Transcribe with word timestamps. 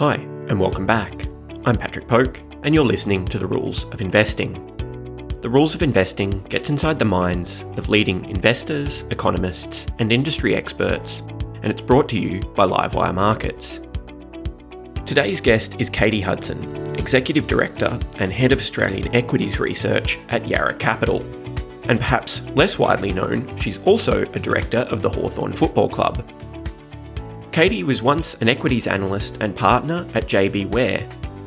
Hi, 0.00 0.14
and 0.14 0.58
welcome 0.58 0.86
back. 0.86 1.28
I'm 1.66 1.76
Patrick 1.76 2.08
Poke, 2.08 2.40
and 2.62 2.74
you're 2.74 2.86
listening 2.86 3.26
to 3.26 3.38
The 3.38 3.46
Rules 3.46 3.84
of 3.92 4.00
Investing. 4.00 4.54
The 5.42 5.50
Rules 5.50 5.74
of 5.74 5.82
Investing 5.82 6.42
gets 6.44 6.70
inside 6.70 6.98
the 6.98 7.04
minds 7.04 7.66
of 7.76 7.90
leading 7.90 8.24
investors, 8.24 9.04
economists, 9.10 9.86
and 9.98 10.10
industry 10.10 10.54
experts, 10.54 11.20
and 11.62 11.66
it's 11.66 11.82
brought 11.82 12.08
to 12.08 12.18
you 12.18 12.40
by 12.56 12.66
Livewire 12.66 13.14
Markets. 13.14 13.82
Today's 15.04 15.42
guest 15.42 15.76
is 15.78 15.90
Katie 15.90 16.22
Hudson, 16.22 16.96
Executive 16.96 17.46
Director 17.46 18.00
and 18.20 18.32
Head 18.32 18.52
of 18.52 18.58
Australian 18.58 19.14
Equities 19.14 19.60
Research 19.60 20.18
at 20.30 20.48
Yarra 20.48 20.76
Capital. 20.78 21.20
And 21.90 21.98
perhaps 21.98 22.40
less 22.54 22.78
widely 22.78 23.12
known, 23.12 23.54
she's 23.58 23.82
also 23.82 24.22
a 24.22 24.38
director 24.38 24.78
of 24.90 25.02
the 25.02 25.10
Hawthorn 25.10 25.52
Football 25.52 25.90
Club, 25.90 26.26
Katie 27.52 27.82
was 27.82 28.00
once 28.00 28.34
an 28.34 28.48
equities 28.48 28.86
analyst 28.86 29.38
and 29.40 29.56
partner 29.56 30.06
at 30.14 30.28
JB 30.28 30.70
Were, 30.70 30.98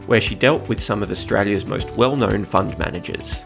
where 0.05 0.19
she 0.19 0.35
dealt 0.35 0.67
with 0.67 0.81
some 0.81 1.01
of 1.01 1.09
Australia's 1.09 1.65
most 1.65 1.89
well 1.91 2.17
known 2.17 2.43
fund 2.43 2.77
managers. 2.77 3.45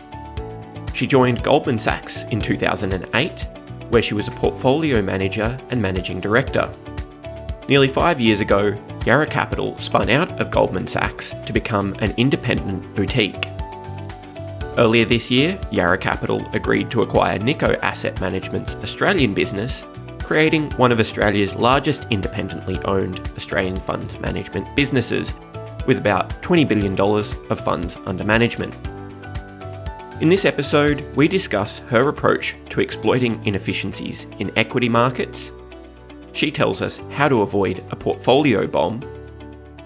She 0.94 1.05
joined 1.05 1.44
Goldman 1.44 1.78
Sachs 1.78 2.23
in 2.23 2.41
2008, 2.41 3.48
where 3.90 4.02
she 4.02 4.16
was 4.16 4.28
a 4.28 4.31
portfolio 4.31 5.04
manager 5.04 5.55
and 5.70 5.80
managing 5.80 6.20
director. 6.20 6.73
Nearly 7.70 7.88
five 7.88 8.20
years 8.20 8.40
ago, 8.40 8.73
Yarra 9.05 9.28
Capital 9.28 9.78
spun 9.78 10.09
out 10.09 10.31
of 10.42 10.50
Goldman 10.50 10.88
Sachs 10.88 11.36
to 11.45 11.53
become 11.53 11.94
an 12.00 12.16
independent 12.17 12.95
boutique. 12.95 13.45
Earlier 14.80 15.05
this 15.05 15.30
year, 15.30 15.59
Yarra 15.70 16.00
Capital 16.00 16.44
agreed 16.53 16.89
to 16.89 17.03
acquire 17.03 17.38
Nikko 17.38 17.73
Asset 17.84 18.20
Management's 18.20 18.76
Australian 18.78 19.36
business 19.36 19.86
creating 20.27 20.70
one 20.72 20.91
of 20.91 20.99
Australia's 20.99 21.55
largest 21.55 22.05
independently 22.09 22.77
owned 22.84 23.22
Australian 23.38 23.77
fund 23.77 24.20
management 24.20 24.67
businesses, 24.76 25.34
with 25.86 25.98
about 25.98 26.30
$20 26.41 26.67
billion 26.67 27.00
of 27.00 27.59
funds 27.62 27.97
under 28.06 28.25
management. 28.25 28.75
In 30.20 30.28
this 30.28 30.44
episode, 30.44 31.02
we 31.16 31.30
discuss 31.30 31.80
her 31.88 32.09
approach 32.09 32.58
to 32.72 32.81
exploiting 32.81 33.42
inefficiencies 33.48 34.28
in 34.39 34.52
equity 34.58 34.89
markets. 34.89 35.53
She 36.33 36.52
tells 36.52 36.81
us 36.81 36.98
how 37.09 37.30
to 37.30 37.42
avoid 37.42 37.81
a 37.92 37.95
portfolio 37.95 38.67
bomb. 38.67 39.02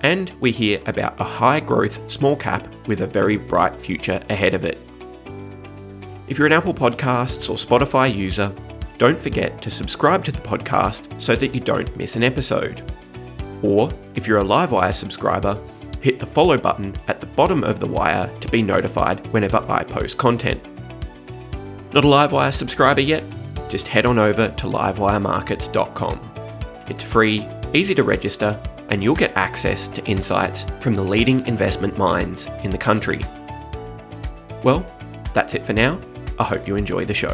And 0.02 0.32
we 0.40 0.50
hear 0.52 0.82
about 0.88 1.22
a 1.22 1.24
high 1.24 1.60
growth 1.60 2.12
small 2.12 2.36
cap 2.36 2.68
with 2.88 3.02
a 3.02 3.08
very 3.08 3.38
bright 3.38 3.80
future 3.80 4.24
ahead 4.28 4.56
of 4.56 4.66
it. 4.66 4.80
If 6.28 6.40
you're 6.40 6.48
an 6.48 6.54
Apple 6.54 6.74
Podcasts 6.74 7.48
or 7.48 7.58
Spotify 7.58 8.12
user, 8.12 8.52
don't 9.02 9.20
forget 9.20 9.64
to 9.64 9.72
subscribe 9.72 10.24
to 10.24 10.32
the 10.32 10.42
podcast 10.42 11.20
so 11.20 11.36
that 11.36 11.56
you 11.56 11.60
don't 11.60 11.98
miss 11.98 12.16
an 12.16 12.22
episode. 12.22 12.84
Or, 13.64 13.90
if 14.14 14.28
you're 14.28 14.38
a 14.38 14.44
Livewire 14.44 14.94
subscriber, 14.94 15.60
hit 16.02 16.20
the 16.20 16.28
follow 16.28 16.56
button 16.56 16.96
at 17.08 17.20
the 17.20 17.26
bottom 17.26 17.64
of 17.64 17.80
the 17.80 17.88
wire 17.88 18.32
to 18.42 18.48
be 18.50 18.62
notified 18.62 19.26
whenever 19.34 19.58
I 19.68 19.84
post 19.84 20.20
content. 20.20 20.64
Not 21.94 22.06
a 22.06 22.08
Livewire 22.08 22.54
subscriber 22.54 23.02
yet? 23.02 23.24
Just 23.72 23.88
head 23.88 24.06
on 24.06 24.20
over 24.20 24.50
to 24.50 24.68
livewiremarkets.com. 24.68 26.32
It's 26.88 27.04
free, 27.04 27.48
easy 27.74 27.96
to 27.96 28.04
register, 28.04 28.62
and 28.90 29.02
you'll 29.02 29.16
get 29.16 29.36
access 29.36 29.88
to 29.88 30.06
insights 30.06 30.68
from 30.80 30.94
the 30.94 31.02
leading 31.02 31.44
investment 31.48 31.98
minds 31.98 32.52
in 32.62 32.70
the 32.70 32.78
country. 32.78 33.26
Well, 34.64 34.86
that's 35.34 35.56
it 35.56 35.66
for 35.66 35.74
now. 35.74 36.00
I 36.38 36.44
hope 36.44 36.68
you 36.68 36.76
enjoy 36.76 37.06
the 37.06 37.16
show. 37.16 37.34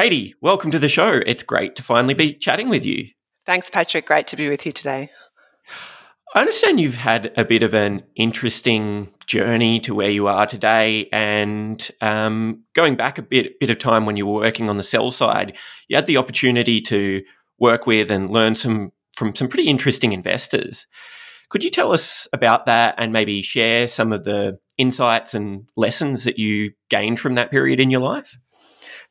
Katie, 0.00 0.34
welcome 0.40 0.70
to 0.70 0.78
the 0.78 0.88
show. 0.88 1.20
It's 1.26 1.42
great 1.42 1.76
to 1.76 1.82
finally 1.82 2.14
be 2.14 2.32
chatting 2.32 2.70
with 2.70 2.86
you. 2.86 3.08
Thanks, 3.44 3.68
Patrick. 3.68 4.06
Great 4.06 4.26
to 4.28 4.36
be 4.36 4.48
with 4.48 4.64
you 4.64 4.72
today. 4.72 5.10
I 6.34 6.40
understand 6.40 6.80
you've 6.80 6.94
had 6.94 7.30
a 7.36 7.44
bit 7.44 7.62
of 7.62 7.74
an 7.74 8.04
interesting 8.16 9.12
journey 9.26 9.78
to 9.80 9.94
where 9.94 10.08
you 10.08 10.26
are 10.26 10.46
today, 10.46 11.06
and 11.12 11.86
um, 12.00 12.64
going 12.72 12.96
back 12.96 13.18
a 13.18 13.22
bit, 13.22 13.60
bit 13.60 13.68
of 13.68 13.78
time 13.78 14.06
when 14.06 14.16
you 14.16 14.26
were 14.26 14.40
working 14.40 14.70
on 14.70 14.78
the 14.78 14.82
sell 14.82 15.10
side, 15.10 15.54
you 15.88 15.96
had 15.96 16.06
the 16.06 16.16
opportunity 16.16 16.80
to 16.80 17.22
work 17.58 17.86
with 17.86 18.10
and 18.10 18.30
learn 18.30 18.54
some 18.54 18.92
from 19.16 19.34
some 19.36 19.48
pretty 19.48 19.68
interesting 19.68 20.14
investors. 20.14 20.86
Could 21.50 21.62
you 21.62 21.68
tell 21.68 21.92
us 21.92 22.26
about 22.32 22.64
that 22.64 22.94
and 22.96 23.12
maybe 23.12 23.42
share 23.42 23.86
some 23.86 24.14
of 24.14 24.24
the 24.24 24.58
insights 24.78 25.34
and 25.34 25.68
lessons 25.76 26.24
that 26.24 26.38
you 26.38 26.72
gained 26.88 27.20
from 27.20 27.34
that 27.34 27.50
period 27.50 27.80
in 27.80 27.90
your 27.90 28.00
life? 28.00 28.38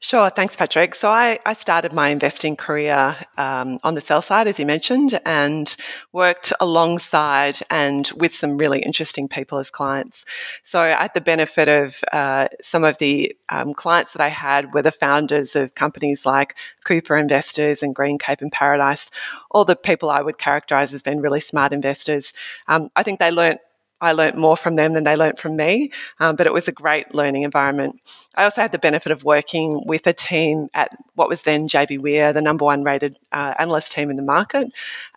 Sure, 0.02 0.30
thanks, 0.30 0.56
Patrick. 0.56 0.96
So 0.96 1.10
I, 1.10 1.40
I 1.46 1.54
started 1.54 1.92
my 1.92 2.08
investing 2.08 2.56
career 2.56 3.18
um, 3.38 3.80
on 3.84 3.96
the 3.96 4.02
sell 4.02 4.22
side, 4.22 4.48
as 4.48 4.58
you 4.58 4.66
mentioned, 4.66 5.20
and 5.26 5.76
worked 6.14 6.54
alongside 6.62 7.58
and 7.70 8.10
with 8.16 8.34
some 8.34 8.58
really 8.58 8.80
interesting 8.80 9.28
people 9.28 9.58
as 9.58 9.70
clients. 9.70 10.24
So 10.64 10.80
I 10.80 11.02
had 11.02 11.14
the 11.14 11.20
benefit 11.20 11.68
of 11.68 12.02
uh, 12.14 12.48
some 12.62 12.86
of 12.86 12.98
the 13.00 13.36
um, 13.50 13.74
clients 13.74 14.14
that 14.14 14.22
I 14.22 14.30
had 14.30 14.74
were 14.74 14.82
the 14.82 14.92
founders 14.92 15.54
of 15.54 15.76
companies 15.76 16.26
like 16.26 16.56
Cooper 16.86 17.18
Investors 17.18 17.84
and 17.84 17.94
Greencape 17.94 18.42
and 18.42 18.54
Paradice, 18.54 19.10
all 19.52 19.66
the 19.66 19.76
people 19.76 20.10
I 20.10 20.22
would 20.22 20.38
characterize 20.38 20.94
as 20.94 21.02
being 21.02 21.20
really 21.20 21.42
smart 21.42 21.74
investors. 21.74 22.32
Um, 22.70 22.90
I 22.96 23.04
think 23.04 23.20
they 23.20 23.32
learnt 23.32 23.60
I 24.02 24.14
learnt 24.14 24.38
more 24.38 24.56
from 24.56 24.76
them 24.76 24.94
than 24.94 25.04
they 25.04 25.16
learnt 25.16 25.40
from 25.40 25.56
me, 25.56 25.92
um, 26.20 26.36
but 26.36 26.48
it 26.48 26.54
was 26.54 26.68
a 26.68 26.72
great 26.72 27.14
learning 27.14 27.44
environment. 27.44 28.00
I 28.36 28.46
also 28.46 28.62
had 28.62 28.72
the 28.72 28.80
benefit 28.80 29.12
of 29.12 29.24
working 29.24 29.82
with 29.86 30.08
a 30.08 30.14
team 30.14 30.70
at 30.74 30.92
what 31.16 31.30
was 31.30 31.42
then 31.42 31.68
JB 31.68 32.00
Were, 32.00 32.32
the 32.32 32.42
number 32.42 32.66
one 32.66 32.84
rated 32.84 33.18
uh, 33.32 33.54
analyst 33.60 33.92
team 33.92 34.10
in 34.10 34.16
the 34.16 34.24
market. 34.24 34.72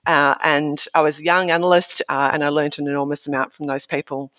Uh, 0.07 0.35
and 0.43 0.85
I 0.95 1.01
was 1.01 1.19
a 1.19 1.25
young 1.25 1.51
analyst 1.51 2.03
uh, 2.09 2.31
and 2.33 2.43
I 2.43 2.49
learnt 2.49 2.79
an 2.79 2.89
enormous 2.89 3.27
amount 3.27 3.53
from 3.53 3.67
those 3.67 3.87
people. 3.87 4.33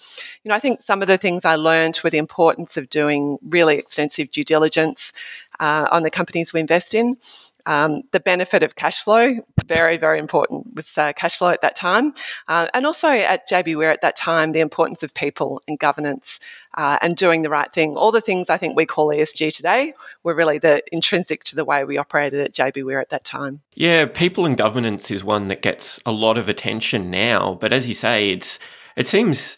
You 0.43 0.49
know, 0.49 0.55
I 0.55 0.59
think 0.59 0.81
some 0.81 1.01
of 1.01 1.07
the 1.07 1.17
things 1.17 1.45
I 1.45 1.55
learned 1.55 1.99
were 2.03 2.09
the 2.09 2.17
importance 2.17 2.75
of 2.75 2.89
doing 2.89 3.37
really 3.47 3.77
extensive 3.77 4.31
due 4.31 4.43
diligence 4.43 5.13
uh, 5.59 5.87
on 5.91 6.03
the 6.03 6.09
companies 6.09 6.51
we 6.51 6.59
invest 6.59 6.93
in. 6.93 7.17
Um, 7.65 8.03
the 8.11 8.19
benefit 8.19 8.63
of 8.63 8.75
cash 8.75 9.03
flow, 9.03 9.35
very, 9.65 9.97
very 9.97 10.19
important 10.19 10.73
with 10.73 10.97
uh, 10.97 11.13
cash 11.13 11.37
flow 11.37 11.49
at 11.49 11.61
that 11.61 11.75
time. 11.75 12.13
Uh, 12.47 12.67
and 12.73 12.85
also 12.85 13.07
at 13.07 13.47
JB 13.49 13.75
Were 13.75 13.91
at 13.91 14.01
that 14.01 14.15
time, 14.15 14.51
the 14.51 14.59
importance 14.59 15.03
of 15.03 15.13
people 15.13 15.61
and 15.67 15.79
governance 15.79 16.39
uh, 16.77 16.97
and 17.01 17.15
doing 17.15 17.41
the 17.41 17.49
right 17.49 17.71
thing. 17.71 17.95
All 17.95 18.11
the 18.11 18.21
things 18.21 18.49
I 18.49 18.57
think 18.57 18.75
we 18.75 18.85
call 18.85 19.07
ESG 19.07 19.55
today 19.55 19.93
were 20.23 20.35
really 20.35 20.57
the 20.57 20.83
intrinsic 20.91 21.43
to 21.45 21.55
the 21.55 21.65
way 21.65 21.83
we 21.83 21.97
operated 21.97 22.41
at 22.41 22.53
JB 22.53 22.83
Were 22.83 22.99
at 22.99 23.09
that 23.09 23.23
time. 23.23 23.61
Yeah, 23.73 24.05
people 24.05 24.45
and 24.45 24.57
governance 24.57 25.09
is 25.11 25.23
one 25.23 25.47
that 25.47 25.61
gets 25.61 25.99
a 26.05 26.11
lot 26.11 26.37
of 26.37 26.49
attention 26.49 27.09
now. 27.09 27.57
But 27.59 27.73
as 27.73 27.87
you 27.87 27.93
say, 27.93 28.29
it's 28.29 28.59
it 28.95 29.07
seems 29.07 29.57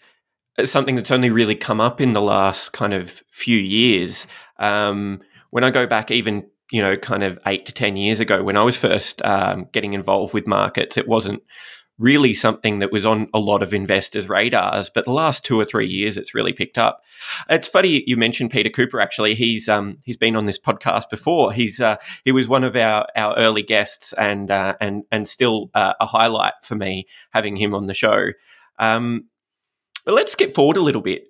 something 0.64 0.96
that's 0.96 1.12
only 1.12 1.30
really 1.30 1.56
come 1.56 1.82
up 1.82 2.00
in 2.00 2.14
the 2.14 2.22
last 2.22 2.72
kind 2.72 2.94
of 2.94 3.24
few 3.30 3.58
years. 3.58 4.28
Um, 4.58 5.22
when 5.50 5.64
I 5.64 5.70
go 5.70 5.86
back 5.86 6.12
even 6.12 6.48
you 6.72 6.82
know, 6.82 6.98
kind 6.98 7.24
of 7.24 7.40
eight 7.46 7.66
to 7.68 7.74
10 7.74 7.98
years 7.98 8.20
ago 8.20 8.44
when 8.44 8.58
I 8.58 8.64
was 8.64 8.78
first 8.78 9.22
um, 9.24 9.68
getting 9.72 9.94
involved 9.94 10.34
with 10.34 10.48
markets, 10.48 10.98
it 10.98 11.08
wasn't 11.08 11.44
really 11.98 12.34
something 12.34 12.80
that 12.80 12.92
was 12.92 13.06
on 13.06 13.28
a 13.34 13.40
lot 13.40 13.64
of 13.64 13.74
investors' 13.74 14.28
radars. 14.28 14.90
But 14.90 15.06
the 15.06 15.12
last 15.12 15.46
two 15.46 15.60
or 15.60 15.66
three 15.66 15.88
years, 15.88 16.18
it's 16.18 16.34
really 16.34 16.54
picked 16.54 16.78
up. 16.78 17.02
It's 17.50 17.68
funny 17.68 18.04
you 18.06 18.18
mentioned 18.18 18.52
Peter 18.52 18.70
Cooper. 18.70 19.00
Actually, 19.00 19.36
he's 19.36 19.70
um, 19.70 20.00
he's 20.04 20.18
been 20.18 20.36
on 20.36 20.46
this 20.46 20.60
podcast 20.60 21.10
before. 21.10 21.54
He's 21.54 21.80
uh, 21.80 21.98
he 22.24 22.32
was 22.32 22.48
one 22.48 22.64
of 22.64 22.76
our, 22.76 23.08
our 23.16 23.38
early 23.38 23.64
guests, 23.64 24.14
and 24.14 24.52
uh, 24.52 24.76
and 24.82 25.04
and 25.12 25.28
still 25.28 25.70
uh, 25.74 25.94
a 26.00 26.06
highlight 26.06 26.54
for 26.64 26.76
me 26.76 27.06
having 27.32 27.56
him 27.56 27.74
on 27.74 27.88
the 27.88 27.94
show. 27.94 28.32
Um, 28.78 29.30
but 30.04 30.14
let's 30.14 30.34
skip 30.34 30.54
forward 30.54 30.78
a 30.78 30.82
little 30.82 31.02
bit. 31.02 31.28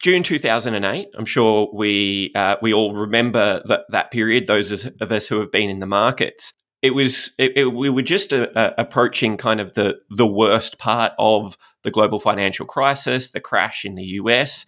June 0.00 0.22
2008. 0.22 1.08
I'm 1.16 1.24
sure 1.24 1.70
we 1.72 2.32
uh, 2.34 2.56
we 2.60 2.72
all 2.74 2.94
remember 2.94 3.62
that 3.66 3.84
that 3.90 4.10
period. 4.10 4.46
Those 4.46 4.86
of 5.00 5.12
us 5.12 5.28
who 5.28 5.40
have 5.40 5.50
been 5.50 5.70
in 5.70 5.80
the 5.80 5.86
markets, 5.86 6.52
it 6.82 6.94
was 6.94 7.32
it, 7.38 7.52
it, 7.56 7.64
we 7.66 7.88
were 7.88 8.02
just 8.02 8.32
uh, 8.32 8.48
uh, 8.54 8.72
approaching 8.78 9.36
kind 9.36 9.60
of 9.60 9.74
the 9.74 9.96
the 10.10 10.26
worst 10.26 10.78
part 10.78 11.12
of 11.18 11.56
the 11.82 11.90
global 11.90 12.20
financial 12.20 12.66
crisis, 12.66 13.30
the 13.30 13.40
crash 13.40 13.84
in 13.84 13.94
the 13.94 14.04
US. 14.04 14.66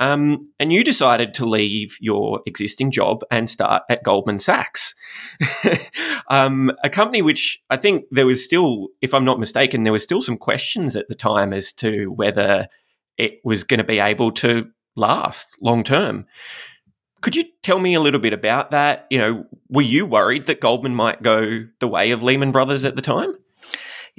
Um, 0.00 0.52
and 0.60 0.72
you 0.72 0.84
decided 0.84 1.34
to 1.34 1.44
leave 1.44 1.96
your 2.00 2.40
existing 2.46 2.92
job 2.92 3.22
and 3.32 3.50
start 3.50 3.82
at 3.90 4.04
Goldman 4.04 4.38
Sachs, 4.38 4.94
um, 6.30 6.70
a 6.84 6.90
company 6.90 7.20
which 7.20 7.60
I 7.68 7.76
think 7.76 8.04
there 8.12 8.26
was 8.26 8.44
still, 8.44 8.88
if 9.02 9.12
I'm 9.12 9.24
not 9.24 9.40
mistaken, 9.40 9.82
there 9.82 9.92
was 9.92 10.04
still 10.04 10.22
some 10.22 10.36
questions 10.36 10.94
at 10.94 11.08
the 11.08 11.16
time 11.16 11.52
as 11.52 11.72
to 11.74 12.12
whether 12.12 12.68
it 13.18 13.40
was 13.44 13.64
going 13.64 13.78
to 13.78 13.84
be 13.84 13.98
able 13.98 14.30
to 14.32 14.68
last 14.96 15.56
long 15.60 15.84
term. 15.84 16.26
Could 17.20 17.34
you 17.34 17.44
tell 17.62 17.80
me 17.80 17.94
a 17.94 18.00
little 18.00 18.20
bit 18.20 18.32
about 18.32 18.70
that? 18.70 19.06
You 19.10 19.18
know, 19.18 19.44
were 19.68 19.82
you 19.82 20.06
worried 20.06 20.46
that 20.46 20.60
Goldman 20.60 20.94
might 20.94 21.22
go 21.22 21.66
the 21.80 21.88
way 21.88 22.12
of 22.12 22.22
Lehman 22.22 22.52
Brothers 22.52 22.84
at 22.84 22.94
the 22.94 23.02
time? 23.02 23.34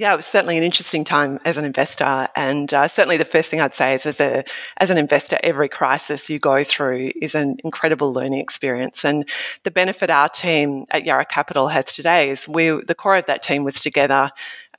Yeah, 0.00 0.14
it 0.14 0.16
was 0.16 0.24
certainly 0.24 0.56
an 0.56 0.64
interesting 0.64 1.04
time 1.04 1.38
as 1.44 1.58
an 1.58 1.66
investor, 1.66 2.26
and 2.34 2.72
uh, 2.72 2.88
certainly 2.88 3.18
the 3.18 3.26
first 3.26 3.50
thing 3.50 3.60
I'd 3.60 3.74
say 3.74 3.94
is, 3.94 4.06
as 4.06 4.18
a 4.18 4.44
as 4.78 4.88
an 4.88 4.96
investor, 4.96 5.38
every 5.42 5.68
crisis 5.68 6.30
you 6.30 6.38
go 6.38 6.64
through 6.64 7.12
is 7.20 7.34
an 7.34 7.58
incredible 7.64 8.10
learning 8.10 8.40
experience. 8.40 9.04
And 9.04 9.28
the 9.62 9.70
benefit 9.70 10.08
our 10.08 10.30
team 10.30 10.86
at 10.90 11.04
Yarra 11.04 11.26
Capital 11.26 11.68
has 11.68 11.84
today 11.84 12.30
is 12.30 12.48
we 12.48 12.70
the 12.86 12.94
core 12.94 13.16
of 13.16 13.26
that 13.26 13.42
team 13.42 13.62
was 13.62 13.78
together 13.80 14.30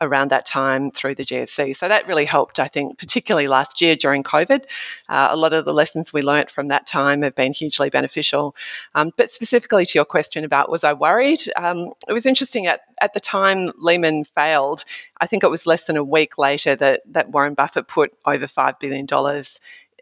around 0.02 0.32
that 0.32 0.46
time 0.46 0.92
through 0.92 1.16
the 1.16 1.24
GFC. 1.24 1.78
So 1.78 1.88
that 1.88 2.08
really 2.08 2.26
helped, 2.26 2.60
I 2.60 2.68
think, 2.68 2.98
particularly 2.98 3.48
last 3.48 3.80
year 3.80 3.96
during 3.96 4.24
COVID. 4.24 4.66
Uh, 5.08 5.30
a 5.32 5.38
lot 5.38 5.54
of 5.54 5.64
the 5.66 5.74
lessons 5.74 6.12
we 6.12 6.22
learnt 6.22 6.50
from 6.50 6.68
that 6.70 6.88
time 6.88 7.22
have 7.22 7.36
been 7.36 7.54
hugely 7.54 7.90
beneficial. 7.90 8.56
Um, 8.96 9.12
but 9.16 9.32
specifically 9.32 9.86
to 9.86 9.98
your 9.98 10.06
question 10.06 10.44
about 10.44 10.72
was 10.72 10.84
I 10.84 10.94
worried? 10.94 11.42
Um, 11.56 11.92
it 12.08 12.14
was 12.14 12.26
interesting 12.26 12.66
at, 12.66 12.82
at 13.00 13.14
the 13.14 13.20
time 13.20 13.72
Lehman 13.78 14.24
failed. 14.24 14.84
I 15.22 15.28
think 15.28 15.44
it 15.44 15.52
was 15.52 15.68
less 15.68 15.86
than 15.86 15.98
a 15.98 16.04
week 16.04 16.38
later 16.38 16.76
that, 16.76 17.02
that 17.06 17.30
Warren 17.30 17.54
Buffett 17.54 17.88
put 17.88 18.12
over 18.26 18.48
$5 18.48 18.80
billion 18.80 19.08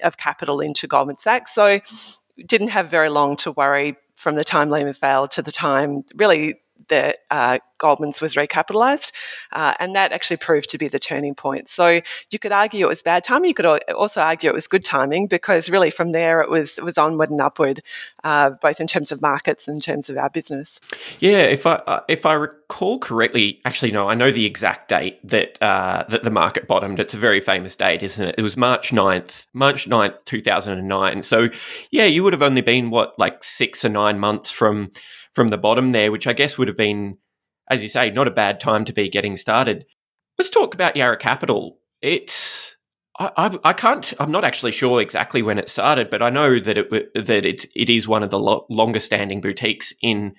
of 0.02 0.18
capital 0.18 0.62
into 0.62 0.88
Goldman 0.88 1.18
Sachs. 1.20 1.54
So 1.54 1.82
didn't 2.46 2.70
have 2.70 2.90
very 2.90 3.10
long 3.10 3.36
to 3.38 3.52
worry 3.52 3.98
from 4.16 4.36
the 4.36 4.44
time 4.44 4.70
Lehman 4.70 4.94
failed 4.94 5.32
to 5.32 5.42
the 5.42 5.52
time 5.52 6.04
really 6.16 6.56
that 6.88 7.18
uh, 7.30 7.60
Goldman's 7.78 8.22
was 8.22 8.36
recapitalised, 8.36 9.12
uh, 9.52 9.74
and 9.80 9.96
that 9.96 10.12
actually 10.12 10.38
proved 10.38 10.70
to 10.70 10.78
be 10.78 10.88
the 10.88 11.00
turning 11.00 11.36
point. 11.36 11.70
So 11.70 12.02
you 12.32 12.40
could 12.40 12.52
argue 12.52 12.86
it 12.86 12.90
was 12.90 13.02
bad 13.02 13.24
timing. 13.24 13.50
You 13.50 13.54
could 13.54 13.66
also 13.66 14.22
argue 14.22 14.50
it 14.50 14.54
was 14.54 14.68
good 14.68 14.86
timing 14.86 15.28
because 15.28 15.70
really 15.70 15.90
from 15.90 16.12
there 16.12 16.42
it 16.42 16.50
was 16.50 16.78
it 16.78 16.84
was 16.84 16.98
onward 16.98 17.30
and 17.30 17.42
upward, 17.42 17.82
uh, 18.24 18.52
both 18.62 18.80
in 18.80 18.88
terms 18.88 19.12
of 19.12 19.22
markets 19.22 19.68
and 19.68 19.76
in 19.76 19.82
terms 19.82 20.10
of 20.10 20.18
our 20.18 20.30
business. 20.30 20.80
Yeah, 21.20 21.44
if 21.44 21.66
I 21.66 21.76
uh, 21.76 22.02
if 22.08 22.26
I 22.26 22.34
recall 22.34 23.00
correctly, 23.00 23.62
actually 23.66 23.92
no, 23.92 24.10
I 24.10 24.16
know 24.16 24.32
the 24.32 24.46
exact 24.46 24.90
date 24.90 25.20
that 25.28 25.62
uh, 25.62 26.04
that 26.10 26.24
the 26.24 26.32
market 26.32 26.68
bottomed. 26.68 27.00
It's 27.00 27.14
a 27.14 27.18
very 27.20 27.42
famous 27.42 27.76
date, 27.76 28.04
isn't 28.04 28.30
it? 28.30 28.36
It 28.38 28.42
was 28.42 28.58
March 28.58 28.92
9th, 28.92 29.46
March 29.54 29.88
9th, 29.88 30.24
two 30.26 30.42
thousand 30.42 30.78
and 30.78 30.88
nine. 30.88 31.22
So 31.22 31.50
yeah, 31.92 32.06
you 32.06 32.24
would 32.24 32.34
have 32.34 32.42
only 32.42 32.62
been 32.62 32.90
what 32.90 33.18
like 33.18 33.44
six 33.44 33.86
or 33.86 33.90
nine 33.90 34.20
months 34.20 34.52
from 34.52 34.92
from 35.34 35.50
the 35.50 35.58
bottom 35.58 35.92
there, 35.92 36.12
which 36.12 36.28
I 36.28 36.34
guess 36.34 36.58
would 36.58 36.68
have 36.68 36.78
been, 36.78 37.18
as 37.70 37.82
you 37.82 37.90
say, 37.90 38.10
not 38.10 38.28
a 38.28 38.32
bad 38.32 38.60
time 38.60 38.86
to 38.86 38.94
be 38.94 39.10
getting 39.10 39.36
started. 39.36 39.86
Let's 40.38 40.50
talk 40.50 40.74
about 40.74 40.96
Yarra 40.96 41.18
Capital. 41.18 41.80
It's 42.02 42.78
I, 43.20 43.32
I, 43.36 43.60
I 43.66 43.74
can't. 43.74 44.14
I'm 44.20 44.32
not 44.32 44.44
actually 44.44 44.72
sure 44.72 45.02
exactly 45.02 45.42
when 45.42 45.60
it 45.60 45.70
started, 45.70 46.10
but 46.10 46.22
I 46.22 46.30
know 46.30 46.60
that 46.60 46.78
it 46.78 46.90
that 47.14 47.46
it 47.46 47.66
it 47.76 47.90
is 47.90 48.08
one 48.08 48.24
of 48.24 48.30
the 48.30 48.40
lo- 48.40 48.66
longest 48.70 49.06
standing 49.06 49.42
boutiques 49.42 49.94
in 50.02 50.36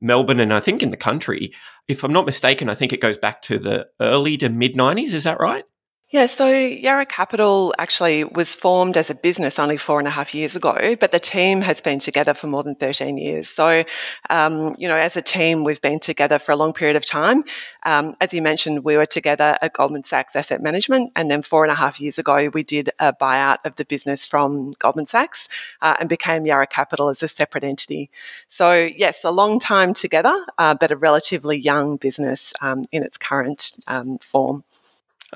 Melbourne 0.00 0.40
and 0.40 0.52
I 0.52 0.60
think 0.60 0.82
in 0.82 0.90
the 0.90 0.96
country. 0.96 1.52
If 1.88 2.02
I'm 2.02 2.12
not 2.12 2.26
mistaken, 2.26 2.68
I 2.68 2.74
think 2.74 2.92
it 2.92 3.00
goes 3.00 3.16
back 3.16 3.42
to 3.42 3.58
the 3.58 3.86
early 4.00 4.36
to 4.38 4.48
mid 4.48 4.74
90s. 4.74 5.14
Is 5.14 5.24
that 5.24 5.40
right? 5.40 5.64
Yeah, 6.10 6.26
so 6.26 6.48
Yarra 6.48 7.04
Capital 7.04 7.74
actually 7.80 8.22
was 8.22 8.54
formed 8.54 8.96
as 8.96 9.10
a 9.10 9.14
business 9.14 9.58
only 9.58 9.76
four 9.76 9.98
and 9.98 10.06
a 10.06 10.10
half 10.12 10.36
years 10.36 10.54
ago, 10.54 10.94
but 11.00 11.10
the 11.10 11.18
team 11.18 11.62
has 11.62 11.80
been 11.80 11.98
together 11.98 12.32
for 12.32 12.46
more 12.46 12.62
than 12.62 12.76
13 12.76 13.18
years. 13.18 13.48
So, 13.48 13.82
um, 14.30 14.76
you 14.78 14.86
know, 14.86 14.94
as 14.94 15.16
a 15.16 15.20
team, 15.20 15.64
we've 15.64 15.80
been 15.80 15.98
together 15.98 16.38
for 16.38 16.52
a 16.52 16.56
long 16.56 16.72
period 16.72 16.94
of 16.94 17.04
time. 17.04 17.42
Um, 17.84 18.14
as 18.20 18.32
you 18.32 18.40
mentioned, 18.40 18.84
we 18.84 18.96
were 18.96 19.04
together 19.04 19.58
at 19.60 19.72
Goldman 19.72 20.04
Sachs 20.04 20.36
Asset 20.36 20.62
Management, 20.62 21.10
and 21.16 21.28
then 21.28 21.42
four 21.42 21.64
and 21.64 21.72
a 21.72 21.74
half 21.74 22.00
years 22.00 22.18
ago, 22.18 22.50
we 22.54 22.62
did 22.62 22.88
a 23.00 23.12
buyout 23.12 23.58
of 23.64 23.74
the 23.74 23.84
business 23.84 24.24
from 24.24 24.74
Goldman 24.78 25.08
Sachs 25.08 25.48
uh, 25.82 25.96
and 25.98 26.08
became 26.08 26.46
Yarra 26.46 26.68
Capital 26.68 27.08
as 27.08 27.20
a 27.24 27.26
separate 27.26 27.64
entity. 27.64 28.10
So, 28.48 28.74
yes, 28.74 29.24
a 29.24 29.32
long 29.32 29.58
time 29.58 29.92
together, 29.92 30.36
uh, 30.56 30.76
but 30.78 30.92
a 30.92 30.96
relatively 30.96 31.58
young 31.58 31.96
business 31.96 32.52
um, 32.60 32.84
in 32.92 33.02
its 33.02 33.18
current 33.18 33.72
um, 33.88 34.18
form. 34.18 34.62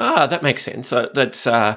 Ah, 0.00 0.26
that 0.26 0.43
makes 0.43 0.62
sense. 0.62 0.93
Uh, 0.93 1.08
that's. 1.14 1.47
Uh, 1.47 1.76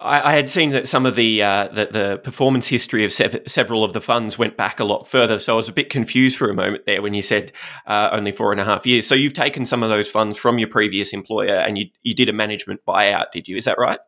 I, 0.00 0.30
I, 0.30 0.32
had 0.32 0.48
seen 0.48 0.70
that 0.70 0.88
some 0.88 1.04
of 1.04 1.16
the, 1.16 1.42
uh, 1.42 1.68
the, 1.68 1.86
the 1.86 2.20
performance 2.22 2.68
history 2.68 3.04
of 3.04 3.10
sev- 3.10 3.42
several 3.46 3.82
of 3.82 3.92
the 3.92 4.00
funds 4.00 4.38
went 4.38 4.56
back 4.56 4.78
a 4.80 4.84
lot 4.84 5.08
further, 5.08 5.38
so 5.40 5.54
I 5.54 5.56
was 5.56 5.68
a 5.68 5.72
bit 5.72 5.90
confused 5.90 6.38
for 6.38 6.48
a 6.48 6.54
moment 6.54 6.86
there 6.86 7.02
when 7.02 7.14
you 7.14 7.20
said 7.20 7.52
uh, 7.86 8.08
only 8.12 8.32
four 8.32 8.52
and 8.52 8.60
a 8.60 8.64
half 8.64 8.86
years. 8.86 9.06
So 9.06 9.14
you've 9.14 9.34
taken 9.34 9.66
some 9.66 9.82
of 9.82 9.90
those 9.90 10.08
funds 10.08 10.38
from 10.38 10.58
your 10.58 10.68
previous 10.68 11.12
employer 11.12 11.56
and 11.56 11.76
you 11.76 11.86
you 12.02 12.14
did 12.14 12.28
a 12.28 12.32
management 12.32 12.80
buyout, 12.86 13.32
did 13.32 13.48
you? 13.48 13.56
Is 13.56 13.64
that 13.64 13.76
right? 13.76 13.98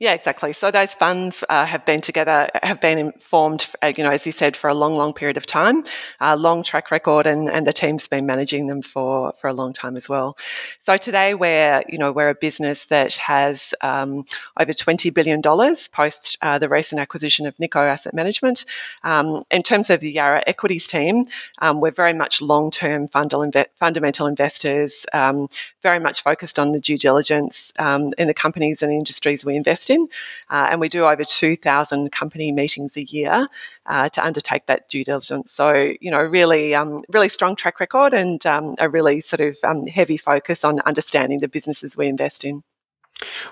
Yeah, 0.00 0.12
exactly. 0.12 0.52
So 0.52 0.72
those 0.72 0.92
funds 0.92 1.44
uh, 1.48 1.64
have 1.64 1.86
been 1.86 2.00
together, 2.00 2.48
have 2.64 2.80
been 2.80 3.12
formed, 3.12 3.68
uh, 3.80 3.92
you 3.96 4.02
know, 4.02 4.10
as 4.10 4.26
you 4.26 4.32
said, 4.32 4.56
for 4.56 4.68
a 4.68 4.74
long, 4.74 4.94
long 4.94 5.12
period 5.12 5.36
of 5.36 5.46
time, 5.46 5.84
uh, 6.20 6.34
long 6.36 6.64
track 6.64 6.90
record, 6.90 7.28
and, 7.28 7.48
and 7.48 7.64
the 7.64 7.72
team's 7.72 8.08
been 8.08 8.26
managing 8.26 8.66
them 8.66 8.82
for 8.82 9.32
for 9.40 9.46
a 9.46 9.52
long 9.52 9.72
time 9.72 9.96
as 9.96 10.08
well. 10.08 10.36
So 10.84 10.96
today 10.96 11.34
we're, 11.34 11.84
you 11.88 11.96
know, 11.96 12.10
we're 12.10 12.30
a 12.30 12.34
business 12.34 12.86
that 12.86 13.14
has 13.18 13.72
um, 13.80 14.24
over 14.58 14.72
twenty 14.72 15.10
billion 15.10 15.40
dollars 15.40 15.86
post 15.86 16.36
uh, 16.42 16.58
the 16.58 16.68
recent 16.68 17.00
acquisition 17.00 17.46
of 17.46 17.56
Nikko 17.60 17.80
Asset 17.80 18.14
Management. 18.14 18.64
Um, 19.04 19.44
in 19.48 19.62
terms 19.62 19.90
of 19.90 20.00
the 20.00 20.10
Yarra 20.10 20.42
Equities 20.48 20.88
team, 20.88 21.26
um, 21.60 21.80
we're 21.80 21.92
very 21.92 22.14
much 22.14 22.42
long 22.42 22.72
term 22.72 23.06
fundamental 23.06 24.26
investors, 24.26 25.06
um, 25.12 25.48
very 25.82 26.00
much 26.00 26.20
focused 26.20 26.58
on 26.58 26.72
the 26.72 26.80
due 26.80 26.98
diligence 26.98 27.72
um, 27.78 28.12
in 28.18 28.26
the 28.26 28.34
companies 28.34 28.82
and 28.82 28.92
industries 28.92 29.44
we 29.44 29.54
invest 29.54 29.67
invest 29.68 29.90
in. 29.90 30.08
Uh, 30.50 30.68
and 30.70 30.80
we 30.80 30.88
do 30.88 31.04
over 31.04 31.24
2,000 31.24 32.10
company 32.10 32.52
meetings 32.52 32.96
a 32.96 33.04
year 33.04 33.48
uh, 33.86 34.08
to 34.08 34.24
undertake 34.24 34.66
that 34.66 34.88
due 34.88 35.04
diligence. 35.04 35.52
So, 35.52 35.92
you 36.00 36.10
know, 36.10 36.22
really, 36.22 36.74
um, 36.74 37.02
really 37.10 37.28
strong 37.28 37.54
track 37.54 37.80
record 37.80 38.14
and 38.14 38.44
um, 38.46 38.74
a 38.78 38.88
really 38.88 39.20
sort 39.20 39.40
of 39.40 39.58
um, 39.64 39.84
heavy 39.86 40.16
focus 40.16 40.64
on 40.64 40.80
understanding 40.80 41.40
the 41.40 41.48
businesses 41.48 41.96
we 41.96 42.06
invest 42.08 42.44
in. 42.44 42.62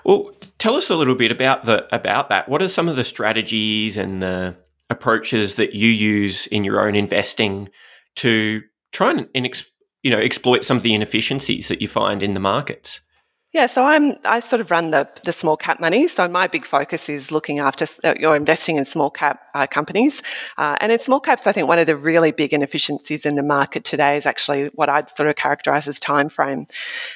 Well, 0.03 0.31
tell 0.57 0.75
us 0.75 0.89
a 0.89 0.95
little 0.95 1.15
bit 1.15 1.31
about 1.31 1.65
the 1.65 1.93
about 1.93 2.29
that. 2.29 2.47
What 2.47 2.61
are 2.61 2.69
some 2.69 2.87
of 2.87 2.95
the 2.95 3.03
strategies 3.03 3.97
and 3.97 4.23
the 4.23 4.55
approaches 4.89 5.55
that 5.55 5.73
you 5.73 5.89
use 5.89 6.47
in 6.47 6.63
your 6.63 6.79
own 6.79 6.95
investing 6.95 7.67
to 8.15 8.61
try 8.93 9.11
and, 9.11 9.27
and 9.35 9.63
you 10.03 10.09
know 10.09 10.19
exploit 10.19 10.63
some 10.63 10.77
of 10.77 10.83
the 10.83 10.93
inefficiencies 10.93 11.67
that 11.67 11.81
you 11.81 11.89
find 11.89 12.23
in 12.23 12.33
the 12.33 12.39
markets? 12.39 13.01
Yeah, 13.57 13.65
so 13.65 13.83
I'm 13.83 14.17
I 14.23 14.39
sort 14.39 14.61
of 14.61 14.69
run 14.69 14.91
the 14.91 15.09
the 15.23 15.33
small 15.33 15.57
cap 15.57 15.79
money. 15.79 16.07
So 16.07 16.27
my 16.27 16.45
big 16.45 16.63
focus 16.63 17.09
is 17.09 17.31
looking 17.31 17.57
after 17.57 17.87
uh, 18.03 18.13
you're 18.19 18.35
investing 18.35 18.77
in 18.77 18.85
small 18.85 19.09
cap 19.09 19.41
uh, 19.55 19.65
companies, 19.65 20.21
uh, 20.59 20.75
and 20.79 20.91
in 20.91 20.99
small 20.99 21.19
caps, 21.19 21.47
I 21.47 21.53
think 21.53 21.67
one 21.67 21.79
of 21.79 21.87
the 21.87 21.95
really 21.95 22.29
big 22.29 22.53
inefficiencies 22.53 23.25
in 23.25 23.33
the 23.33 23.41
market 23.41 23.83
today 23.83 24.15
is 24.15 24.27
actually 24.27 24.65
what 24.75 24.89
I'd 24.89 25.09
sort 25.17 25.27
of 25.27 25.35
characterise 25.37 25.87
as 25.87 25.97
time 25.99 26.29
frame, 26.29 26.67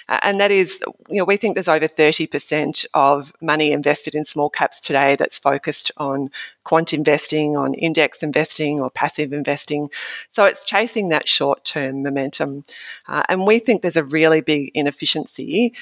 uh, 0.10 0.18
and 0.24 0.40
that 0.42 0.50
is 0.50 0.82
you 1.10 1.20
know 1.20 1.26
we 1.26 1.38
think 1.38 1.54
there's 1.54 1.68
over 1.68 1.88
thirty 1.88 2.26
percent 2.26 2.88
of 2.96 3.34
money 3.40 3.72
invested 3.72 4.16
in 4.16 4.26
small 4.26 4.50
caps 4.50 4.80
today 4.80 5.16
that's 5.16 5.38
focused 5.38 5.92
on 5.98 6.32
quant 6.64 6.92
investing, 6.92 7.56
on 7.56 7.76
index 7.76 8.24
investing, 8.24 8.82
or 8.82 8.90
passive 8.90 9.32
investing. 9.32 9.92
So 10.32 10.46
it's 10.46 10.66
chasing 10.66 11.10
that 11.10 11.28
short 11.28 11.66
term 11.66 12.02
momentum, 12.02 12.66
uh, 13.08 13.22
and 13.30 13.46
we 13.46 13.60
think 13.60 13.84
there's 13.84 13.96
a 13.96 14.04
really 14.04 14.42
big 14.42 14.72
inefficiency 14.74 15.76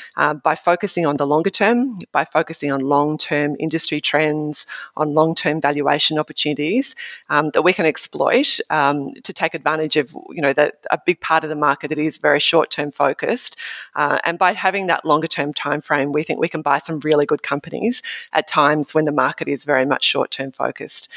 by 0.49 0.55
focusing 0.55 1.05
on 1.05 1.13
the 1.19 1.27
longer 1.27 1.51
term, 1.51 1.99
by 2.11 2.25
focusing 2.25 2.71
on 2.71 2.79
long 2.81 3.19
term 3.19 3.55
industry 3.59 4.01
trends, 4.01 4.65
on 4.97 5.13
long 5.13 5.35
term 5.35 5.61
valuation 5.61 6.17
opportunities 6.17 6.95
um, 7.29 7.51
that 7.53 7.61
we 7.61 7.71
can 7.71 7.85
exploit 7.85 8.59
um, 8.71 9.13
to 9.23 9.31
take 9.31 9.53
advantage 9.53 9.95
of, 9.95 10.11
you 10.31 10.41
know, 10.41 10.51
the, 10.51 10.73
a 10.89 10.97
big 11.05 11.21
part 11.21 11.43
of 11.43 11.51
the 11.51 11.55
market 11.55 11.89
that 11.89 11.99
is 11.99 12.17
very 12.17 12.39
short 12.39 12.71
term 12.71 12.89
focused. 12.89 13.57
Uh, 13.93 14.17
and 14.23 14.39
by 14.39 14.53
having 14.53 14.87
that 14.87 15.05
longer 15.05 15.27
term 15.27 15.53
time 15.53 15.81
frame, 15.81 16.11
we 16.11 16.23
think 16.23 16.39
we 16.39 16.49
can 16.49 16.63
buy 16.63 16.79
some 16.79 16.99
really 17.01 17.27
good 17.27 17.43
companies 17.43 18.01
at 18.33 18.47
times 18.47 18.95
when 18.95 19.05
the 19.05 19.11
market 19.11 19.47
is 19.47 19.65
very 19.65 19.85
much 19.85 20.03
short 20.03 20.31
term 20.31 20.51
focused 20.51 21.09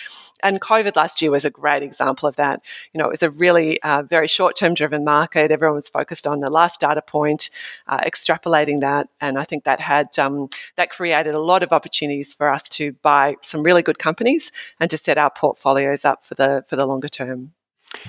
and 0.43 0.61
COVID 0.61 0.97
last 0.97 1.23
year 1.23 1.31
was 1.31 1.45
a 1.45 1.51
great 1.51 1.83
example 1.83 2.29
of 2.29 2.37
that. 2.37 2.63
You 2.93 2.99
know, 2.99 3.07
it 3.07 3.11
was 3.11 3.23
a 3.23 3.31
really 3.31 3.81
uh, 3.83 4.03
very 4.03 4.29
short 4.29 4.57
term 4.57 4.75
driven 4.75 5.05
market. 5.05 5.51
Everyone 5.51 5.77
was 5.77 5.89
focused 5.89 6.27
on 6.27 6.41
the 6.41 6.51
last 6.51 6.81
data 6.81 7.03
point, 7.03 7.51
uh, 7.87 8.01
extrapolating 8.01 8.81
that, 8.81 9.09
and 9.21 9.39
I 9.39 9.45
think 9.45 9.65
that 9.65 9.81
had 9.81 10.19
um, 10.19 10.49
that 10.77 10.91
created 10.91 11.35
a 11.35 11.41
lot 11.41 11.63
of 11.63 11.73
opportunities 11.73 12.33
for 12.35 12.49
us 12.49 12.63
to 12.71 12.93
buy 13.03 13.37
some 13.43 13.63
really 13.63 13.83
good 13.83 13.99
companies 13.99 14.53
and 14.81 14.91
to 14.91 14.99
set 14.99 15.19
our 15.19 15.31
portfolios 15.31 16.05
up 16.05 16.25
for 16.25 16.35
the 16.35 16.65
for 16.69 16.77
the 16.77 16.87
longer 16.87 17.09
term. 17.09 17.53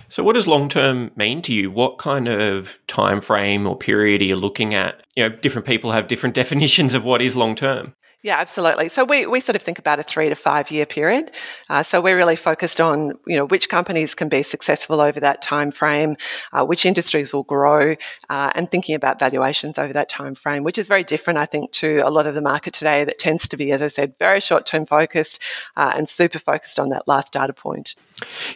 So, 0.08 0.24
what 0.24 0.34
does 0.34 0.48
long 0.48 0.70
term 0.70 1.12
mean 1.16 1.42
to 1.44 1.54
you? 1.54 1.70
What 1.70 1.98
kind 1.98 2.28
of 2.28 2.80
time 2.88 3.22
frame 3.22 3.68
or 3.68 3.78
period 3.78 4.22
are 4.22 4.26
you 4.26 4.36
looking 4.36 4.74
at? 4.74 5.04
You 5.16 5.30
know, 5.30 5.36
different 5.36 5.68
people 5.68 5.92
have 5.92 6.08
different 6.08 6.36
definitions 6.42 6.94
of 6.94 7.04
what 7.04 7.22
is 7.22 7.36
long 7.36 7.56
term. 7.56 7.94
Yeah, 8.24 8.38
absolutely. 8.40 8.88
So 8.88 9.04
we, 9.04 9.26
we 9.26 9.42
sort 9.42 9.58
of 9.58 9.64
think 9.64 9.80
about 9.80 10.00
a 10.00 10.04
three 10.04 10.30
to 10.30 10.36
five 10.36 10.72
year 10.72 10.86
period. 10.86 11.32
Uh, 11.70 11.84
so 11.84 12.00
we're 12.00 12.16
really 12.16 12.38
focused 12.38 12.80
on 12.80 13.20
you 13.28 13.36
know 13.36 13.46
which 13.46 13.68
companies 13.68 14.16
can 14.16 14.30
be 14.30 14.44
successful 14.44 15.02
over 15.02 15.20
that 15.20 15.42
time 15.42 15.72
frame, 15.72 16.16
uh, 16.54 16.64
which 16.64 16.86
industries 16.86 17.34
will 17.34 17.44
grow, 17.44 17.96
uh, 18.30 18.52
and 18.56 18.72
thinking 18.72 18.96
about 18.96 19.20
valuations 19.20 19.78
over 19.78 19.92
that 19.92 20.08
time 20.08 20.36
frame, 20.36 20.64
which 20.64 20.78
is 20.78 20.88
very 20.88 21.04
different, 21.04 21.38
I 21.38 21.46
think, 21.46 21.74
to 21.74 22.00
a 22.00 22.10
lot 22.10 22.26
of 22.26 22.34
the 22.34 22.42
market 22.42 22.74
today 22.74 23.04
that 23.04 23.20
tends 23.20 23.46
to 23.50 23.58
be, 23.58 23.74
as 23.74 23.82
I 23.82 23.90
said, 23.90 24.14
very 24.20 24.40
short 24.40 24.66
term 24.66 24.86
focused 24.86 25.40
uh, 25.76 25.92
and 25.94 26.08
super 26.08 26.40
focused 26.40 26.80
on 26.80 26.90
that 26.90 27.06
last 27.10 27.34
data 27.34 27.52
point. 27.52 27.96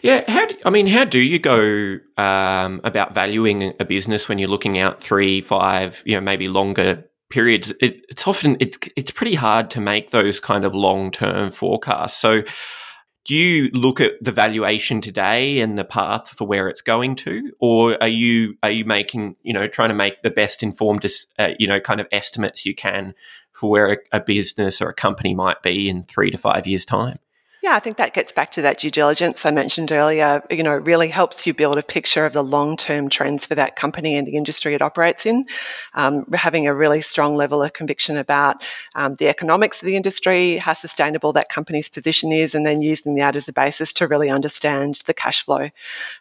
Yeah, 0.02 0.24
how 0.32 0.46
do, 0.46 0.56
I 0.64 0.70
mean, 0.70 0.88
how 0.88 1.04
do 1.04 1.20
you 1.20 1.40
go 1.40 1.98
um, 2.16 2.80
about 2.86 3.14
valuing 3.14 3.74
a 3.82 3.86
business 3.86 4.30
when 4.30 4.40
you're 4.40 4.48
looking 4.48 4.80
out 4.80 5.04
three, 5.04 5.42
five, 5.42 6.02
you 6.06 6.16
know, 6.16 6.22
maybe 6.22 6.48
longer 6.48 7.04
periods, 7.30 7.72
it, 7.82 8.06
it's 8.10 8.28
often 8.28 8.58
it's 8.60 8.78
it's 8.96 9.12
pretty 9.12 9.36
hard 9.36 9.70
to 9.72 9.80
make 9.80 10.12
those 10.12 10.40
kind 10.40 10.66
of 10.66 10.74
long 10.74 11.12
term 11.12 11.52
forecasts. 11.52 12.18
So, 12.18 12.44
do 13.26 13.36
you 13.36 13.70
look 13.74 14.00
at 14.00 14.14
the 14.22 14.32
valuation 14.32 15.02
today 15.02 15.60
and 15.60 15.78
the 15.78 15.84
path 15.84 16.30
for 16.30 16.48
where 16.48 16.68
it's 16.70 16.82
going 16.82 17.16
to, 17.18 17.52
or 17.60 18.02
are 18.02 18.08
you 18.08 18.56
are 18.64 18.72
you 18.72 18.86
making 18.86 19.36
you 19.44 19.54
know 19.54 19.68
trying 19.68 19.90
to 19.90 19.96
make 19.96 20.22
the 20.22 20.32
best 20.32 20.64
informed 20.64 21.06
uh, 21.38 21.50
you 21.60 21.68
know 21.68 21.80
kind 21.80 22.00
of 22.00 22.08
estimates 22.12 22.66
you 22.66 22.74
can 22.74 23.14
for 23.52 23.70
where 23.70 23.92
a, 23.92 23.98
a 24.12 24.20
business 24.20 24.82
or 24.82 24.90
a 24.90 24.94
company 24.94 25.34
might 25.34 25.62
be 25.64 25.90
in 25.90 26.04
three 26.04 26.32
to 26.32 26.38
five 26.38 26.68
years 26.68 26.86
time? 26.86 27.18
Yeah, 27.68 27.76
I 27.76 27.80
think 27.82 27.98
that 27.98 28.14
gets 28.14 28.32
back 28.32 28.52
to 28.52 28.62
that 28.62 28.80
due 28.80 28.90
diligence 28.90 29.46
I 29.46 29.52
mentioned 29.52 29.92
earlier. 29.92 30.42
You 30.50 30.64
know, 30.64 30.72
really 30.72 31.10
helps 31.10 31.46
you 31.46 31.54
build 31.54 31.78
a 31.78 31.84
picture 31.84 32.26
of 32.26 32.32
the 32.32 32.42
long 32.42 32.78
term 32.78 33.10
trends 33.10 33.46
for 33.46 33.56
that 33.56 33.76
company 33.76 34.16
and 34.16 34.26
the 34.26 34.38
industry 34.38 34.74
it 34.74 34.82
operates 34.82 35.26
in. 35.26 35.48
Um, 35.94 36.26
having 36.34 36.66
a 36.66 36.74
really 36.74 37.02
strong 37.02 37.36
level 37.36 37.62
of 37.62 37.74
conviction 37.74 38.16
about 38.16 38.64
um, 38.96 39.16
the 39.16 39.28
economics 39.28 39.82
of 39.82 39.86
the 39.86 39.98
industry, 39.98 40.60
how 40.60 40.72
sustainable 40.72 41.34
that 41.34 41.50
company's 41.50 41.90
position 41.90 42.32
is, 42.32 42.56
and 42.56 42.66
then 42.66 42.82
using 42.82 43.16
that 43.16 43.36
as 43.36 43.50
a 43.50 43.54
basis 43.54 43.92
to 43.94 44.08
really 44.08 44.30
understand 44.30 45.02
the 45.06 45.14
cash 45.14 45.44
flow. 45.44 45.70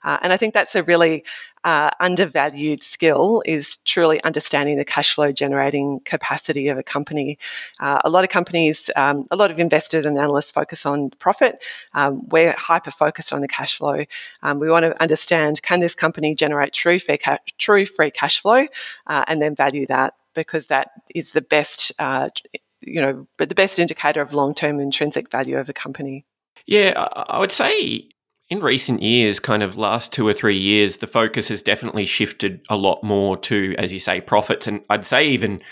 Uh, 0.03 0.19
and 0.23 0.33
I 0.33 0.37
think 0.37 0.53
that's 0.53 0.75
a 0.75 0.83
really 0.83 1.23
uh, 1.67 1.91
undervalued 1.99 2.85
skill 2.85 3.43
is 3.45 3.79
truly 3.85 4.23
understanding 4.23 4.79
the 4.79 4.85
cash 4.85 5.17
flow 5.17 5.33
generating 5.33 5.99
capacity 6.05 6.69
of 6.69 6.79
a 6.79 6.83
company. 6.83 7.39
Uh, 7.81 7.99
a 8.05 8.09
lot 8.09 8.23
of 8.23 8.31
companies, 8.31 8.89
um, 8.95 9.27
a 9.33 9.37
lot 9.37 9.51
of 9.51 9.59
investors 9.59 10.07
and 10.07 10.17
analysts 10.17 10.53
focus 10.53 10.87
on 10.87 11.11
profit. 11.19 11.61
Um, 11.93 12.23
we're 12.29 12.55
hyper 12.57 12.93
focused 12.93 13.33
on 13.33 13.41
the 13.41 13.49
cash 13.49 13.79
flow. 13.79 14.05
Um, 14.45 14.61
we 14.61 14.71
want 14.71 14.85
to 14.85 15.03
understand 15.03 15.61
can 15.63 15.81
this 15.81 15.97
company 15.97 16.37
generate 16.37 16.73
true 16.73 17.01
free, 17.01 17.19
ca- 17.19 17.39
true 17.59 17.85
free 17.85 18.13
cash 18.13 18.41
flow 18.41 18.69
uh, 19.09 19.25
and 19.27 19.43
then 19.43 19.57
value 19.57 19.89
that 19.89 20.15
because 20.35 20.69
that 20.69 20.93
is 21.17 21.33
the 21.33 21.43
best. 21.43 21.93
Uh, 21.99 22.29
you 22.83 23.01
know, 23.01 23.27
the 23.39 23.55
best 23.55 23.81
indicator 23.81 24.21
of 24.21 24.33
long-term 24.33 24.79
intrinsic 24.79 25.29
value 25.33 25.59
of 25.59 25.69
a 25.69 25.73
company. 25.73 26.25
Yeah, 26.67 26.93
I 27.27 27.41
would 27.41 27.51
say 27.51 28.11
in 28.49 28.61
recent 28.61 29.03
years, 29.03 29.41
kind 29.41 29.63
of 29.63 29.77
last 29.77 30.13
two 30.13 30.27
or 30.27 30.33
three 30.33 30.57
years, 30.57 30.99
the 30.99 31.07
focus 31.07 31.49
has 31.49 31.63
definitely 31.63 32.07
shifted 32.07 32.61
a 32.69 32.77
lot 32.77 33.03
more 33.03 33.37
to, 33.39 33.75
as 33.77 33.93
you 33.93 33.99
say, 33.99 34.21
profits. 34.21 34.67
And 34.67 34.83
I'd 34.89 35.07
say 35.07 35.29
even 35.29 35.63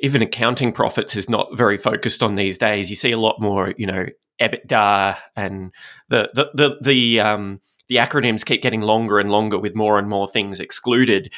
even 0.00 0.22
accounting 0.22 0.72
profits 0.72 1.16
is 1.16 1.28
not 1.28 1.56
very 1.56 1.78
focused 1.78 2.22
on 2.22 2.34
these 2.34 2.58
days. 2.58 2.90
You 2.90 2.96
see 2.96 3.12
a 3.12 3.18
lot 3.18 3.40
more, 3.40 3.72
you 3.78 3.86
know, 3.86 4.06
EBITDA 4.40 5.16
and 5.34 5.72
the 6.08 6.30
the 6.34 6.50
the 6.54 6.78
the, 6.80 7.20
um, 7.20 7.60
the 7.88 7.96
acronyms 7.96 8.44
keep 8.44 8.62
getting 8.62 8.82
longer 8.82 9.18
and 9.18 9.30
longer 9.30 9.58
with 9.58 9.74
more 9.74 9.98
and 9.98 10.08
more 10.08 10.28
things 10.28 10.60
excluded. 10.60 11.32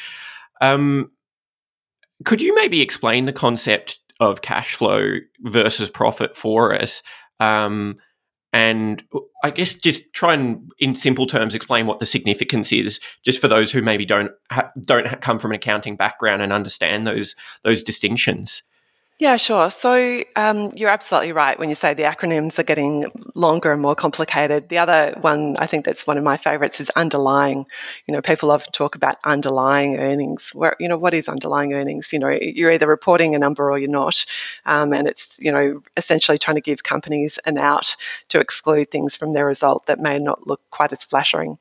Um, 0.61 1.13
could 2.25 2.43
you 2.43 2.55
maybe 2.55 2.81
explain 2.81 3.25
the 3.25 3.33
concept 3.33 4.01
of 4.21 4.43
cash 4.43 4.75
flow 4.75 5.19
versus 5.41 5.89
profit 5.89 6.37
for 6.37 6.75
us? 6.75 7.03
Um, 7.39 7.99
and 8.53 9.03
uh, 9.15 9.21
I 9.45 9.51
guess 9.51 9.75
just 9.75 10.13
try 10.13 10.35
and, 10.35 10.71
in 10.79 10.95
simple 10.95 11.27
terms, 11.27 11.55
explain 11.55 11.87
what 11.87 11.99
the 11.99 12.07
significance 12.07 12.73
is, 12.73 13.01
just 13.25 13.41
for 13.41 13.49
those 13.49 13.73
who 13.73 13.83
maybe 13.83 14.05
don't 14.05 14.33
ha- 14.51 14.71
don't 14.83 15.07
ha- 15.07 15.17
come 15.17 15.39
from 15.39 15.53
an 15.53 15.57
accounting 15.57 15.97
background 15.97 16.43
and 16.43 16.53
understand 16.53 17.07
those 17.07 17.35
those 17.63 17.83
distinctions. 17.83 18.63
Yeah, 19.21 19.37
sure. 19.37 19.69
So 19.73 20.23
um, 20.37 20.71
you're 20.77 20.91
absolutely 20.91 21.33
right 21.33 21.59
when 21.59 21.69
you 21.69 21.75
say 21.75 21.93
the 21.93 22.05
acronyms 22.05 22.57
are 22.61 22.63
getting 22.63 23.07
longer 23.35 23.73
and 23.73 23.83
more 23.83 23.97
complicated. 23.97 24.69
The 24.69 24.79
other 24.79 25.13
one, 25.21 25.57
I 25.59 25.67
think 25.67 25.85
that's 25.85 26.07
one 26.07 26.17
of 26.19 26.23
my 26.23 26.37
favourites, 26.37 26.81
is 26.81 26.89
underlying. 26.91 27.67
You 28.07 28.15
know, 28.15 28.23
people 28.23 28.53
often 28.53 28.71
talk 28.71 28.95
about 28.95 29.17
underlying 29.25 29.99
earnings. 29.99 30.51
Where 30.55 30.77
you 30.79 30.87
know, 30.89 30.97
what 30.97 31.15
is 31.15 31.29
underlying 31.29 31.73
earnings? 31.75 32.13
You 32.13 32.21
know, 32.21 32.29
you're 32.41 32.71
either 32.71 32.87
reporting 32.87 33.35
a 33.35 33.41
number 33.41 33.73
or 33.73 33.77
you're 33.81 33.91
not, 33.91 34.25
um, 34.67 34.93
and 34.93 35.09
it's 35.09 35.35
you 35.41 35.51
know 35.51 35.83
essentially 35.97 36.39
trying 36.39 36.55
to 36.55 36.61
give 36.61 36.85
companies 36.85 37.41
an 37.45 37.59
out 37.59 37.97
to 38.29 38.39
exclude 38.39 38.93
things 38.93 39.17
from 39.17 39.33
their 39.33 39.47
result 39.47 39.87
that 39.87 39.99
may 39.99 40.21
not 40.21 40.47
look 40.47 40.61
quite 40.71 40.93
as 40.93 41.03
flattering. 41.03 41.59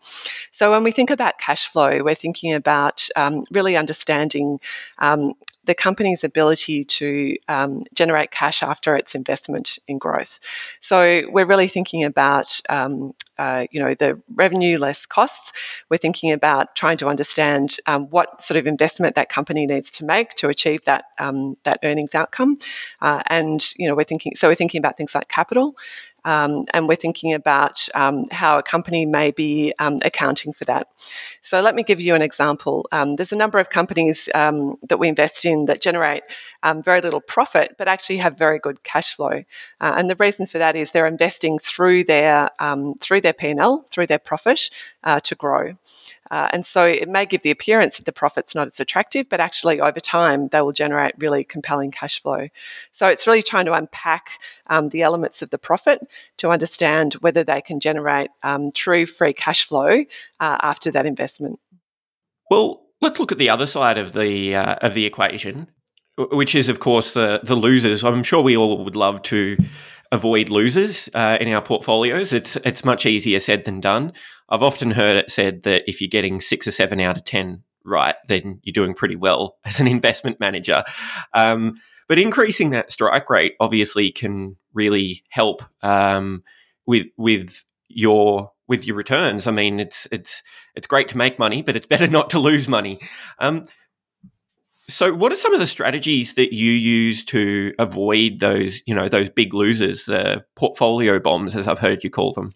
So 0.51 0.71
when 0.71 0.83
we 0.83 0.91
think 0.91 1.09
about 1.09 1.39
cash 1.39 1.67
flow, 1.67 2.03
we're 2.03 2.15
thinking 2.15 2.53
about 2.53 3.07
um, 3.15 3.45
really 3.51 3.77
understanding 3.77 4.59
um, 4.99 5.33
the 5.67 5.75
company's 5.75 6.23
ability 6.23 6.83
to 6.85 7.37
um, 7.47 7.83
generate 7.93 8.31
cash 8.31 8.63
after 8.63 8.95
its 8.95 9.13
investment 9.13 9.77
in 9.87 9.97
growth. 9.97 10.39
So 10.81 11.23
we're 11.29 11.45
really 11.45 11.67
thinking 11.67 12.03
about 12.03 12.59
um, 12.69 13.13
uh, 13.37 13.67
you 13.69 13.79
know 13.79 13.93
the 13.93 14.19
revenue 14.33 14.79
less 14.79 15.05
costs. 15.05 15.51
We're 15.89 15.97
thinking 15.97 16.31
about 16.31 16.75
trying 16.75 16.97
to 16.97 17.07
understand 17.07 17.77
um, 17.85 18.07
what 18.09 18.43
sort 18.43 18.57
of 18.57 18.65
investment 18.65 19.15
that 19.15 19.29
company 19.29 19.67
needs 19.67 19.91
to 19.91 20.05
make 20.05 20.31
to 20.35 20.49
achieve 20.49 20.85
that 20.85 21.05
um, 21.19 21.55
that 21.63 21.79
earnings 21.83 22.15
outcome, 22.15 22.57
uh, 23.01 23.21
and 23.27 23.73
you 23.77 23.87
know 23.87 23.95
we're 23.95 24.05
thinking 24.05 24.33
so 24.35 24.47
we're 24.47 24.55
thinking 24.55 24.79
about 24.79 24.97
things 24.97 25.13
like 25.13 25.27
capital. 25.27 25.75
Um, 26.27 26.65
and 26.73 26.89
we're 26.89 26.95
thinking 26.95 27.33
about 27.33 27.87
um, 27.95 28.25
how 28.31 28.57
a 28.57 28.63
company 28.63 29.05
may 29.05 29.31
be 29.31 29.73
um, 29.79 29.99
accounting 30.03 30.51
for 30.51 30.65
that. 30.65 30.89
So, 31.41 31.61
let 31.61 31.73
me 31.73 31.83
give 31.83 32.01
you 32.01 32.15
an 32.15 32.21
example. 32.21 32.85
Um, 32.91 33.15
there's 33.15 33.31
a 33.31 33.37
number 33.37 33.59
of 33.59 33.69
companies 33.69 34.27
um, 34.35 34.75
that 34.89 34.97
we 34.97 35.07
invest 35.07 35.45
in 35.45 35.65
that 35.65 35.81
generate 35.81 36.23
very 36.83 36.99
little 36.99 37.21
profit, 37.21 37.75
but 37.77 37.87
actually 37.87 38.17
have 38.17 38.37
very 38.37 38.59
good 38.59 38.83
cash 38.83 39.15
flow. 39.15 39.45
Uh, 39.79 39.93
and 39.97 40.09
the 40.09 40.17
reason 40.17 40.45
for 40.45 40.57
that 40.57 40.75
is 40.75 40.91
they're 40.91 41.07
investing 41.07 41.57
through 41.57 42.03
their 42.03 42.49
through 42.99 43.21
their 43.21 43.33
P&L, 43.33 43.85
through 43.89 44.07
their 44.07 44.19
profit, 44.19 44.69
uh, 45.05 45.21
to 45.21 45.33
grow. 45.33 45.77
Uh, 46.31 46.49
and 46.51 46.65
so 46.65 46.85
it 46.85 47.09
may 47.09 47.25
give 47.25 47.41
the 47.41 47.51
appearance 47.51 47.97
that 47.97 48.05
the 48.05 48.11
profit's 48.11 48.55
not 48.55 48.67
as 48.67 48.79
attractive, 48.79 49.27
but 49.29 49.39
actually 49.39 49.79
over 49.79 49.99
time 49.99 50.47
they 50.49 50.61
will 50.61 50.71
generate 50.71 51.13
really 51.17 51.43
compelling 51.43 51.91
cash 51.91 52.21
flow. 52.21 52.47
So 52.91 53.07
it's 53.07 53.27
really 53.27 53.43
trying 53.43 53.65
to 53.65 53.73
unpack 53.73 54.39
um, 54.67 54.89
the 54.89 55.01
elements 55.01 55.41
of 55.41 55.49
the 55.49 55.57
profit 55.57 56.07
to 56.37 56.49
understand 56.49 57.13
whether 57.15 57.43
they 57.43 57.61
can 57.61 57.79
generate 57.79 58.29
um, 58.43 58.71
true 58.71 59.05
free 59.05 59.33
cash 59.33 59.65
flow 59.65 60.05
uh, 60.39 60.57
after 60.61 60.91
that 60.91 61.05
investment. 61.05 61.59
Well, 62.49 62.83
let's 63.01 63.19
look 63.19 63.31
at 63.31 63.37
the 63.37 63.49
other 63.49 63.67
side 63.67 63.97
of 63.97 64.13
the 64.13 64.55
uh, 64.55 64.75
of 64.75 64.93
the 64.93 65.05
equation, 65.05 65.67
which 66.17 66.55
is 66.55 66.69
of 66.69 66.79
course 66.79 67.13
the 67.13 67.41
the 67.43 67.55
losers. 67.55 68.03
I'm 68.03 68.23
sure 68.23 68.41
we 68.41 68.57
all 68.57 68.83
would 68.83 68.95
love 68.95 69.21
to 69.23 69.57
avoid 70.11 70.49
losers 70.49 71.09
uh, 71.13 71.37
in 71.39 71.47
our 71.49 71.61
portfolios. 71.61 72.33
It's 72.33 72.55
it's 72.57 72.85
much 72.85 73.05
easier 73.05 73.39
said 73.39 73.65
than 73.65 73.79
done. 73.79 74.13
I've 74.49 74.63
often 74.63 74.91
heard 74.91 75.17
it 75.17 75.31
said 75.31 75.63
that 75.63 75.83
if 75.87 76.01
you're 76.01 76.09
getting 76.09 76.39
six 76.39 76.67
or 76.67 76.71
seven 76.71 76.99
out 76.99 77.17
of 77.17 77.25
ten 77.25 77.63
right, 77.83 78.15
then 78.27 78.59
you're 78.63 78.73
doing 78.73 78.93
pretty 78.93 79.15
well 79.15 79.57
as 79.65 79.79
an 79.79 79.87
investment 79.87 80.39
manager. 80.39 80.83
Um, 81.33 81.79
but 82.07 82.19
increasing 82.19 82.69
that 82.69 82.91
strike 82.91 83.29
rate 83.29 83.53
obviously 83.59 84.11
can 84.11 84.55
really 84.73 85.23
help 85.29 85.63
um, 85.81 86.43
with 86.85 87.07
with 87.17 87.65
your 87.89 88.51
with 88.67 88.85
your 88.85 88.95
returns. 88.95 89.47
I 89.47 89.51
mean, 89.51 89.79
it's 89.79 90.07
it's 90.11 90.43
it's 90.75 90.87
great 90.87 91.07
to 91.09 91.17
make 91.17 91.39
money, 91.39 91.61
but 91.61 91.75
it's 91.75 91.87
better 91.87 92.07
not 92.17 92.29
to 92.31 92.39
lose 92.39 92.67
money. 92.67 92.99
Um, 93.39 93.63
so, 94.89 95.13
what 95.13 95.33
are 95.33 95.35
some 95.35 95.53
of 95.53 95.59
the 95.59 95.67
strategies 95.67 96.35
that 96.35 96.53
you 96.53 96.71
use 96.71 97.23
to 97.25 97.73
avoid 97.77 98.39
those, 98.39 98.81
you 98.85 98.95
know, 98.95 99.09
those 99.09 99.29
big 99.29 99.53
losers, 99.53 100.07
uh, 100.09 100.39
portfolio 100.55 101.19
bombs, 101.19 101.55
as 101.55 101.67
I've 101.67 101.79
heard 101.79 102.03
you 102.03 102.09
call 102.09 102.31
them? 102.33 102.51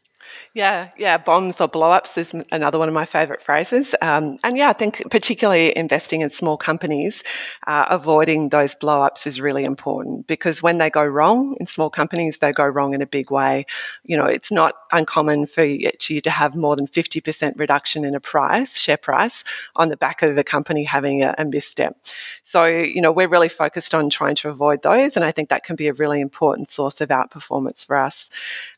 Yeah, 0.53 0.89
yeah, 0.97 1.17
bombs 1.17 1.61
or 1.61 1.67
blow-ups 1.67 2.17
is 2.17 2.33
another 2.51 2.77
one 2.77 2.87
of 2.87 2.93
my 2.93 3.05
favourite 3.05 3.41
phrases. 3.41 3.95
Um, 4.01 4.37
and 4.43 4.57
yeah, 4.57 4.69
I 4.69 4.73
think 4.73 5.09
particularly 5.09 5.75
investing 5.77 6.21
in 6.21 6.29
small 6.29 6.57
companies, 6.57 7.23
uh, 7.67 7.85
avoiding 7.89 8.49
those 8.49 8.75
blow-ups 8.75 9.25
is 9.25 9.39
really 9.39 9.63
important 9.63 10.27
because 10.27 10.61
when 10.61 10.77
they 10.77 10.89
go 10.89 11.03
wrong 11.03 11.55
in 11.59 11.67
small 11.67 11.89
companies, 11.89 12.39
they 12.39 12.51
go 12.51 12.65
wrong 12.65 12.93
in 12.93 13.01
a 13.01 13.05
big 13.05 13.31
way. 13.31 13.65
You 14.03 14.17
know, 14.17 14.25
it's 14.25 14.51
not 14.51 14.75
uncommon 14.91 15.45
for 15.45 15.63
you 15.63 15.91
to 15.99 16.29
have 16.29 16.55
more 16.55 16.75
than 16.75 16.87
50% 16.87 17.57
reduction 17.57 18.03
in 18.03 18.13
a 18.13 18.19
price, 18.19 18.77
share 18.77 18.97
price, 18.97 19.43
on 19.75 19.89
the 19.89 19.97
back 19.97 20.21
of 20.21 20.37
a 20.37 20.43
company 20.43 20.83
having 20.83 21.23
a, 21.23 21.33
a 21.37 21.45
misstep. 21.45 21.97
So, 22.43 22.65
you 22.65 23.01
know, 23.01 23.11
we're 23.11 23.29
really 23.29 23.49
focused 23.49 23.95
on 23.95 24.09
trying 24.09 24.35
to 24.35 24.49
avoid 24.49 24.81
those. 24.81 25.15
And 25.15 25.23
I 25.23 25.31
think 25.31 25.49
that 25.49 25.63
can 25.63 25.75
be 25.75 25.87
a 25.87 25.93
really 25.93 26.19
important 26.19 26.71
source 26.71 26.99
of 27.01 27.09
outperformance 27.09 27.85
for 27.85 27.95
us. 27.95 28.29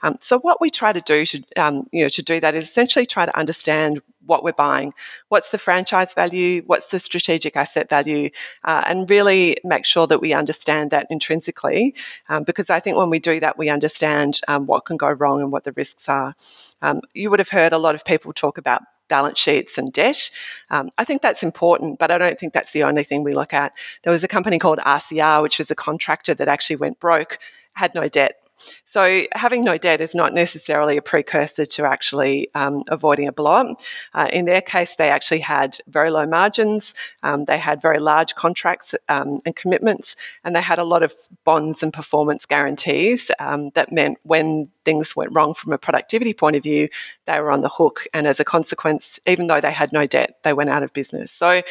Um, 0.01 0.17
so 0.19 0.39
what 0.39 0.61
we 0.61 0.69
try 0.69 0.93
to 0.93 1.01
do 1.01 1.25
to 1.25 1.42
um, 1.57 1.87
you 1.91 2.03
know, 2.03 2.09
to 2.09 2.21
do 2.21 2.39
that 2.39 2.55
is 2.55 2.63
essentially 2.63 3.05
try 3.05 3.25
to 3.25 3.37
understand 3.37 4.01
what 4.25 4.43
we're 4.43 4.53
buying. 4.53 4.93
What's 5.29 5.49
the 5.49 5.57
franchise 5.57 6.13
value? 6.13 6.63
What's 6.65 6.89
the 6.89 6.99
strategic 6.99 7.55
asset 7.55 7.89
value? 7.89 8.29
Uh, 8.63 8.83
and 8.85 9.09
really 9.09 9.57
make 9.63 9.85
sure 9.85 10.07
that 10.07 10.21
we 10.21 10.33
understand 10.33 10.91
that 10.91 11.07
intrinsically, 11.09 11.95
um, 12.29 12.43
because 12.43 12.69
I 12.69 12.79
think 12.79 12.97
when 12.97 13.09
we 13.09 13.19
do 13.19 13.39
that, 13.39 13.57
we 13.57 13.69
understand 13.69 14.39
um, 14.47 14.65
what 14.65 14.85
can 14.85 14.97
go 14.97 15.09
wrong 15.09 15.41
and 15.41 15.51
what 15.51 15.63
the 15.63 15.73
risks 15.73 16.07
are. 16.07 16.35
Um, 16.81 17.01
you 17.13 17.29
would 17.29 17.39
have 17.39 17.49
heard 17.49 17.73
a 17.73 17.77
lot 17.77 17.95
of 17.95 18.05
people 18.05 18.33
talk 18.33 18.57
about 18.57 18.81
balance 19.09 19.37
sheets 19.37 19.77
and 19.77 19.91
debt. 19.91 20.31
Um, 20.69 20.89
I 20.97 21.03
think 21.03 21.21
that's 21.21 21.43
important, 21.43 21.99
but 21.99 22.09
I 22.09 22.17
don't 22.17 22.39
think 22.39 22.53
that's 22.53 22.71
the 22.71 22.83
only 22.83 23.03
thing 23.03 23.23
we 23.23 23.33
look 23.33 23.53
at. 23.53 23.73
There 24.03 24.11
was 24.11 24.23
a 24.23 24.27
company 24.27 24.57
called 24.59 24.79
RCR, 24.79 25.41
which 25.41 25.59
was 25.59 25.69
a 25.69 25.75
contractor 25.75 26.33
that 26.33 26.47
actually 26.47 26.77
went 26.77 26.99
broke, 26.99 27.39
had 27.73 27.93
no 27.93 28.07
debt 28.07 28.42
So 28.85 29.23
having 29.33 29.63
no 29.63 29.77
debt 29.77 30.01
is 30.01 30.13
not 30.13 30.33
necessarily 30.33 30.97
a 30.97 31.01
precursor 31.01 31.65
to 31.65 31.85
actually 31.85 32.49
um, 32.55 32.83
avoiding 32.87 33.27
a 33.27 33.31
blow 33.31 33.53
up. 33.53 33.81
Uh, 34.13 34.29
in 34.31 34.45
their 34.45 34.61
case, 34.61 34.95
they 34.95 35.09
actually 35.09 35.39
had 35.39 35.77
very 35.87 36.11
low 36.11 36.25
margins, 36.25 36.93
um, 37.23 37.45
they 37.45 37.57
had 37.57 37.81
very 37.81 37.99
large 37.99 38.35
contracts 38.35 38.95
um, 39.09 39.39
and 39.45 39.55
commitments, 39.55 40.15
and 40.43 40.55
they 40.55 40.61
had 40.61 40.79
a 40.79 40.83
lot 40.83 41.03
of 41.03 41.13
bonds 41.43 41.83
and 41.83 41.93
performance 41.93 42.45
guarantees 42.45 43.31
um, 43.39 43.69
that 43.75 43.91
meant 43.91 44.17
when 44.23 44.69
things 44.85 45.15
went 45.15 45.33
wrong 45.33 45.53
from 45.53 45.73
a 45.73 45.77
productivity 45.77 46.33
point 46.33 46.55
of 46.55 46.63
view, 46.63 46.89
they 47.25 47.39
were 47.39 47.51
on 47.51 47.61
the 47.61 47.69
hook. 47.69 48.05
And 48.13 48.27
as 48.27 48.39
a 48.39 48.45
consequence, 48.45 49.19
even 49.25 49.47
though 49.47 49.61
they 49.61 49.71
had 49.71 49.93
no 49.93 50.05
debt, 50.05 50.37
they 50.43 50.53
went 50.53 50.69
out 50.69 50.83
of 50.83 50.93
business. 50.93 51.31
So 51.31 51.61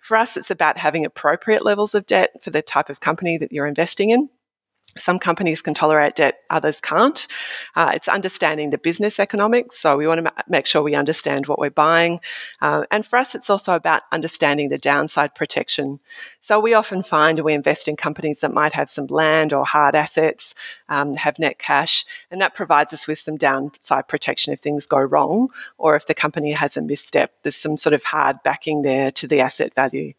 for 0.00 0.16
us, 0.16 0.36
it's 0.36 0.50
about 0.50 0.78
having 0.78 1.04
appropriate 1.04 1.64
levels 1.64 1.94
of 1.94 2.06
debt 2.06 2.42
for 2.42 2.50
the 2.50 2.62
type 2.62 2.90
of 2.90 3.00
company 3.00 3.38
that 3.38 3.52
you're 3.52 3.66
investing 3.66 4.10
in. 4.10 4.28
Some 4.98 5.18
companies 5.18 5.62
can 5.62 5.74
tolerate 5.74 6.16
debt, 6.16 6.40
others 6.50 6.80
can't. 6.80 7.26
Uh, 7.76 7.92
it's 7.94 8.08
understanding 8.08 8.70
the 8.70 8.78
business 8.78 9.20
economics. 9.20 9.78
So 9.78 9.96
we 9.96 10.06
want 10.06 10.18
to 10.18 10.22
ma- 10.22 10.42
make 10.48 10.66
sure 10.66 10.82
we 10.82 10.94
understand 10.94 11.46
what 11.46 11.58
we're 11.58 11.70
buying. 11.70 12.20
Uh, 12.60 12.84
and 12.90 13.06
for 13.06 13.18
us, 13.18 13.34
it's 13.34 13.48
also 13.48 13.74
about 13.74 14.02
understanding 14.10 14.68
the 14.68 14.78
downside 14.78 15.34
protection. 15.34 16.00
So 16.40 16.58
we 16.58 16.74
often 16.74 17.02
find 17.02 17.38
we 17.40 17.54
invest 17.54 17.86
in 17.88 17.96
companies 17.96 18.40
that 18.40 18.52
might 18.52 18.72
have 18.72 18.90
some 18.90 19.06
land 19.06 19.52
or 19.52 19.64
hard 19.64 19.94
assets, 19.94 20.54
um, 20.88 21.14
have 21.14 21.38
net 21.38 21.58
cash, 21.58 22.04
and 22.30 22.40
that 22.40 22.54
provides 22.54 22.92
us 22.92 23.06
with 23.06 23.18
some 23.18 23.36
downside 23.36 24.08
protection 24.08 24.52
if 24.52 24.60
things 24.60 24.86
go 24.86 24.98
wrong 24.98 25.48
or 25.78 25.94
if 25.94 26.06
the 26.06 26.14
company 26.14 26.52
has 26.52 26.76
a 26.76 26.82
misstep. 26.82 27.32
There's 27.42 27.56
some 27.56 27.76
sort 27.76 27.94
of 27.94 28.02
hard 28.02 28.42
backing 28.42 28.82
there 28.82 29.10
to 29.12 29.28
the 29.28 29.40
asset 29.40 29.74
value. 29.74 30.14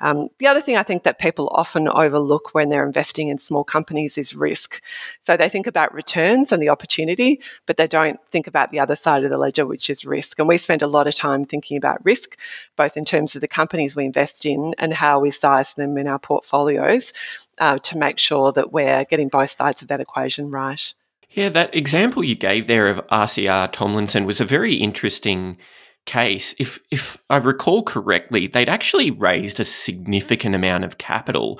Um, 0.00 0.28
the 0.38 0.46
other 0.46 0.60
thing 0.60 0.76
I 0.76 0.82
think 0.82 1.02
that 1.02 1.18
people 1.18 1.50
often 1.52 1.88
overlook 1.88 2.54
when 2.54 2.68
they're 2.70 2.86
investing 2.86 3.28
in 3.28 3.38
small 3.38 3.64
companies 3.64 4.13
is 4.18 4.34
risk. 4.34 4.80
So 5.22 5.36
they 5.36 5.48
think 5.48 5.66
about 5.66 5.94
returns 5.94 6.52
and 6.52 6.62
the 6.62 6.68
opportunity, 6.68 7.40
but 7.66 7.76
they 7.76 7.86
don't 7.86 8.18
think 8.30 8.46
about 8.46 8.70
the 8.70 8.80
other 8.80 8.96
side 8.96 9.24
of 9.24 9.30
the 9.30 9.38
ledger, 9.38 9.66
which 9.66 9.90
is 9.90 10.04
risk. 10.04 10.38
And 10.38 10.48
we 10.48 10.58
spend 10.58 10.82
a 10.82 10.86
lot 10.86 11.06
of 11.06 11.14
time 11.14 11.44
thinking 11.44 11.76
about 11.76 12.04
risk, 12.04 12.36
both 12.76 12.96
in 12.96 13.04
terms 13.04 13.34
of 13.34 13.40
the 13.40 13.48
companies 13.48 13.96
we 13.96 14.04
invest 14.04 14.46
in 14.46 14.74
and 14.78 14.94
how 14.94 15.20
we 15.20 15.30
size 15.30 15.74
them 15.74 15.98
in 15.98 16.06
our 16.06 16.18
portfolios 16.18 17.12
uh, 17.58 17.78
to 17.78 17.98
make 17.98 18.18
sure 18.18 18.52
that 18.52 18.72
we're 18.72 19.04
getting 19.04 19.28
both 19.28 19.50
sides 19.50 19.82
of 19.82 19.88
that 19.88 20.00
equation 20.00 20.50
right. 20.50 20.94
Yeah, 21.30 21.48
that 21.48 21.74
example 21.74 22.22
you 22.22 22.36
gave 22.36 22.66
there 22.66 22.88
of 22.88 23.04
RCR 23.08 23.72
Tomlinson 23.72 24.24
was 24.24 24.40
a 24.40 24.44
very 24.44 24.74
interesting 24.74 25.58
case. 26.06 26.54
If 26.58 26.80
if 26.90 27.22
I 27.28 27.38
recall 27.38 27.82
correctly, 27.82 28.46
they'd 28.46 28.68
actually 28.68 29.10
raised 29.10 29.58
a 29.58 29.64
significant 29.64 30.54
amount 30.54 30.84
of 30.84 30.98
capital 30.98 31.58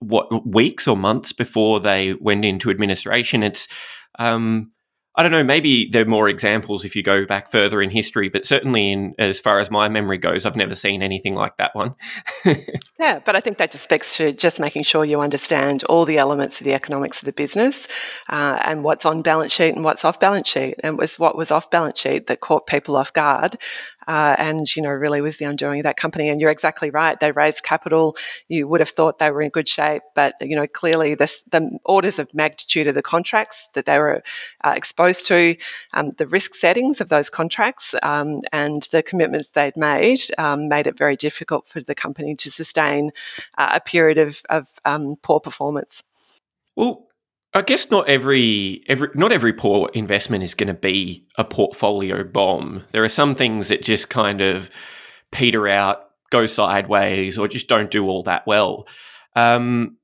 what 0.00 0.46
weeks 0.46 0.86
or 0.86 0.96
months 0.96 1.32
before 1.32 1.80
they 1.80 2.14
went 2.14 2.44
into 2.44 2.70
administration. 2.70 3.42
It's 3.42 3.68
um, 4.18 4.72
I 5.18 5.22
don't 5.22 5.32
know. 5.32 5.42
Maybe 5.42 5.88
there 5.90 6.02
are 6.02 6.06
more 6.06 6.28
examples 6.28 6.84
if 6.84 6.94
you 6.94 7.02
go 7.02 7.24
back 7.24 7.50
further 7.50 7.80
in 7.80 7.88
history, 7.88 8.28
but 8.28 8.44
certainly, 8.44 8.92
in 8.92 9.14
as 9.18 9.40
far 9.40 9.58
as 9.58 9.70
my 9.70 9.88
memory 9.88 10.18
goes, 10.18 10.44
I've 10.44 10.56
never 10.56 10.74
seen 10.74 11.02
anything 11.02 11.34
like 11.34 11.56
that 11.56 11.74
one. 11.74 11.94
yeah, 13.00 13.20
but 13.24 13.34
I 13.34 13.40
think 13.40 13.56
that 13.56 13.70
just 13.70 13.84
speaks 13.84 14.14
to 14.18 14.34
just 14.34 14.60
making 14.60 14.82
sure 14.82 15.06
you 15.06 15.22
understand 15.22 15.84
all 15.84 16.04
the 16.04 16.18
elements 16.18 16.60
of 16.60 16.66
the 16.66 16.74
economics 16.74 17.20
of 17.20 17.24
the 17.24 17.32
business 17.32 17.88
uh, 18.28 18.58
and 18.62 18.84
what's 18.84 19.06
on 19.06 19.22
balance 19.22 19.54
sheet 19.54 19.74
and 19.74 19.84
what's 19.84 20.04
off 20.04 20.20
balance 20.20 20.48
sheet, 20.48 20.74
and 20.84 20.98
was 20.98 21.18
what 21.18 21.34
was 21.34 21.50
off 21.50 21.70
balance 21.70 21.98
sheet 21.98 22.26
that 22.26 22.40
caught 22.40 22.66
people 22.66 22.94
off 22.94 23.10
guard 23.14 23.56
uh, 24.06 24.36
and 24.38 24.74
you 24.76 24.82
know 24.82 24.90
really 24.90 25.20
was 25.20 25.36
the 25.36 25.44
undoing 25.44 25.80
of 25.80 25.84
that 25.84 25.96
company. 25.96 26.28
And 26.28 26.40
you're 26.40 26.50
exactly 26.50 26.90
right; 26.90 27.18
they 27.18 27.32
raised 27.32 27.62
capital. 27.62 28.16
You 28.48 28.68
would 28.68 28.80
have 28.80 28.90
thought 28.90 29.18
they 29.18 29.30
were 29.30 29.42
in 29.42 29.50
good 29.50 29.68
shape, 29.68 30.02
but 30.14 30.34
you 30.40 30.56
know 30.56 30.66
clearly 30.66 31.14
the 31.14 31.78
orders 31.84 32.18
of 32.18 32.32
magnitude 32.34 32.86
of 32.86 32.94
the 32.94 33.02
contracts 33.02 33.68
that 33.74 33.86
they 33.86 33.98
were 33.98 34.22
uh, 34.64 34.74
exposed 34.76 35.26
to, 35.26 35.56
um, 35.92 36.12
the 36.18 36.26
risk 36.26 36.54
settings 36.54 37.00
of 37.00 37.08
those 37.08 37.30
contracts, 37.30 37.94
um, 38.02 38.40
and 38.52 38.88
the 38.92 39.02
commitments 39.02 39.50
they'd 39.50 39.76
made 39.76 40.20
um, 40.38 40.68
made 40.68 40.86
it 40.86 40.96
very 40.96 41.16
difficult 41.16 41.68
for 41.68 41.80
the 41.80 41.94
company 41.94 42.34
to 42.36 42.50
sustain 42.50 43.10
uh, 43.58 43.70
a 43.74 43.80
period 43.80 44.18
of, 44.18 44.40
of 44.50 44.68
um, 44.84 45.16
poor 45.22 45.40
performance. 45.40 46.02
Well, 46.76 47.05
I 47.56 47.62
guess 47.62 47.90
not 47.90 48.06
every 48.06 48.84
every 48.86 49.08
not 49.14 49.32
every 49.32 49.54
poor 49.54 49.88
investment 49.94 50.44
is 50.44 50.54
going 50.54 50.68
to 50.68 50.74
be 50.74 51.26
a 51.36 51.44
portfolio 51.44 52.22
bomb. 52.22 52.84
There 52.90 53.02
are 53.02 53.08
some 53.08 53.34
things 53.34 53.68
that 53.68 53.82
just 53.82 54.10
kind 54.10 54.42
of 54.42 54.70
peter 55.32 55.66
out, 55.66 56.10
go 56.30 56.44
sideways, 56.44 57.38
or 57.38 57.48
just 57.48 57.66
don't 57.66 57.90
do 57.90 58.06
all 58.08 58.22
that 58.24 58.46
well. 58.46 58.86
Um, 59.36 59.96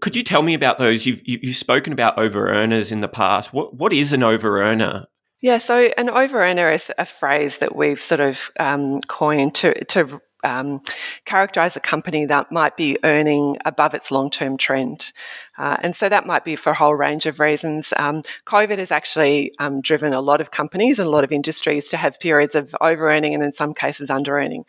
could 0.00 0.16
you 0.16 0.22
tell 0.22 0.40
me 0.40 0.54
about 0.54 0.78
those? 0.78 1.04
You've 1.04 1.20
you've 1.26 1.56
spoken 1.56 1.92
about 1.92 2.18
over 2.18 2.48
earners 2.48 2.90
in 2.90 3.02
the 3.02 3.08
past. 3.08 3.52
What 3.52 3.74
what 3.74 3.92
is 3.92 4.14
an 4.14 4.22
over 4.22 4.62
earner? 4.62 5.08
Yeah, 5.40 5.58
so 5.58 5.90
an 5.98 6.08
over 6.08 6.42
earner 6.42 6.70
is 6.70 6.90
a 6.96 7.04
phrase 7.04 7.58
that 7.58 7.76
we've 7.76 8.00
sort 8.00 8.20
of 8.20 8.50
um, 8.58 9.00
coined 9.02 9.54
to 9.56 9.84
to 9.84 10.22
um, 10.44 10.82
characterize 11.24 11.76
a 11.76 11.80
company 11.80 12.26
that 12.26 12.52
might 12.52 12.76
be 12.76 12.98
earning 13.04 13.56
above 13.64 13.94
its 13.94 14.10
long 14.10 14.30
term 14.30 14.56
trend. 14.56 15.12
Uh, 15.58 15.76
and 15.80 15.96
so 15.96 16.08
that 16.08 16.26
might 16.26 16.44
be 16.44 16.56
for 16.56 16.70
a 16.70 16.74
whole 16.74 16.94
range 16.94 17.26
of 17.26 17.40
reasons. 17.40 17.92
Um, 17.96 18.22
COVID 18.46 18.78
has 18.78 18.90
actually 18.90 19.52
um, 19.58 19.80
driven 19.80 20.12
a 20.12 20.20
lot 20.20 20.40
of 20.40 20.50
companies 20.50 20.98
and 20.98 21.06
a 21.06 21.10
lot 21.10 21.24
of 21.24 21.32
industries 21.32 21.88
to 21.88 21.96
have 21.96 22.20
periods 22.20 22.54
of 22.54 22.74
over 22.80 23.10
earning 23.10 23.34
and 23.34 23.42
in 23.42 23.52
some 23.52 23.74
cases 23.74 24.08
under 24.08 24.38
earning. 24.38 24.64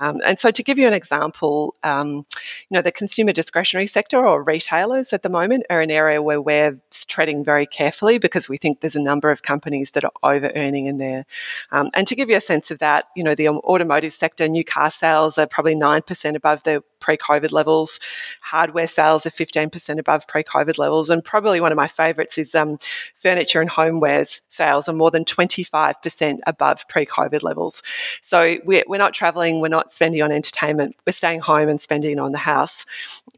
Um, 0.00 0.20
and 0.24 0.38
so 0.38 0.50
to 0.50 0.62
give 0.62 0.78
you 0.78 0.86
an 0.86 0.94
example, 0.94 1.74
um, 1.82 2.08
you 2.08 2.70
know, 2.70 2.82
the 2.82 2.92
consumer 2.92 3.32
discretionary 3.32 3.88
sector 3.88 4.24
or 4.24 4.42
retailers 4.42 5.12
at 5.12 5.22
the 5.22 5.28
moment 5.28 5.66
are 5.70 5.80
an 5.80 5.90
area 5.90 6.22
where 6.22 6.40
we're 6.40 6.78
treading 7.08 7.44
very 7.44 7.66
carefully 7.66 8.18
because 8.18 8.48
we 8.48 8.56
think 8.56 8.80
there's 8.80 8.96
a 8.96 9.02
number 9.02 9.30
of 9.30 9.42
companies 9.42 9.90
that 9.92 10.04
are 10.04 10.12
over 10.22 10.50
earning 10.54 10.86
in 10.86 10.98
there. 10.98 11.26
Um, 11.72 11.90
and 11.94 12.06
to 12.06 12.14
give 12.14 12.30
you 12.30 12.36
a 12.36 12.40
sense 12.40 12.70
of 12.70 12.78
that, 12.78 13.06
you 13.16 13.24
know, 13.24 13.34
the 13.34 13.48
automotive 13.48 14.12
sector, 14.12 14.46
new 14.48 14.64
car 14.64 14.90
sales 14.90 15.38
are 15.38 15.46
probably 15.46 15.74
9% 15.74 16.36
above 16.36 16.62
the 16.62 16.82
pre 17.00 17.16
COVID 17.16 17.52
levels. 17.52 18.00
Hardware 18.40 18.86
sales 18.86 19.26
are 19.26 19.30
15% 19.30 19.98
above 19.98 20.26
pre 20.26 20.42
COVID 20.42 20.78
levels. 20.78 21.10
And 21.10 21.24
probably 21.24 21.60
one 21.60 21.72
of 21.72 21.76
my 21.76 21.88
favorites 21.88 22.38
is 22.38 22.54
um, 22.54 22.78
furniture 23.14 23.60
and 23.60 23.70
homewares 23.70 24.40
sales 24.48 24.88
are 24.88 24.92
more 24.92 25.10
than 25.10 25.24
25% 25.24 26.38
above 26.46 26.86
pre 26.88 27.06
COVID 27.06 27.42
levels. 27.42 27.82
So 28.22 28.58
we're, 28.64 28.84
we're 28.86 28.98
not 28.98 29.14
traveling, 29.14 29.60
we're 29.60 29.68
not 29.68 29.92
spending 29.92 30.22
on 30.22 30.32
entertainment, 30.32 30.96
we're 31.06 31.12
staying 31.12 31.40
home 31.40 31.68
and 31.68 31.80
spending 31.80 32.18
on 32.18 32.32
the 32.32 32.38
house. 32.38 32.84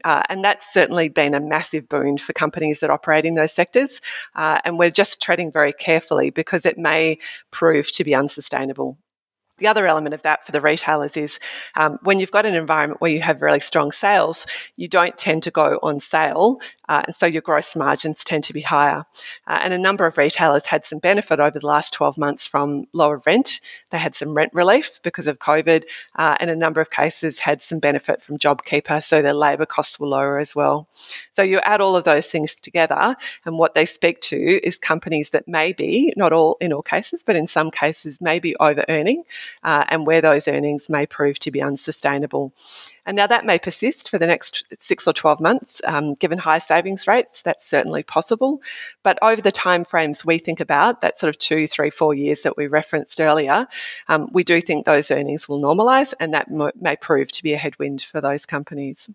Uh, 0.03 0.23
and 0.29 0.43
that's 0.43 0.71
certainly 0.73 1.09
been 1.09 1.33
a 1.33 1.39
massive 1.39 1.87
boon 1.87 2.17
for 2.17 2.33
companies 2.33 2.79
that 2.79 2.89
operate 2.89 3.25
in 3.25 3.35
those 3.35 3.51
sectors. 3.51 4.01
Uh, 4.35 4.59
and 4.65 4.79
we're 4.79 4.89
just 4.89 5.21
treading 5.21 5.51
very 5.51 5.73
carefully 5.73 6.29
because 6.29 6.65
it 6.65 6.77
may 6.77 7.17
prove 7.51 7.91
to 7.91 8.03
be 8.03 8.15
unsustainable 8.15 8.97
the 9.61 9.67
other 9.67 9.85
element 9.85 10.13
of 10.13 10.23
that 10.23 10.43
for 10.43 10.51
the 10.51 10.59
retailers 10.59 11.15
is 11.15 11.39
um, 11.75 11.99
when 12.01 12.19
you've 12.19 12.31
got 12.31 12.47
an 12.47 12.55
environment 12.55 12.99
where 12.99 13.11
you 13.11 13.21
have 13.21 13.43
really 13.43 13.59
strong 13.59 13.91
sales, 13.91 14.47
you 14.75 14.87
don't 14.87 15.17
tend 15.17 15.43
to 15.43 15.51
go 15.51 15.79
on 15.83 15.99
sale, 15.99 16.59
uh, 16.89 17.03
and 17.05 17.15
so 17.15 17.27
your 17.27 17.43
gross 17.43 17.75
margins 17.75 18.23
tend 18.23 18.43
to 18.43 18.53
be 18.53 18.61
higher. 18.61 19.05
Uh, 19.47 19.59
and 19.61 19.73
a 19.73 19.77
number 19.77 20.05
of 20.05 20.17
retailers 20.17 20.65
had 20.65 20.83
some 20.83 20.97
benefit 20.97 21.39
over 21.39 21.59
the 21.59 21.65
last 21.65 21.93
12 21.93 22.17
months 22.17 22.47
from 22.47 22.85
lower 22.91 23.21
rent. 23.25 23.61
They 23.91 23.99
had 23.99 24.15
some 24.15 24.33
rent 24.33 24.51
relief 24.53 24.99
because 25.03 25.27
of 25.27 25.37
COVID, 25.37 25.83
uh, 26.15 26.37
and 26.39 26.49
a 26.49 26.55
number 26.55 26.81
of 26.81 26.89
cases 26.89 27.39
had 27.39 27.61
some 27.61 27.77
benefit 27.79 28.21
from 28.21 28.39
JobKeeper, 28.39 29.03
so 29.03 29.21
their 29.21 29.33
labour 29.33 29.67
costs 29.67 29.99
were 29.99 30.07
lower 30.07 30.39
as 30.39 30.55
well. 30.55 30.89
So 31.31 31.43
you 31.43 31.59
add 31.59 31.81
all 31.81 31.95
of 31.95 32.03
those 32.03 32.25
things 32.25 32.55
together, 32.55 33.15
and 33.45 33.59
what 33.59 33.75
they 33.75 33.85
speak 33.85 34.21
to 34.21 34.59
is 34.65 34.79
companies 34.79 35.29
that 35.29 35.47
may 35.47 35.71
be, 35.71 36.13
not 36.17 36.33
all 36.33 36.57
in 36.59 36.73
all 36.73 36.81
cases, 36.81 37.21
but 37.23 37.35
in 37.35 37.45
some 37.45 37.69
cases, 37.69 38.19
may 38.19 38.39
be 38.39 38.55
over 38.55 38.83
earning 38.89 39.23
uh, 39.63 39.85
and 39.89 40.05
where 40.05 40.21
those 40.21 40.47
earnings 40.47 40.89
may 40.89 41.05
prove 41.05 41.39
to 41.39 41.51
be 41.51 41.61
unsustainable. 41.61 42.53
And 43.05 43.15
now 43.15 43.27
that 43.27 43.45
may 43.45 43.57
persist 43.57 44.09
for 44.09 44.17
the 44.17 44.27
next 44.27 44.63
six 44.79 45.07
or 45.07 45.13
12 45.13 45.39
months, 45.39 45.81
um, 45.85 46.13
given 46.15 46.37
high 46.37 46.59
savings 46.59 47.07
rates, 47.07 47.41
that's 47.41 47.67
certainly 47.67 48.03
possible. 48.03 48.61
But 49.03 49.17
over 49.21 49.41
the 49.41 49.51
time 49.51 49.85
frames 49.85 50.23
we 50.23 50.37
think 50.37 50.59
about, 50.59 51.01
that 51.01 51.19
sort 51.19 51.29
of 51.29 51.39
two, 51.39 51.67
three, 51.67 51.89
four 51.89 52.13
years 52.13 52.41
that 52.43 52.57
we 52.57 52.67
referenced 52.67 53.19
earlier, 53.19 53.67
um, 54.07 54.29
we 54.31 54.43
do 54.43 54.61
think 54.61 54.85
those 54.85 55.09
earnings 55.09 55.49
will 55.49 55.61
normalise 55.61 56.13
and 56.19 56.33
that 56.33 56.49
may 56.79 56.95
prove 56.95 57.31
to 57.31 57.43
be 57.43 57.53
a 57.53 57.57
headwind 57.57 58.01
for 58.01 58.21
those 58.21 58.45
companies. 58.45 59.09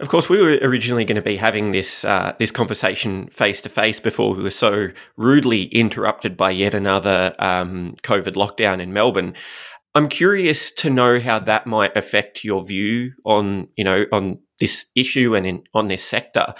Of 0.00 0.08
course, 0.08 0.28
we 0.28 0.40
were 0.40 0.58
originally 0.60 1.04
going 1.04 1.16
to 1.16 1.22
be 1.22 1.36
having 1.36 1.70
this 1.70 2.04
uh, 2.04 2.34
this 2.38 2.50
conversation 2.50 3.28
face 3.28 3.62
to 3.62 3.68
face 3.68 4.00
before 4.00 4.34
we 4.34 4.42
were 4.42 4.50
so 4.50 4.88
rudely 5.16 5.64
interrupted 5.64 6.36
by 6.36 6.50
yet 6.50 6.74
another 6.74 7.34
um, 7.38 7.94
COVID 8.02 8.34
lockdown 8.34 8.80
in 8.80 8.92
Melbourne. 8.92 9.34
I'm 9.94 10.08
curious 10.08 10.72
to 10.72 10.90
know 10.90 11.20
how 11.20 11.38
that 11.38 11.68
might 11.68 11.96
affect 11.96 12.42
your 12.42 12.66
view 12.66 13.12
on, 13.24 13.68
you 13.76 13.84
know, 13.84 14.06
on 14.12 14.40
this 14.58 14.86
issue 14.96 15.36
and 15.36 15.46
in, 15.46 15.62
on 15.72 15.86
this 15.86 16.02
sector. 16.02 16.54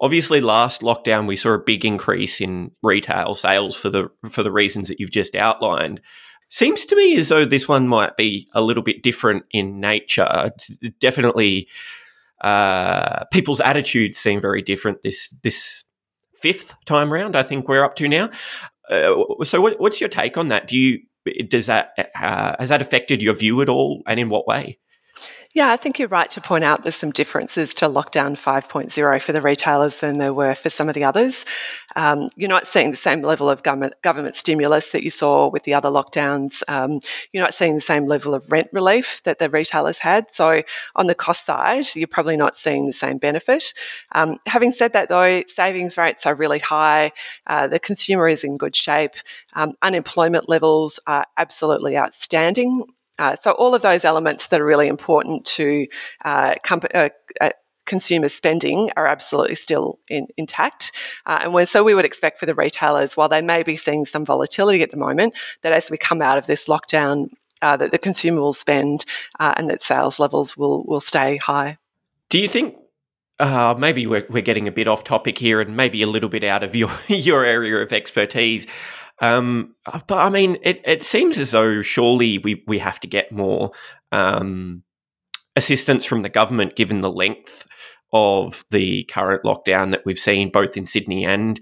Obviously, 0.00 0.40
last 0.40 0.82
lockdown 0.82 1.26
we 1.26 1.36
saw 1.36 1.54
a 1.54 1.58
big 1.58 1.84
increase 1.84 2.40
in 2.40 2.70
retail 2.84 3.34
sales 3.34 3.74
for 3.74 3.90
the 3.90 4.08
for 4.30 4.44
the 4.44 4.52
reasons 4.52 4.88
that 4.88 5.00
you've 5.00 5.10
just 5.10 5.34
outlined. 5.34 6.00
Seems 6.50 6.84
to 6.84 6.96
me 6.96 7.16
as 7.16 7.30
though 7.30 7.44
this 7.44 7.66
one 7.66 7.88
might 7.88 8.16
be 8.16 8.46
a 8.52 8.62
little 8.62 8.84
bit 8.84 9.02
different 9.02 9.44
in 9.50 9.80
nature. 9.80 10.28
It's 10.44 10.78
definitely, 11.00 11.68
uh, 12.40 13.24
people's 13.32 13.60
attitudes 13.60 14.18
seem 14.18 14.40
very 14.40 14.62
different 14.62 15.02
this 15.02 15.34
this 15.42 15.84
fifth 16.36 16.74
time 16.84 17.12
round. 17.12 17.36
I 17.36 17.42
think 17.42 17.68
we're 17.68 17.84
up 17.84 17.96
to 17.96 18.08
now. 18.08 18.30
Uh, 18.88 19.44
so, 19.44 19.60
what, 19.60 19.80
what's 19.80 20.00
your 20.00 20.08
take 20.08 20.36
on 20.36 20.48
that? 20.48 20.68
Do 20.68 20.76
you 20.76 21.00
does 21.48 21.66
that 21.66 22.10
uh, 22.14 22.56
has 22.58 22.68
that 22.68 22.82
affected 22.82 23.22
your 23.22 23.34
view 23.34 23.60
at 23.62 23.68
all, 23.68 24.02
and 24.06 24.20
in 24.20 24.28
what 24.28 24.46
way? 24.46 24.78
Yeah, 25.56 25.70
I 25.70 25.78
think 25.78 25.98
you're 25.98 26.08
right 26.08 26.28
to 26.32 26.40
point 26.42 26.64
out 26.64 26.82
there's 26.82 26.96
some 26.96 27.12
differences 27.12 27.72
to 27.76 27.86
lockdown 27.86 28.32
5.0 28.32 29.22
for 29.22 29.32
the 29.32 29.40
retailers 29.40 30.00
than 30.00 30.18
there 30.18 30.34
were 30.34 30.54
for 30.54 30.68
some 30.68 30.90
of 30.90 30.94
the 30.94 31.02
others. 31.04 31.46
Um, 31.96 32.28
you're 32.36 32.50
not 32.50 32.66
seeing 32.66 32.90
the 32.90 32.96
same 32.98 33.22
level 33.22 33.48
of 33.48 33.62
government, 33.62 33.94
government 34.02 34.36
stimulus 34.36 34.92
that 34.92 35.02
you 35.02 35.08
saw 35.08 35.48
with 35.48 35.62
the 35.62 35.72
other 35.72 35.88
lockdowns. 35.88 36.62
Um, 36.68 36.98
you're 37.32 37.42
not 37.42 37.54
seeing 37.54 37.74
the 37.74 37.80
same 37.80 38.04
level 38.04 38.34
of 38.34 38.52
rent 38.52 38.68
relief 38.70 39.22
that 39.24 39.38
the 39.38 39.48
retailers 39.48 39.96
had. 39.96 40.26
So 40.30 40.60
on 40.94 41.06
the 41.06 41.14
cost 41.14 41.46
side, 41.46 41.86
you're 41.94 42.06
probably 42.06 42.36
not 42.36 42.58
seeing 42.58 42.86
the 42.86 42.92
same 42.92 43.16
benefit. 43.16 43.72
Um, 44.12 44.36
having 44.44 44.72
said 44.72 44.92
that, 44.92 45.08
though, 45.08 45.42
savings 45.48 45.96
rates 45.96 46.26
are 46.26 46.34
really 46.34 46.58
high. 46.58 47.12
Uh, 47.46 47.66
the 47.66 47.78
consumer 47.78 48.28
is 48.28 48.44
in 48.44 48.58
good 48.58 48.76
shape. 48.76 49.12
Um, 49.54 49.72
unemployment 49.80 50.50
levels 50.50 51.00
are 51.06 51.24
absolutely 51.38 51.96
outstanding. 51.96 52.84
Uh, 53.18 53.36
so 53.42 53.52
all 53.52 53.74
of 53.74 53.82
those 53.82 54.04
elements 54.04 54.48
that 54.48 54.60
are 54.60 54.64
really 54.64 54.88
important 54.88 55.44
to 55.44 55.86
uh, 56.24 56.54
comp- 56.62 56.86
uh, 56.94 57.08
uh, 57.40 57.50
consumer 57.84 58.28
spending 58.28 58.90
are 58.96 59.06
absolutely 59.06 59.54
still 59.54 59.98
in, 60.08 60.26
intact. 60.36 60.92
Uh, 61.24 61.50
and 61.54 61.68
so 61.68 61.84
we 61.84 61.94
would 61.94 62.04
expect 62.04 62.38
for 62.38 62.46
the 62.46 62.54
retailers, 62.54 63.16
while 63.16 63.28
they 63.28 63.42
may 63.42 63.62
be 63.62 63.76
seeing 63.76 64.04
some 64.04 64.24
volatility 64.24 64.82
at 64.82 64.90
the 64.90 64.96
moment, 64.96 65.34
that 65.62 65.72
as 65.72 65.90
we 65.90 65.96
come 65.96 66.20
out 66.20 66.38
of 66.38 66.46
this 66.46 66.66
lockdown, 66.66 67.28
uh, 67.62 67.76
that 67.76 67.90
the 67.90 67.98
consumer 67.98 68.40
will 68.40 68.52
spend 68.52 69.06
and 69.38 69.70
that 69.70 69.82
sales 69.82 70.18
levels 70.18 70.56
will 70.58 70.84
will 70.84 71.00
stay 71.00 71.38
high. 71.38 71.78
Do 72.28 72.38
you 72.38 72.48
think 72.48 72.76
uh, 73.38 73.74
maybe 73.78 74.06
we're, 74.06 74.26
we're 74.30 74.42
getting 74.42 74.66
a 74.66 74.72
bit 74.72 74.88
off 74.88 75.04
topic 75.04 75.38
here 75.38 75.60
and 75.60 75.76
maybe 75.76 76.02
a 76.02 76.06
little 76.06 76.28
bit 76.28 76.44
out 76.44 76.62
of 76.62 76.74
your, 76.74 76.90
your 77.08 77.44
area 77.44 77.76
of 77.76 77.92
expertise. 77.92 78.66
Um, 79.20 79.74
but 80.06 80.18
I 80.18 80.28
mean, 80.28 80.58
it, 80.62 80.80
it 80.84 81.02
seems 81.02 81.38
as 81.38 81.52
though 81.52 81.82
surely 81.82 82.38
we, 82.38 82.62
we 82.66 82.78
have 82.78 83.00
to 83.00 83.06
get 83.06 83.32
more 83.32 83.70
um, 84.12 84.82
assistance 85.56 86.04
from 86.04 86.22
the 86.22 86.28
government 86.28 86.76
given 86.76 87.00
the 87.00 87.10
length 87.10 87.66
of 88.12 88.64
the 88.70 89.04
current 89.04 89.42
lockdown 89.42 89.90
that 89.90 90.04
we've 90.04 90.18
seen 90.18 90.50
both 90.50 90.76
in 90.76 90.86
Sydney 90.86 91.24
and 91.24 91.60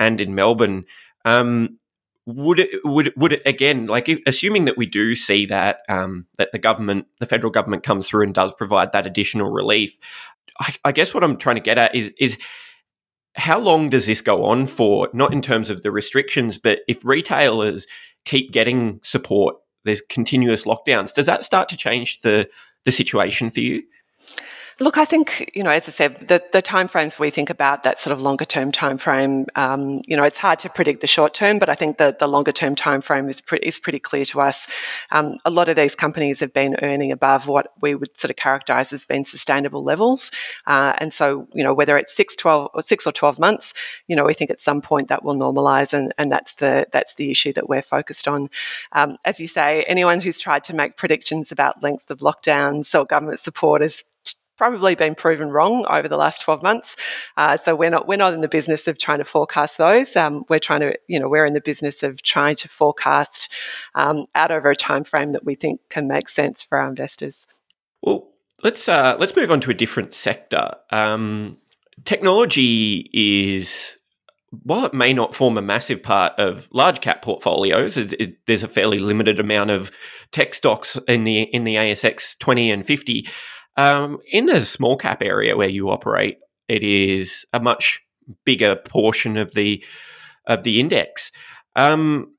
and 0.00 0.20
in 0.20 0.34
Melbourne. 0.34 0.84
Um, 1.24 1.78
would 2.26 2.58
it 2.58 2.70
would 2.84 3.12
would 3.16 3.32
it 3.32 3.42
again 3.46 3.86
like 3.86 4.08
assuming 4.26 4.66
that 4.66 4.76
we 4.76 4.84
do 4.84 5.14
see 5.14 5.46
that 5.46 5.78
um, 5.88 6.26
that 6.36 6.52
the 6.52 6.58
government 6.58 7.06
the 7.20 7.26
federal 7.26 7.50
government 7.50 7.84
comes 7.84 8.08
through 8.08 8.24
and 8.24 8.34
does 8.34 8.52
provide 8.52 8.92
that 8.92 9.06
additional 9.06 9.50
relief 9.50 9.98
I, 10.60 10.74
I 10.84 10.92
guess 10.92 11.14
what 11.14 11.24
I'm 11.24 11.36
trying 11.36 11.56
to 11.56 11.62
get 11.62 11.78
at 11.78 11.94
is 11.94 12.12
is 12.18 12.36
how 13.38 13.58
long 13.58 13.88
does 13.88 14.06
this 14.06 14.20
go 14.20 14.44
on 14.44 14.66
for? 14.66 15.08
Not 15.12 15.32
in 15.32 15.40
terms 15.40 15.70
of 15.70 15.82
the 15.82 15.92
restrictions, 15.92 16.58
but 16.58 16.80
if 16.88 17.04
retailers 17.04 17.86
keep 18.24 18.52
getting 18.52 18.98
support, 19.02 19.56
there's 19.84 20.02
continuous 20.02 20.64
lockdowns. 20.64 21.14
Does 21.14 21.26
that 21.26 21.44
start 21.44 21.68
to 21.70 21.76
change 21.76 22.20
the 22.20 22.48
the 22.84 22.92
situation 22.92 23.50
for 23.50 23.60
you? 23.60 23.82
Look, 24.80 24.96
I 24.96 25.04
think 25.04 25.50
you 25.56 25.64
know, 25.64 25.70
as 25.70 25.88
I 25.88 25.92
said, 25.92 26.28
the, 26.28 26.40
the 26.52 26.62
timeframes 26.62 27.18
we 27.18 27.30
think 27.30 27.50
about 27.50 27.82
that 27.82 27.98
sort 27.98 28.12
of 28.12 28.20
longer 28.20 28.44
term 28.44 28.70
timeframe. 28.70 29.46
Um, 29.56 30.02
you 30.06 30.16
know, 30.16 30.22
it's 30.22 30.38
hard 30.38 30.60
to 30.60 30.68
predict 30.68 31.00
the 31.00 31.08
short 31.08 31.34
term, 31.34 31.58
but 31.58 31.68
I 31.68 31.74
think 31.74 31.98
that 31.98 32.20
the 32.20 32.28
longer 32.28 32.52
term 32.52 32.76
timeframe 32.76 33.28
is 33.28 33.40
pretty 33.40 33.66
is 33.66 33.80
pretty 33.80 33.98
clear 33.98 34.24
to 34.26 34.40
us. 34.40 34.68
Um, 35.10 35.36
a 35.44 35.50
lot 35.50 35.68
of 35.68 35.74
these 35.74 35.96
companies 35.96 36.38
have 36.38 36.52
been 36.52 36.76
earning 36.80 37.10
above 37.10 37.48
what 37.48 37.72
we 37.80 37.96
would 37.96 38.16
sort 38.20 38.30
of 38.30 38.36
characterise 38.36 38.92
as 38.92 39.04
being 39.04 39.24
sustainable 39.24 39.82
levels, 39.82 40.30
uh, 40.68 40.92
and 40.98 41.12
so 41.12 41.48
you 41.54 41.64
know, 41.64 41.74
whether 41.74 41.98
it's 41.98 42.14
six, 42.14 42.36
12, 42.36 42.70
or 42.72 42.82
six 42.82 43.04
or 43.04 43.10
twelve 43.10 43.40
months, 43.40 43.74
you 44.06 44.14
know, 44.14 44.24
we 44.24 44.32
think 44.32 44.48
at 44.48 44.60
some 44.60 44.80
point 44.80 45.08
that 45.08 45.24
will 45.24 45.34
normalise, 45.34 45.92
and, 45.92 46.14
and 46.18 46.30
that's 46.30 46.52
the 46.54 46.86
that's 46.92 47.16
the 47.16 47.32
issue 47.32 47.52
that 47.52 47.68
we're 47.68 47.82
focused 47.82 48.28
on. 48.28 48.48
Um, 48.92 49.16
as 49.24 49.40
you 49.40 49.48
say, 49.48 49.82
anyone 49.88 50.20
who's 50.20 50.38
tried 50.38 50.62
to 50.64 50.72
make 50.72 50.96
predictions 50.96 51.50
about 51.50 51.82
lengths 51.82 52.08
of 52.10 52.20
lockdowns 52.20 52.96
or 52.96 53.04
government 53.04 53.40
support 53.40 53.82
is 53.82 54.04
probably 54.58 54.94
been 54.94 55.14
proven 55.14 55.48
wrong 55.48 55.86
over 55.88 56.08
the 56.08 56.16
last 56.16 56.42
12 56.42 56.62
months. 56.62 56.96
Uh, 57.36 57.56
so 57.56 57.74
we're 57.74 57.90
not, 57.90 58.06
we're 58.06 58.18
not 58.18 58.34
in 58.34 58.42
the 58.42 58.48
business 58.48 58.86
of 58.88 58.98
trying 58.98 59.18
to 59.18 59.24
forecast 59.24 59.78
those. 59.78 60.16
Um, 60.16 60.44
we're 60.48 60.58
trying 60.58 60.80
to, 60.80 60.98
you 61.06 61.18
know, 61.18 61.28
we're 61.28 61.46
in 61.46 61.54
the 61.54 61.60
business 61.60 62.02
of 62.02 62.20
trying 62.22 62.56
to 62.56 62.68
forecast 62.68 63.50
um, 63.94 64.26
out 64.34 64.50
over 64.50 64.68
a 64.68 64.76
time 64.76 65.04
frame 65.04 65.32
that 65.32 65.44
we 65.44 65.54
think 65.54 65.80
can 65.88 66.08
make 66.08 66.28
sense 66.28 66.62
for 66.62 66.78
our 66.78 66.88
investors. 66.88 67.46
Well, 68.02 68.28
let's, 68.62 68.88
uh, 68.88 69.16
let's 69.18 69.34
move 69.34 69.50
on 69.50 69.60
to 69.60 69.70
a 69.70 69.74
different 69.74 70.12
sector. 70.12 70.74
Um, 70.90 71.58
technology 72.04 73.08
is 73.12 73.96
while 74.62 74.86
it 74.86 74.94
may 74.94 75.12
not 75.12 75.34
form 75.34 75.58
a 75.58 75.62
massive 75.62 76.02
part 76.02 76.32
of 76.38 76.68
large 76.72 77.00
cap 77.00 77.22
portfolios, 77.22 77.96
it, 77.96 78.14
it, 78.14 78.46
there's 78.46 78.62
a 78.62 78.68
fairly 78.68 78.98
limited 78.98 79.38
amount 79.38 79.70
of 79.70 79.90
tech 80.32 80.54
stocks 80.54 80.98
in 81.06 81.24
the 81.24 81.42
in 81.42 81.64
the 81.64 81.74
ASX 81.74 82.38
20 82.38 82.70
and 82.70 82.86
50. 82.86 83.28
Um, 83.78 84.18
in 84.30 84.46
the 84.46 84.60
small 84.60 84.96
cap 84.96 85.22
area 85.22 85.56
where 85.56 85.68
you 85.68 85.88
operate, 85.88 86.38
it 86.68 86.82
is 86.82 87.46
a 87.52 87.60
much 87.60 88.04
bigger 88.44 88.76
portion 88.76 89.36
of 89.36 89.54
the 89.54 89.82
of 90.46 90.64
the 90.64 90.80
index. 90.80 91.30
Um, 91.76 92.34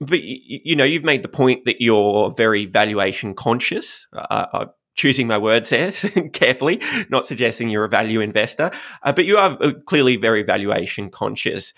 but 0.00 0.22
you 0.22 0.74
know, 0.74 0.84
you've 0.84 1.04
made 1.04 1.22
the 1.22 1.28
point 1.28 1.66
that 1.66 1.80
you're 1.80 2.30
very 2.30 2.64
valuation 2.64 3.34
conscious. 3.34 4.06
Uh, 4.12 4.46
uh, 4.52 4.66
choosing 4.94 5.28
my 5.28 5.38
words 5.38 5.70
there 5.70 5.92
carefully, 6.32 6.80
not 7.08 7.24
suggesting 7.24 7.68
you're 7.68 7.84
a 7.84 7.88
value 7.88 8.20
investor, 8.20 8.70
uh, 9.04 9.12
but 9.12 9.26
you 9.26 9.36
are 9.36 9.56
uh, 9.60 9.72
clearly 9.86 10.16
very 10.16 10.42
valuation 10.42 11.08
conscious. 11.08 11.72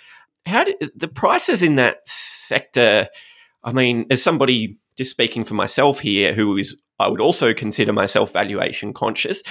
How 0.46 0.64
did 0.64 0.76
the 0.96 1.08
prices 1.08 1.62
in 1.62 1.74
that 1.76 2.08
sector? 2.08 3.08
I 3.62 3.72
mean, 3.72 4.06
as 4.10 4.22
somebody 4.22 4.78
just 4.96 5.11
speaking 5.11 5.44
for 5.44 5.55
myself 5.55 6.00
here, 6.00 6.33
who 6.35 6.57
is 6.57 6.83
I 7.00 7.09
would 7.09 7.20
also 7.20 7.55
consider 7.55 7.92
myself 7.92 8.33
valuation 8.33 8.92
conscious. 8.92 9.42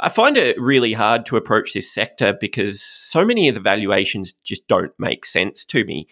I 0.00 0.08
find 0.08 0.36
it 0.36 0.60
really 0.60 0.92
hard 0.92 1.26
to 1.26 1.36
approach 1.36 1.72
this 1.72 1.92
sector 1.92 2.32
because 2.38 2.82
so 2.82 3.24
many 3.24 3.48
of 3.48 3.54
the 3.54 3.60
valuations 3.60 4.32
just 4.32 4.68
don't 4.68 4.92
make 4.98 5.24
sense 5.24 5.64
to 5.66 5.84
me. 5.84 6.06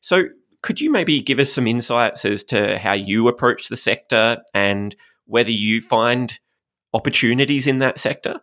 So, 0.00 0.24
could 0.62 0.80
you 0.80 0.90
maybe 0.90 1.20
give 1.20 1.38
us 1.38 1.50
some 1.52 1.66
insights 1.66 2.24
as 2.24 2.44
to 2.44 2.78
how 2.78 2.92
you 2.92 3.28
approach 3.28 3.68
the 3.68 3.76
sector 3.76 4.42
and 4.52 4.94
whether 5.24 5.50
you 5.50 5.80
find 5.80 6.38
opportunities 6.92 7.66
in 7.66 7.78
that 7.78 7.98
sector? 7.98 8.40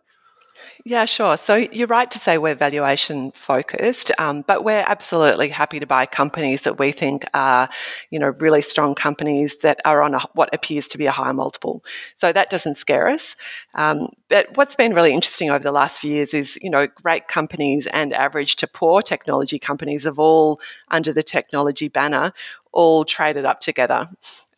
Yeah, 0.84 1.04
sure. 1.06 1.36
So 1.36 1.56
you're 1.56 1.88
right 1.88 2.10
to 2.10 2.18
say 2.18 2.38
we're 2.38 2.54
valuation 2.54 3.32
focused, 3.32 4.12
um, 4.18 4.42
but 4.46 4.64
we're 4.64 4.84
absolutely 4.86 5.48
happy 5.48 5.80
to 5.80 5.86
buy 5.86 6.06
companies 6.06 6.62
that 6.62 6.78
we 6.78 6.92
think 6.92 7.24
are, 7.34 7.68
you 8.10 8.18
know, 8.18 8.30
really 8.38 8.62
strong 8.62 8.94
companies 8.94 9.58
that 9.58 9.80
are 9.84 10.02
on 10.02 10.14
a, 10.14 10.20
what 10.34 10.54
appears 10.54 10.86
to 10.88 10.98
be 10.98 11.06
a 11.06 11.10
high 11.10 11.32
multiple. 11.32 11.84
So 12.16 12.32
that 12.32 12.48
doesn't 12.48 12.76
scare 12.76 13.08
us. 13.08 13.36
Um, 13.74 14.08
but 14.28 14.56
what's 14.56 14.76
been 14.76 14.94
really 14.94 15.12
interesting 15.12 15.50
over 15.50 15.58
the 15.58 15.72
last 15.72 16.00
few 16.00 16.12
years 16.12 16.32
is, 16.32 16.58
you 16.62 16.70
know, 16.70 16.86
great 16.86 17.28
companies 17.28 17.86
and 17.88 18.12
average 18.14 18.56
to 18.56 18.66
poor 18.66 19.02
technology 19.02 19.58
companies 19.58 20.06
of 20.06 20.18
all 20.18 20.60
under 20.90 21.12
the 21.12 21.22
technology 21.22 21.88
banner 21.88 22.32
all 22.78 23.04
traded 23.04 23.44
up 23.44 23.58
together. 23.58 24.08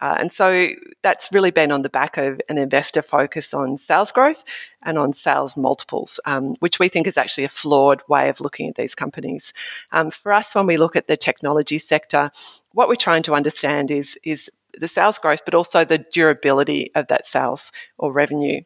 Uh, 0.03 0.17
and 0.19 0.31
so 0.31 0.69
that's 1.03 1.33
really 1.33 1.51
been 1.51 1.73
on 1.73 1.81
the 1.81 1.89
back 1.89 2.19
of 2.19 2.39
an 2.51 2.59
investor 2.59 3.01
focus 3.01 3.55
on 3.55 3.79
sales 3.79 4.13
growth 4.13 4.45
and 4.83 4.99
on 4.99 5.15
sales 5.15 5.57
multiples, 5.57 6.21
um, 6.27 6.55
which 6.61 6.79
we 6.79 6.89
think 6.89 7.07
is 7.07 7.17
actually 7.17 7.45
a 7.45 7.49
flawed 7.49 8.03
way 8.09 8.29
of 8.29 8.39
looking 8.39 8.69
at 8.69 8.75
these 8.75 8.95
companies. 8.95 9.55
Um, 9.91 10.11
for 10.11 10.33
us, 10.33 10.55
when 10.55 10.67
we 10.67 10.77
look 10.77 10.97
at 10.97 11.09
the 11.09 11.17
technology 11.17 11.79
sector, 11.79 12.31
what 12.73 12.89
we're 12.89 12.95
trying 12.95 13.23
to 13.23 13.35
understand 13.35 13.91
is, 13.91 14.19
is 14.23 14.51
the 14.79 14.89
sales 14.89 15.19
growth, 15.19 15.41
but 15.47 15.55
also 15.55 15.83
the 15.83 16.05
durability 16.13 16.91
of 16.95 17.07
that 17.09 17.27
sales 17.27 17.73
or 17.97 18.13
revenue. 18.13 18.61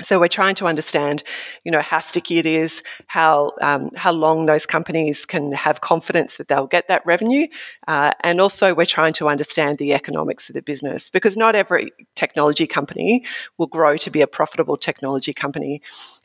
So 0.00 0.18
we're 0.18 0.28
trying 0.28 0.54
to 0.56 0.66
understand, 0.66 1.22
you 1.64 1.70
know, 1.70 1.80
how 1.80 2.00
sticky 2.00 2.38
it 2.38 2.46
is, 2.46 2.82
how 3.08 3.52
um, 3.60 3.90
how 3.94 4.12
long 4.12 4.46
those 4.46 4.64
companies 4.64 5.26
can 5.26 5.52
have 5.52 5.82
confidence 5.82 6.38
that 6.38 6.48
they'll 6.48 6.66
get 6.66 6.88
that 6.88 7.04
revenue, 7.04 7.46
uh, 7.86 8.12
and 8.20 8.40
also 8.40 8.74
we're 8.74 8.86
trying 8.86 9.12
to 9.14 9.28
understand 9.28 9.78
the 9.78 9.92
economics 9.92 10.48
of 10.48 10.54
the 10.54 10.62
business 10.62 11.10
because 11.10 11.36
not 11.36 11.54
every 11.54 11.92
technology 12.14 12.66
company 12.66 13.24
will 13.58 13.66
grow 13.66 13.96
to 13.98 14.10
be 14.10 14.22
a 14.22 14.26
profitable 14.26 14.76
technology 14.76 15.34
company. 15.34 15.82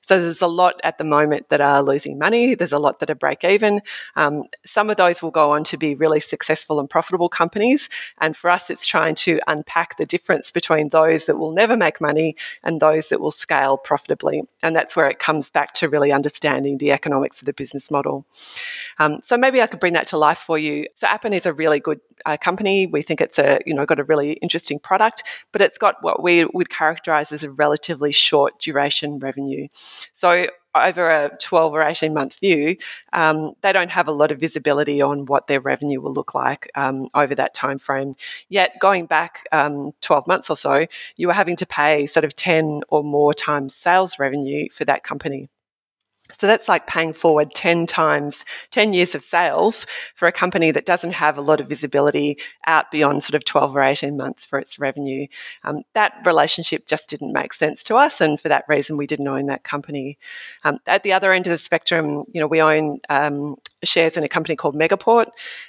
So 0.07 0.21
there's 0.21 0.41
a 0.41 0.47
lot 0.47 0.79
at 0.85 0.97
the 0.97 1.03
moment 1.03 1.49
that 1.49 1.59
are 1.59 1.83
losing 1.83 2.17
money. 2.17 2.55
There's 2.55 2.71
a 2.71 2.79
lot 2.79 2.99
that 2.99 3.09
are 3.09 3.15
break 3.15 3.43
even. 3.43 3.81
Um, 4.15 4.45
some 4.65 4.89
of 4.89 4.95
those 4.95 5.21
will 5.21 5.31
go 5.31 5.51
on 5.51 5.65
to 5.65 5.77
be 5.77 5.95
really 5.95 6.21
successful 6.21 6.79
and 6.79 6.89
profitable 6.89 7.27
companies. 7.27 7.89
And 8.19 8.35
for 8.35 8.49
us, 8.49 8.69
it's 8.69 8.85
trying 8.85 9.15
to 9.15 9.39
unpack 9.47 9.97
the 9.97 10.05
difference 10.05 10.49
between 10.49 10.89
those 10.89 11.25
that 11.25 11.37
will 11.37 11.51
never 11.51 11.75
make 11.75 11.99
money 11.99 12.37
and 12.63 12.79
those 12.79 13.09
that 13.09 13.19
will 13.19 13.31
scale 13.31 13.77
profitably. 13.77 14.43
And 14.63 14.73
that's 14.73 14.95
where 14.95 15.09
it 15.09 15.19
comes 15.19 15.49
back 15.49 15.73
to 15.73 15.89
really 15.89 16.13
understanding 16.13 16.77
the 16.77 16.93
economics 16.93 17.41
of 17.41 17.45
the 17.45 17.53
business 17.53 17.91
model. 17.91 18.25
Um, 18.99 19.19
so 19.21 19.37
maybe 19.37 19.61
I 19.61 19.67
could 19.67 19.81
bring 19.81 19.93
that 19.93 20.07
to 20.07 20.17
life 20.17 20.39
for 20.39 20.57
you. 20.57 20.87
So 20.95 21.07
Appen 21.07 21.33
is 21.33 21.45
a 21.45 21.53
really 21.53 21.81
good 21.81 21.99
uh, 22.25 22.37
company. 22.37 22.87
We 22.87 23.01
think 23.01 23.21
it's 23.21 23.39
a 23.39 23.59
you 23.65 23.73
know 23.73 23.85
got 23.85 23.99
a 23.99 24.03
really 24.03 24.33
interesting 24.33 24.79
product, 24.79 25.23
but 25.51 25.61
it's 25.61 25.77
got 25.77 25.95
what 26.01 26.23
we 26.23 26.45
would 26.45 26.69
characterize 26.69 27.31
as 27.31 27.43
a 27.43 27.51
relatively 27.51 28.11
short 28.11 28.59
duration 28.59 29.19
revenue. 29.19 29.67
So 30.13 30.47
over 30.75 31.09
a 31.09 31.35
12 31.41 31.73
or 31.73 31.81
18 31.81 32.13
month 32.13 32.39
view, 32.39 32.77
um, 33.13 33.53
they 33.61 33.73
don't 33.73 33.91
have 33.91 34.07
a 34.07 34.11
lot 34.11 34.31
of 34.31 34.39
visibility 34.39 35.01
on 35.01 35.25
what 35.25 35.47
their 35.47 35.59
revenue 35.59 36.01
will 36.01 36.13
look 36.13 36.33
like 36.35 36.69
um, 36.75 37.07
over 37.15 37.33
that 37.35 37.53
time 37.53 37.79
frame. 37.79 38.13
Yet 38.49 38.73
going 38.79 39.05
back 39.05 39.47
um, 39.51 39.93
12 40.01 40.27
months 40.27 40.49
or 40.49 40.57
so, 40.57 40.85
you 41.15 41.27
were 41.27 41.33
having 41.33 41.55
to 41.57 41.65
pay 41.65 42.05
sort 42.07 42.25
of 42.25 42.35
10 42.35 42.81
or 42.89 43.03
more 43.03 43.33
times 43.33 43.75
sales 43.75 44.19
revenue 44.19 44.69
for 44.69 44.85
that 44.85 45.03
company. 45.03 45.49
So 46.35 46.47
that's 46.47 46.67
like 46.67 46.87
paying 46.87 47.13
forward 47.13 47.51
10 47.53 47.85
times, 47.85 48.45
10 48.71 48.93
years 48.93 49.15
of 49.15 49.23
sales 49.23 49.85
for 50.15 50.27
a 50.27 50.31
company 50.31 50.71
that 50.71 50.85
doesn't 50.85 51.13
have 51.13 51.37
a 51.37 51.41
lot 51.41 51.61
of 51.61 51.67
visibility 51.67 52.37
out 52.65 52.91
beyond 52.91 53.23
sort 53.23 53.35
of 53.35 53.45
12 53.45 53.75
or 53.75 53.81
18 53.81 54.17
months 54.17 54.45
for 54.45 54.59
its 54.59 54.79
revenue. 54.79 55.27
Um, 55.63 55.83
that 55.93 56.13
relationship 56.25 56.85
just 56.85 57.09
didn't 57.09 57.33
make 57.33 57.53
sense 57.53 57.83
to 57.85 57.95
us. 57.95 58.21
And 58.21 58.39
for 58.39 58.49
that 58.49 58.65
reason, 58.67 58.97
we 58.97 59.07
didn't 59.07 59.27
own 59.27 59.47
that 59.47 59.63
company. 59.63 60.17
Um, 60.63 60.79
at 60.85 61.03
the 61.03 61.13
other 61.13 61.31
end 61.31 61.47
of 61.47 61.51
the 61.51 61.57
spectrum, 61.57 62.25
you 62.33 62.41
know, 62.41 62.47
we 62.47 62.61
own 62.61 62.99
um, 63.09 63.55
shares 63.83 64.17
in 64.17 64.23
a 64.23 64.29
company 64.29 64.55
called 64.55 64.75
Megaport. 64.75 65.27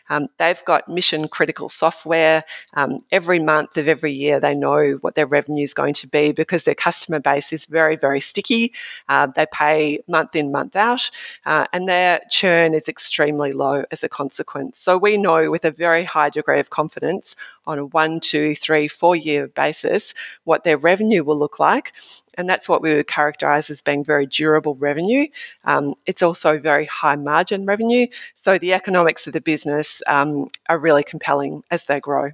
Um, 0.08 0.28
they've 0.38 0.64
got 0.64 0.88
mission 0.88 1.28
critical 1.28 1.68
software. 1.68 2.44
Um, 2.74 3.00
every 3.12 3.38
month 3.38 3.76
of 3.76 3.88
every 3.88 4.12
year, 4.12 4.40
they 4.40 4.54
know 4.54 4.98
what 5.00 5.14
their 5.14 5.26
revenue 5.26 5.64
is 5.64 5.74
going 5.74 5.94
to 5.94 6.06
be 6.06 6.32
because 6.32 6.64
their 6.64 6.74
customer 6.74 7.20
base 7.20 7.52
is 7.52 7.66
very, 7.66 7.96
very 7.96 8.20
sticky. 8.20 8.72
Uh, 9.08 9.26
they 9.26 9.46
pay 9.52 10.00
month 10.08 10.34
in, 10.34 10.50
month 10.50 10.76
out, 10.76 11.10
uh, 11.46 11.66
and 11.72 11.88
their 11.88 12.20
churn 12.30 12.74
is 12.74 12.88
extremely 12.88 13.52
low 13.52 13.84
as 13.90 14.02
a 14.02 14.08
consequence. 14.08 14.78
So 14.78 14.96
we 14.96 15.16
know 15.16 15.50
with 15.50 15.64
a 15.64 15.70
very 15.70 16.04
high 16.04 16.30
degree 16.30 16.60
of 16.60 16.70
confidence 16.70 17.36
on 17.66 17.78
a 17.78 17.84
one, 17.86 18.20
two, 18.20 18.54
three, 18.54 18.88
four 18.88 19.16
year 19.16 19.48
basis 19.48 20.14
what 20.44 20.64
their 20.64 20.78
revenue 20.78 21.24
will 21.24 21.38
look 21.38 21.58
like 21.58 21.92
and 22.38 22.48
that's 22.48 22.68
what 22.68 22.80
we 22.80 22.94
would 22.94 23.08
characterize 23.08 23.68
as 23.68 23.82
being 23.82 24.04
very 24.04 24.24
durable 24.24 24.76
revenue. 24.76 25.26
Um, 25.64 25.96
it's 26.06 26.22
also 26.22 26.58
very 26.58 26.86
high 26.86 27.16
margin 27.16 27.66
revenue. 27.66 28.06
So 28.36 28.56
the 28.56 28.72
economics 28.72 29.26
of 29.26 29.32
the 29.32 29.40
business 29.40 30.00
um, 30.06 30.48
are 30.68 30.78
really 30.78 31.02
compelling 31.02 31.64
as 31.70 31.84
they 31.86 32.00
grow. 32.00 32.30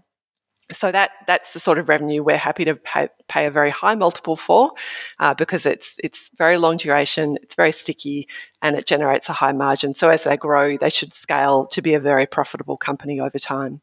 So 0.73 0.91
that 0.93 1.11
that's 1.27 1.53
the 1.53 1.61
sort 1.61 1.79
of 1.79 1.91
revenue 1.91 2.23
we're 2.23 2.39
happy 2.39 2.65
to 2.65 2.75
pay, 2.75 3.09
pay 3.29 3.47
a 3.47 3.51
very 3.51 3.71
high 3.71 3.95
multiple 3.95 4.35
for, 4.35 4.73
uh, 5.19 5.35
because 5.35 5.67
it's 5.67 5.97
it's 6.03 6.31
very 6.39 6.57
long 6.57 6.79
duration, 6.79 7.37
it's 7.43 7.55
very 7.55 7.73
sticky, 7.73 8.29
and 8.63 8.75
it 8.75 8.87
generates 8.87 9.29
a 9.29 9.35
high 9.35 9.53
margin. 9.53 9.95
So 9.95 10.09
as 10.09 10.25
they 10.25 10.39
grow, 10.39 10.79
they 10.79 10.89
should 10.89 11.13
scale 11.13 11.67
to 11.67 11.83
be 11.83 11.93
a 11.93 12.01
very 12.01 12.27
profitable 12.27 12.79
company 12.79 13.21
over 13.21 13.39
time. 13.39 13.83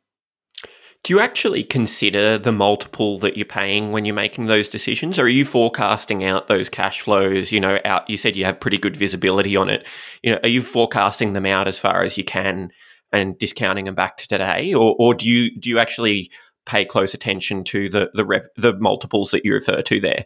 Do 1.04 1.14
you 1.14 1.20
actually 1.20 1.64
consider 1.64 2.38
the 2.38 2.52
multiple 2.52 3.18
that 3.20 3.36
you're 3.36 3.46
paying 3.46 3.92
when 3.92 4.06
you're 4.06 4.14
making 4.14 4.46
those 4.46 4.68
decisions? 4.68 5.18
Or 5.18 5.24
are 5.24 5.30
you 5.30 5.46
forecasting 5.46 6.24
out 6.24 6.48
those 6.48 6.70
cash 6.70 7.02
flows, 7.02 7.52
you 7.52 7.60
know, 7.60 7.80
out 7.86 8.08
you 8.08 8.18
said 8.18 8.36
you 8.36 8.46
have 8.46 8.60
pretty 8.60 8.78
good 8.78 8.96
visibility 8.96 9.56
on 9.56 9.70
it. 9.70 9.88
You 10.22 10.34
know, 10.34 10.40
are 10.44 10.50
you 10.50 10.62
forecasting 10.62 11.34
them 11.34 11.48
out 11.48 11.68
as 11.68 11.80
far 11.80 12.04
as 12.04 12.20
you 12.20 12.24
can 12.24 12.70
and 13.12 13.36
discounting 13.40 13.86
them 13.86 13.96
back 13.96 14.18
to 14.18 14.28
today? 14.28 14.76
Or 14.76 14.96
or 15.00 15.16
do 15.16 15.28
you 15.28 15.60
do 15.60 15.70
you 15.70 15.80
actually 15.80 16.30
pay 16.68 16.86
close 16.86 17.16
attention 17.16 17.64
to 17.66 17.90
the 17.90 18.12
the 18.14 18.26
rev, 18.26 18.44
the 18.56 18.78
multiples 18.78 19.32
that 19.32 19.44
you 19.44 19.56
refer 19.56 19.82
to 19.82 20.00
there? 20.00 20.24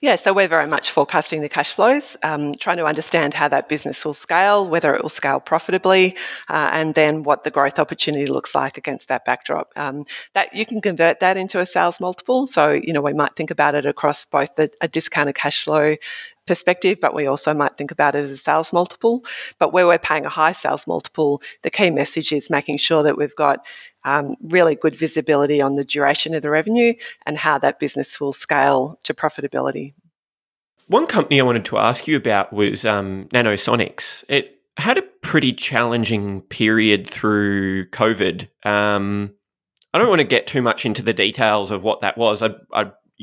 Yeah, 0.00 0.16
so 0.16 0.32
we're 0.32 0.48
very 0.48 0.66
much 0.66 0.90
forecasting 0.90 1.40
the 1.40 1.48
cash 1.48 1.72
flows, 1.72 2.16
um, 2.22 2.54
trying 2.54 2.76
to 2.76 2.84
understand 2.84 3.34
how 3.34 3.48
that 3.48 3.68
business 3.68 4.04
will 4.04 4.14
scale, 4.14 4.68
whether 4.68 4.94
it 4.94 5.02
will 5.02 5.08
scale 5.08 5.40
profitably, 5.40 6.16
uh, 6.50 6.70
and 6.72 6.94
then 6.94 7.22
what 7.22 7.44
the 7.44 7.50
growth 7.50 7.78
opportunity 7.78 8.26
looks 8.26 8.54
like 8.54 8.76
against 8.76 9.08
that 9.08 9.24
backdrop. 9.24 9.72
Um, 9.76 10.04
that 10.34 10.54
you 10.54 10.66
can 10.66 10.80
convert 10.80 11.20
that 11.20 11.36
into 11.36 11.60
a 11.60 11.66
sales 11.66 12.00
multiple. 12.00 12.46
So 12.46 12.70
you 12.70 12.92
know 12.92 13.00
we 13.00 13.14
might 13.14 13.36
think 13.36 13.50
about 13.50 13.74
it 13.74 13.86
across 13.86 14.24
both 14.24 14.54
the, 14.56 14.70
a 14.80 14.88
discounted 14.88 15.34
cash 15.34 15.64
flow 15.64 15.96
perspective, 16.46 16.98
but 17.00 17.14
we 17.14 17.26
also 17.26 17.54
might 17.54 17.76
think 17.76 17.90
about 17.90 18.14
it 18.14 18.24
as 18.24 18.30
a 18.30 18.36
sales 18.36 18.72
multiple. 18.72 19.24
But 19.58 19.72
where 19.72 19.86
we're 19.86 19.98
paying 19.98 20.26
a 20.26 20.30
high 20.30 20.52
sales 20.52 20.86
multiple, 20.86 21.42
the 21.62 21.70
key 21.70 21.90
message 21.90 22.32
is 22.32 22.50
making 22.50 22.78
sure 22.78 23.02
that 23.02 23.16
we've 23.16 23.34
got 23.34 23.64
um, 24.04 24.36
really 24.42 24.74
good 24.74 24.96
visibility 24.96 25.60
on 25.60 25.76
the 25.76 25.84
duration 25.84 26.34
of 26.34 26.42
the 26.42 26.50
revenue 26.50 26.94
and 27.26 27.38
how 27.38 27.58
that 27.58 27.78
business 27.78 28.20
will 28.20 28.32
scale 28.32 28.98
to 29.04 29.14
profitability. 29.14 29.94
One 30.88 31.06
company 31.06 31.40
I 31.40 31.44
wanted 31.44 31.64
to 31.66 31.78
ask 31.78 32.06
you 32.06 32.16
about 32.16 32.52
was 32.52 32.84
um, 32.84 33.26
Nanosonics. 33.32 34.24
It 34.28 34.60
had 34.76 34.98
a 34.98 35.02
pretty 35.22 35.52
challenging 35.52 36.42
period 36.42 37.08
through 37.08 37.86
COVID. 37.86 38.48
Um, 38.66 39.32
I 39.94 39.98
don't 39.98 40.08
want 40.08 40.20
to 40.20 40.26
get 40.26 40.46
too 40.46 40.60
much 40.60 40.84
into 40.84 41.02
the 41.02 41.14
details 41.14 41.70
of 41.70 41.82
what 41.82 42.00
that 42.02 42.18
was. 42.18 42.42
I, 42.42 42.50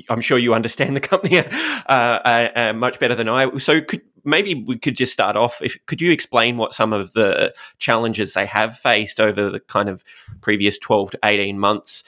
I'm 0.09 0.21
sure 0.21 0.37
you 0.37 0.53
understand 0.53 0.95
the 0.95 1.01
company 1.01 1.39
uh, 1.39 1.43
uh, 1.87 2.49
uh, 2.55 2.73
much 2.73 2.99
better 2.99 3.15
than 3.15 3.27
I. 3.27 3.57
So, 3.57 3.81
could 3.81 4.01
maybe 4.23 4.53
we 4.55 4.77
could 4.77 4.95
just 4.95 5.13
start 5.13 5.35
off. 5.35 5.61
If 5.61 5.77
could 5.85 6.01
you 6.01 6.11
explain 6.11 6.57
what 6.57 6.73
some 6.73 6.93
of 6.93 7.13
the 7.13 7.53
challenges 7.79 8.33
they 8.33 8.45
have 8.45 8.77
faced 8.77 9.19
over 9.19 9.49
the 9.49 9.59
kind 9.59 9.89
of 9.89 10.03
previous 10.41 10.77
12 10.77 11.11
to 11.11 11.19
18 11.23 11.59
months, 11.59 12.03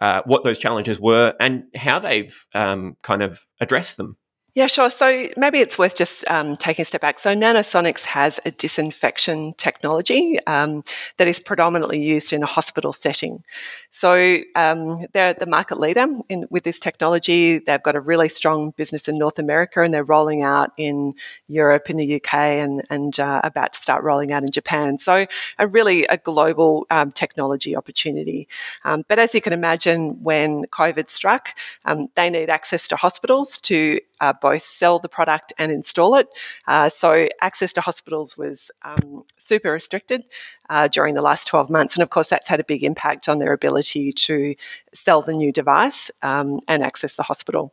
uh, 0.00 0.22
what 0.26 0.44
those 0.44 0.58
challenges 0.58 1.00
were, 1.00 1.34
and 1.40 1.64
how 1.74 1.98
they've 1.98 2.46
um, 2.54 2.96
kind 3.02 3.22
of 3.22 3.42
addressed 3.60 3.96
them? 3.96 4.16
Yeah, 4.56 4.68
sure. 4.68 4.88
So 4.88 5.28
maybe 5.36 5.58
it's 5.58 5.76
worth 5.78 5.94
just 5.94 6.26
um, 6.28 6.56
taking 6.56 6.84
a 6.84 6.86
step 6.86 7.02
back. 7.02 7.18
So 7.18 7.34
Nanosonics 7.34 8.06
has 8.06 8.40
a 8.46 8.50
disinfection 8.50 9.52
technology 9.58 10.38
um, 10.46 10.82
that 11.18 11.28
is 11.28 11.38
predominantly 11.38 12.02
used 12.02 12.32
in 12.32 12.42
a 12.42 12.46
hospital 12.46 12.94
setting. 12.94 13.44
So 13.90 14.38
um, 14.54 15.04
they're 15.12 15.34
the 15.34 15.44
market 15.44 15.78
leader 15.78 16.06
in, 16.30 16.46
with 16.48 16.64
this 16.64 16.80
technology. 16.80 17.58
They've 17.58 17.82
got 17.82 17.96
a 17.96 18.00
really 18.00 18.30
strong 18.30 18.70
business 18.78 19.08
in 19.08 19.18
North 19.18 19.38
America, 19.38 19.82
and 19.82 19.92
they're 19.92 20.04
rolling 20.04 20.42
out 20.42 20.72
in 20.78 21.12
Europe, 21.48 21.90
in 21.90 21.98
the 21.98 22.14
UK, 22.16 22.34
and 22.34 22.82
and 22.88 23.20
uh, 23.20 23.42
about 23.44 23.74
to 23.74 23.78
start 23.78 24.04
rolling 24.04 24.32
out 24.32 24.42
in 24.42 24.50
Japan. 24.50 24.96
So 24.96 25.26
a 25.58 25.66
really 25.66 26.04
a 26.06 26.16
global 26.16 26.86
um, 26.90 27.12
technology 27.12 27.76
opportunity. 27.76 28.48
Um, 28.86 29.04
but 29.06 29.18
as 29.18 29.34
you 29.34 29.42
can 29.42 29.52
imagine, 29.52 30.22
when 30.22 30.64
COVID 30.66 31.10
struck, 31.10 31.50
um, 31.84 32.08
they 32.14 32.30
need 32.30 32.48
access 32.48 32.88
to 32.88 32.96
hospitals 32.96 33.58
to 33.62 34.00
uh, 34.20 34.32
both 34.46 34.64
sell 34.64 35.00
the 35.00 35.08
product 35.08 35.52
and 35.58 35.72
install 35.72 36.14
it. 36.14 36.28
Uh, 36.68 36.88
so 36.88 37.28
access 37.40 37.72
to 37.72 37.80
hospitals 37.80 38.38
was 38.38 38.70
um, 38.82 39.24
super 39.38 39.72
restricted 39.72 40.22
uh, 40.70 40.88
during 40.88 41.14
the 41.14 41.22
last 41.22 41.46
12 41.48 41.70
months. 41.70 41.94
And 41.94 42.02
of 42.02 42.10
course, 42.10 42.28
that's 42.28 42.48
had 42.48 42.60
a 42.60 42.64
big 42.64 42.82
impact 42.84 43.28
on 43.28 43.38
their 43.38 43.52
ability 43.52 44.12
to 44.12 44.54
sell 44.94 45.22
the 45.22 45.32
new 45.32 45.52
device 45.52 46.10
um, 46.22 46.60
and 46.68 46.82
access 46.82 47.16
the 47.16 47.22
hospital. 47.22 47.72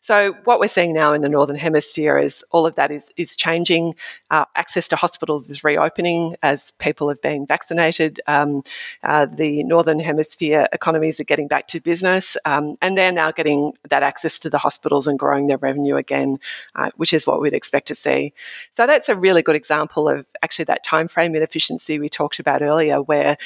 So, 0.00 0.34
what 0.44 0.60
we're 0.60 0.68
seeing 0.68 0.92
now 0.92 1.12
in 1.12 1.22
the 1.22 1.28
Northern 1.28 1.56
Hemisphere 1.56 2.18
is 2.18 2.44
all 2.50 2.66
of 2.66 2.74
that 2.76 2.90
is, 2.90 3.10
is 3.16 3.36
changing. 3.36 3.94
Uh, 4.30 4.44
access 4.56 4.88
to 4.88 4.96
hospitals 4.96 5.50
is 5.50 5.64
reopening 5.64 6.36
as 6.42 6.72
people 6.78 7.08
have 7.08 7.22
been 7.22 7.46
vaccinated. 7.46 8.20
Um, 8.26 8.62
uh, 9.02 9.26
the 9.26 9.64
Northern 9.64 10.00
Hemisphere 10.00 10.68
economies 10.72 11.20
are 11.20 11.24
getting 11.24 11.48
back 11.48 11.68
to 11.68 11.80
business, 11.80 12.36
um, 12.44 12.76
and 12.82 12.96
they're 12.96 13.12
now 13.12 13.30
getting 13.30 13.74
that 13.88 14.02
access 14.02 14.38
to 14.40 14.50
the 14.50 14.58
hospitals 14.58 15.06
and 15.06 15.18
growing 15.18 15.46
their 15.46 15.58
revenue 15.58 15.96
again, 15.96 16.13
uh, 16.74 16.90
which 16.96 17.12
is 17.12 17.26
what 17.26 17.40
we'd 17.40 17.52
expect 17.52 17.88
to 17.88 17.94
see. 17.94 18.34
So, 18.76 18.86
that's 18.86 19.08
a 19.08 19.16
really 19.16 19.42
good 19.42 19.56
example 19.56 20.08
of 20.08 20.26
actually 20.42 20.66
that 20.66 20.84
time 20.84 21.08
frame 21.08 21.34
inefficiency 21.34 21.98
we 21.98 22.08
talked 22.08 22.24
talked 22.24 22.38
about 22.38 22.62
earlier, 22.62 23.02
where 23.02 23.36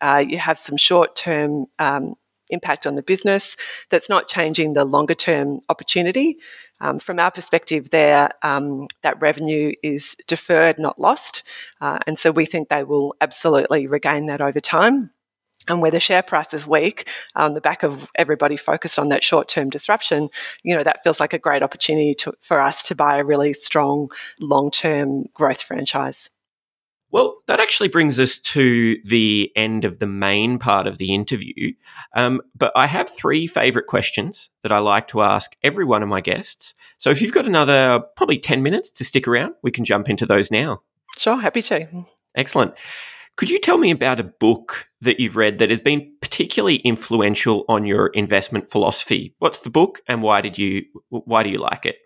uh, 0.00 0.24
you 0.26 0.38
have 0.38 0.58
some 0.58 0.76
short 0.76 1.14
term 1.14 1.66
um, 1.78 2.14
impact 2.50 2.86
on 2.86 2.94
the 2.94 3.02
business 3.02 3.56
that's 3.90 4.08
not 4.08 4.28
changing 4.28 4.74
the 4.74 4.84
longer 4.84 5.14
term 5.14 5.60
opportunity. 5.68 6.36
Um, 6.80 6.98
from 6.98 7.18
our 7.18 7.30
perspective, 7.30 7.90
there 7.90 8.30
um, 8.42 8.88
that 9.02 9.20
revenue 9.20 9.72
is 9.82 10.16
deferred, 10.26 10.78
not 10.78 11.00
lost, 11.00 11.42
uh, 11.80 11.98
and 12.06 12.18
so 12.18 12.30
we 12.30 12.44
think 12.44 12.68
they 12.68 12.84
will 12.84 13.14
absolutely 13.20 13.86
regain 13.86 14.26
that 14.26 14.40
over 14.40 14.60
time. 14.60 15.10
And 15.68 15.80
where 15.80 15.90
the 15.90 16.00
share 16.00 16.22
price 16.22 16.52
is 16.52 16.66
weak, 16.66 17.08
on 17.34 17.54
the 17.54 17.60
back 17.60 17.82
of 17.82 18.06
everybody 18.16 18.56
focused 18.56 18.98
on 18.98 19.08
that 19.08 19.24
short 19.24 19.48
term 19.48 19.70
disruption, 19.70 20.28
you 20.62 20.76
know, 20.76 20.82
that 20.82 21.02
feels 21.02 21.20
like 21.20 21.32
a 21.32 21.38
great 21.38 21.62
opportunity 21.62 22.14
to, 22.14 22.32
for 22.40 22.60
us 22.60 22.82
to 22.84 22.94
buy 22.94 23.18
a 23.18 23.24
really 23.24 23.52
strong 23.52 24.10
long 24.40 24.70
term 24.70 25.24
growth 25.34 25.62
franchise. 25.62 26.30
Well, 27.14 27.36
that 27.46 27.60
actually 27.60 27.90
brings 27.90 28.18
us 28.18 28.38
to 28.38 28.98
the 29.04 29.52
end 29.54 29.84
of 29.84 30.00
the 30.00 30.06
main 30.06 30.58
part 30.58 30.88
of 30.88 30.98
the 30.98 31.14
interview. 31.14 31.72
Um, 32.16 32.40
but 32.56 32.72
I 32.74 32.88
have 32.88 33.08
three 33.08 33.46
favorite 33.46 33.86
questions 33.86 34.50
that 34.62 34.72
I 34.72 34.78
like 34.78 35.06
to 35.08 35.20
ask 35.20 35.54
every 35.62 35.84
one 35.84 36.02
of 36.02 36.08
my 36.08 36.20
guests. 36.20 36.74
So 36.98 37.10
if 37.10 37.22
you've 37.22 37.32
got 37.32 37.46
another 37.46 38.02
probably 38.16 38.40
10 38.40 38.64
minutes 38.64 38.90
to 38.90 39.04
stick 39.04 39.28
around, 39.28 39.54
we 39.62 39.70
can 39.70 39.84
jump 39.84 40.08
into 40.08 40.26
those 40.26 40.50
now. 40.50 40.82
Sure, 41.16 41.36
happy 41.36 41.62
to. 41.62 42.04
Excellent. 42.34 42.74
Could 43.36 43.50
you 43.50 43.58
tell 43.58 43.78
me 43.78 43.90
about 43.90 44.20
a 44.20 44.24
book 44.24 44.88
that 45.00 45.18
you've 45.18 45.36
read 45.36 45.58
that 45.58 45.70
has 45.70 45.80
been 45.80 46.12
particularly 46.20 46.76
influential 46.76 47.64
on 47.68 47.84
your 47.84 48.08
investment 48.08 48.70
philosophy? 48.70 49.34
What's 49.38 49.60
the 49.60 49.70
book 49.70 50.00
and 50.06 50.22
why 50.22 50.40
did 50.40 50.56
you 50.56 50.84
why 51.08 51.42
do 51.42 51.50
you 51.50 51.58
like 51.58 51.84
it? 51.84 51.96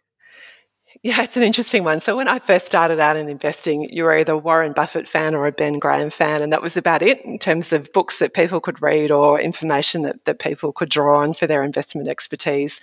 Yeah, 1.03 1.23
it's 1.23 1.37
an 1.37 1.45
interesting 1.45 1.85
one. 1.85 2.01
So 2.01 2.17
when 2.17 2.27
I 2.27 2.41
first 2.41 2.67
started 2.67 2.99
out 2.99 3.17
in 3.17 3.29
investing, 3.29 3.89
you 3.93 4.03
were 4.03 4.19
either 4.19 4.33
a 4.33 4.39
Warren 4.39 4.73
Buffett 4.73 5.09
fan 5.09 5.33
or 5.33 5.47
a 5.47 5.53
Ben 5.53 5.79
Graham 5.79 6.11
fan, 6.11 6.43
and 6.43 6.53
that 6.53 6.63
was 6.63 6.77
about 6.77 7.03
it 7.03 7.25
in 7.25 7.39
terms 7.39 7.73
of 7.73 7.93
books 7.93 8.19
that 8.19 8.35
people 8.35 8.61
could 8.61 8.83
read 8.83 9.13
or 9.13 9.41
information 9.41 10.03
that, 10.03 10.25
that 10.25 10.41
people 10.41 10.73
could 10.73 10.89
draw 10.89 11.23
on 11.23 11.35
for 11.35 11.47
their 11.47 11.63
investment 11.63 12.09
expertise. 12.09 12.81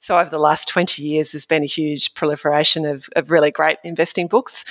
So 0.00 0.18
over 0.18 0.30
the 0.30 0.38
last 0.38 0.68
20 0.68 1.02
years, 1.02 1.32
there's 1.32 1.44
been 1.44 1.62
a 1.62 1.66
huge 1.66 2.14
proliferation 2.14 2.86
of, 2.86 3.10
of 3.14 3.30
really 3.30 3.50
great 3.50 3.76
investing 3.84 4.26
books. 4.26 4.64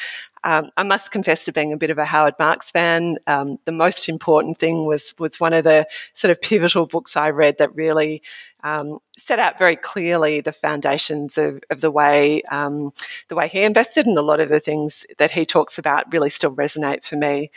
Um, 0.43 0.69
I 0.78 0.84
must 0.84 1.12
confess 1.12 1.45
to 1.45 1.52
being 1.52 1.73
a 1.73 1.78
bit 1.78 1.89
of 1.89 1.97
a 1.97 2.06
Howard 2.06 2.36
Marks 2.39 2.71
fan. 2.71 3.17
Um, 3.28 3.58
the 3.65 3.71
most 3.71 4.08
important 4.08 4.58
thing 4.58 4.86
was 4.86 5.13
was 5.19 5.39
one 5.39 5.54
of 5.54 5.63
the 5.63 5.88
sort 6.13 6.32
of 6.32 6.41
pivotal 6.41 6.86
books 6.86 7.15
I 7.17 7.30
read 7.30 7.58
that 7.58 7.75
really 7.75 8.21
um, 8.63 8.99
set 9.17 9.39
out 9.39 9.58
very 9.58 9.75
clearly 9.75 10.41
the 10.41 10.52
foundations 10.52 11.38
of, 11.38 11.62
of 11.69 11.82
the 11.82 11.91
way 11.91 12.41
um, 12.43 12.93
the 13.28 13.36
way 13.36 13.47
he 13.47 13.63
invested, 13.63 14.06
and 14.06 14.17
a 14.17 14.21
lot 14.21 14.39
of 14.39 14.49
the 14.49 14.60
things 14.60 15.06
that 15.17 15.32
he 15.32 15.45
talks 15.45 15.78
about 15.78 16.12
really 16.12 16.30
still 16.30 16.56
resonate 16.56 17.04
for 17.04 17.15
me. 17.15 17.52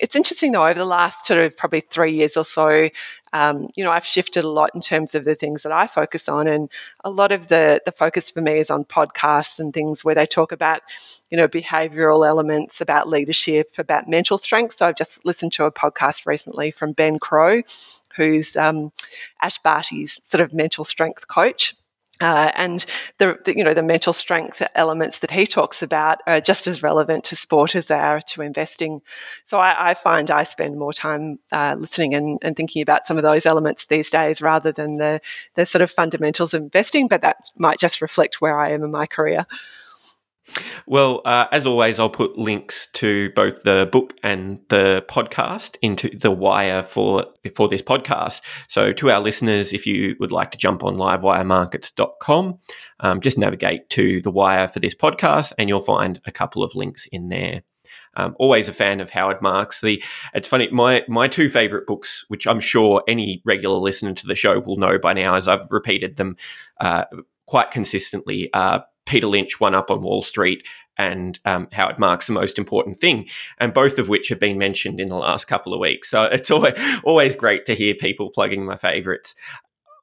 It's 0.00 0.16
interesting 0.16 0.52
though, 0.52 0.66
over 0.66 0.78
the 0.78 0.84
last 0.84 1.26
sort 1.26 1.40
of 1.40 1.56
probably 1.56 1.80
three 1.80 2.14
years 2.14 2.36
or 2.36 2.44
so, 2.44 2.88
um, 3.34 3.68
you 3.74 3.82
know, 3.82 3.90
I've 3.90 4.06
shifted 4.06 4.44
a 4.44 4.48
lot 4.48 4.70
in 4.74 4.80
terms 4.80 5.16
of 5.16 5.24
the 5.24 5.34
things 5.34 5.64
that 5.64 5.72
I 5.72 5.88
focus 5.88 6.28
on, 6.28 6.46
and 6.46 6.70
a 7.04 7.10
lot 7.10 7.32
of 7.32 7.48
the 7.48 7.82
the 7.84 7.90
focus 7.90 8.30
for 8.30 8.40
me 8.40 8.60
is 8.60 8.70
on 8.70 8.84
podcasts 8.84 9.58
and 9.58 9.74
things 9.74 10.04
where 10.04 10.14
they 10.14 10.24
talk 10.24 10.52
about, 10.52 10.82
you 11.30 11.36
know, 11.36 11.48
behavioural 11.48 12.26
elements, 12.26 12.80
about 12.80 13.08
leadership, 13.08 13.74
about 13.76 14.08
mental 14.08 14.38
strength. 14.38 14.78
So 14.78 14.86
I've 14.86 14.96
just 14.96 15.26
listened 15.26 15.52
to 15.54 15.64
a 15.64 15.72
podcast 15.72 16.26
recently 16.26 16.70
from 16.70 16.92
Ben 16.92 17.18
Crowe, 17.18 17.62
who's 18.16 18.56
um, 18.56 18.92
Ash 19.42 19.58
Barty's 19.58 20.20
sort 20.22 20.40
of 20.40 20.54
mental 20.54 20.84
strength 20.84 21.26
coach. 21.26 21.74
Uh, 22.20 22.52
and 22.54 22.86
the, 23.18 23.36
the, 23.44 23.56
you 23.56 23.64
know 23.64 23.74
the 23.74 23.82
mental 23.82 24.12
strength 24.12 24.62
elements 24.76 25.18
that 25.18 25.32
he 25.32 25.46
talks 25.46 25.82
about 25.82 26.20
are 26.28 26.40
just 26.40 26.68
as 26.68 26.82
relevant 26.82 27.24
to 27.24 27.34
sport 27.34 27.74
as 27.74 27.88
they 27.88 27.98
are 27.98 28.20
to 28.20 28.40
investing. 28.40 29.02
So 29.46 29.58
I, 29.58 29.90
I 29.90 29.94
find 29.94 30.30
I 30.30 30.44
spend 30.44 30.78
more 30.78 30.92
time 30.92 31.40
uh, 31.50 31.74
listening 31.76 32.14
and, 32.14 32.38
and, 32.42 32.56
thinking 32.56 32.82
about 32.82 33.04
some 33.04 33.16
of 33.16 33.24
those 33.24 33.46
elements 33.46 33.86
these 33.86 34.10
days 34.10 34.40
rather 34.40 34.70
than 34.70 34.94
the 34.94 35.20
the 35.56 35.66
sort 35.66 35.82
of 35.82 35.90
fundamentals 35.90 36.54
of 36.54 36.62
investing. 36.62 37.08
But 37.08 37.22
that 37.22 37.50
might 37.56 37.80
just 37.80 38.00
reflect 38.00 38.40
where 38.40 38.60
I 38.60 38.70
am 38.70 38.84
in 38.84 38.92
my 38.92 39.06
career. 39.06 39.46
Well, 40.86 41.22
uh, 41.24 41.46
as 41.52 41.66
always, 41.66 41.98
I'll 41.98 42.10
put 42.10 42.36
links 42.36 42.88
to 42.94 43.30
both 43.30 43.62
the 43.62 43.88
book 43.90 44.14
and 44.22 44.60
the 44.68 45.04
podcast 45.08 45.76
into 45.80 46.10
the 46.16 46.30
wire 46.30 46.82
for 46.82 47.26
for 47.54 47.68
this 47.68 47.82
podcast. 47.82 48.42
So, 48.68 48.92
to 48.92 49.10
our 49.10 49.20
listeners, 49.20 49.72
if 49.72 49.86
you 49.86 50.16
would 50.20 50.32
like 50.32 50.50
to 50.52 50.58
jump 50.58 50.84
on 50.84 50.96
livewiremarkets.com, 50.96 52.58
um, 53.00 53.20
just 53.20 53.38
navigate 53.38 53.88
to 53.90 54.20
the 54.20 54.30
wire 54.30 54.68
for 54.68 54.80
this 54.80 54.94
podcast, 54.94 55.52
and 55.58 55.68
you'll 55.68 55.80
find 55.80 56.20
a 56.26 56.32
couple 56.32 56.62
of 56.62 56.74
links 56.74 57.06
in 57.10 57.28
there. 57.28 57.62
Um, 58.16 58.36
always 58.38 58.68
a 58.68 58.72
fan 58.72 59.00
of 59.00 59.10
Howard 59.10 59.42
Marks. 59.42 59.80
The 59.80 60.02
it's 60.34 60.48
funny 60.48 60.68
my 60.70 61.04
my 61.08 61.28
two 61.28 61.48
favorite 61.48 61.86
books, 61.86 62.24
which 62.28 62.46
I'm 62.46 62.60
sure 62.60 63.02
any 63.08 63.42
regular 63.44 63.78
listener 63.78 64.12
to 64.12 64.26
the 64.26 64.34
show 64.34 64.60
will 64.60 64.76
know 64.76 64.98
by 64.98 65.14
now, 65.14 65.34
as 65.34 65.48
I've 65.48 65.66
repeated 65.70 66.16
them 66.16 66.36
uh, 66.80 67.04
quite 67.46 67.70
consistently, 67.70 68.50
are 68.52 68.84
Peter 69.06 69.26
Lynch, 69.26 69.60
One 69.60 69.74
Up 69.74 69.90
on 69.90 70.02
Wall 70.02 70.22
Street, 70.22 70.66
and 70.96 71.38
um, 71.44 71.68
Howard 71.72 71.98
Marks, 71.98 72.26
The 72.26 72.32
Most 72.32 72.58
Important 72.58 73.00
Thing, 73.00 73.28
and 73.58 73.74
both 73.74 73.98
of 73.98 74.08
which 74.08 74.28
have 74.28 74.38
been 74.38 74.58
mentioned 74.58 75.00
in 75.00 75.08
the 75.08 75.16
last 75.16 75.46
couple 75.46 75.74
of 75.74 75.80
weeks. 75.80 76.10
So 76.10 76.24
it's 76.24 76.50
always, 76.50 76.74
always 77.04 77.36
great 77.36 77.66
to 77.66 77.74
hear 77.74 77.94
people 77.94 78.30
plugging 78.30 78.64
my 78.64 78.76
favorites. 78.76 79.34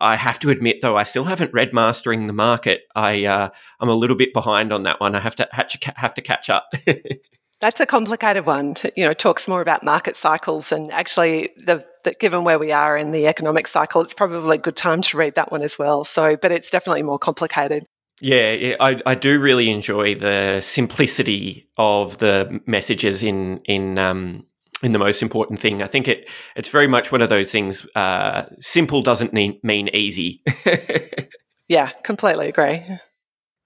I 0.02 0.16
have 0.16 0.40
to 0.40 0.50
admit, 0.50 0.82
though, 0.82 0.98
I 0.98 1.04
still 1.04 1.26
haven't 1.26 1.54
read 1.54 1.74
Mastering 1.74 2.26
the 2.26 2.34
Market. 2.34 2.82
I 2.96 3.26
uh, 3.26 3.50
I'm 3.80 3.90
a 3.90 3.94
little 3.94 4.16
bit 4.16 4.34
behind 4.34 4.74
on 4.74 4.84
that 4.84 5.00
one. 5.00 5.16
I 5.16 5.20
have 5.20 5.36
to 5.36 5.48
have 5.52 5.68
to, 5.68 5.94
have 5.96 6.16
to 6.16 6.22
catch 6.22 6.50
up. 6.50 6.74
That's 7.62 7.80
a 7.80 7.86
complicated 7.86 8.48
one. 8.48 8.76
You 8.96 9.06
know, 9.06 9.14
talks 9.14 9.48
more 9.48 9.62
about 9.62 9.84
market 9.84 10.18
cycles, 10.18 10.72
and 10.72 10.92
actually, 10.92 11.52
the, 11.58 11.86
the, 12.04 12.16
given 12.16 12.44
where 12.44 12.58
we 12.58 12.72
are 12.72 12.98
in 12.98 13.12
the 13.12 13.28
economic 13.28 13.68
cycle, 13.68 14.02
it's 14.02 14.16
probably 14.16 14.58
a 14.58 14.60
good 14.62 14.76
time 14.76 15.04
to 15.04 15.18
read 15.18 15.36
that 15.36 15.52
one 15.52 15.62
as 15.62 15.78
well. 15.78 16.04
So, 16.04 16.36
but 16.36 16.52
it's 16.52 16.72
definitely 16.72 17.04
more 17.04 17.20
complicated. 17.20 17.86
Yeah, 18.21 18.75
I, 18.79 19.01
I 19.05 19.15
do 19.15 19.39
really 19.39 19.71
enjoy 19.71 20.13
the 20.13 20.62
simplicity 20.62 21.67
of 21.77 22.19
the 22.19 22.62
messages 22.67 23.23
in 23.23 23.62
in 23.65 23.97
um, 23.97 24.45
in 24.84 24.91
the 24.91 24.99
most 24.99 25.23
important 25.23 25.60
thing. 25.60 25.81
I 25.81 25.88
think 25.88 26.07
it 26.07 26.29
it's 26.55 26.69
very 26.69 26.88
much 26.88 27.12
one 27.12 27.23
of 27.23 27.29
those 27.29 27.51
things. 27.51 27.86
Uh, 27.95 28.43
simple 28.60 29.01
doesn't 29.01 29.34
mean, 29.34 29.60
mean 29.63 29.89
easy. 29.89 30.43
yeah, 31.67 31.89
completely 32.03 32.47
agree. 32.47 32.86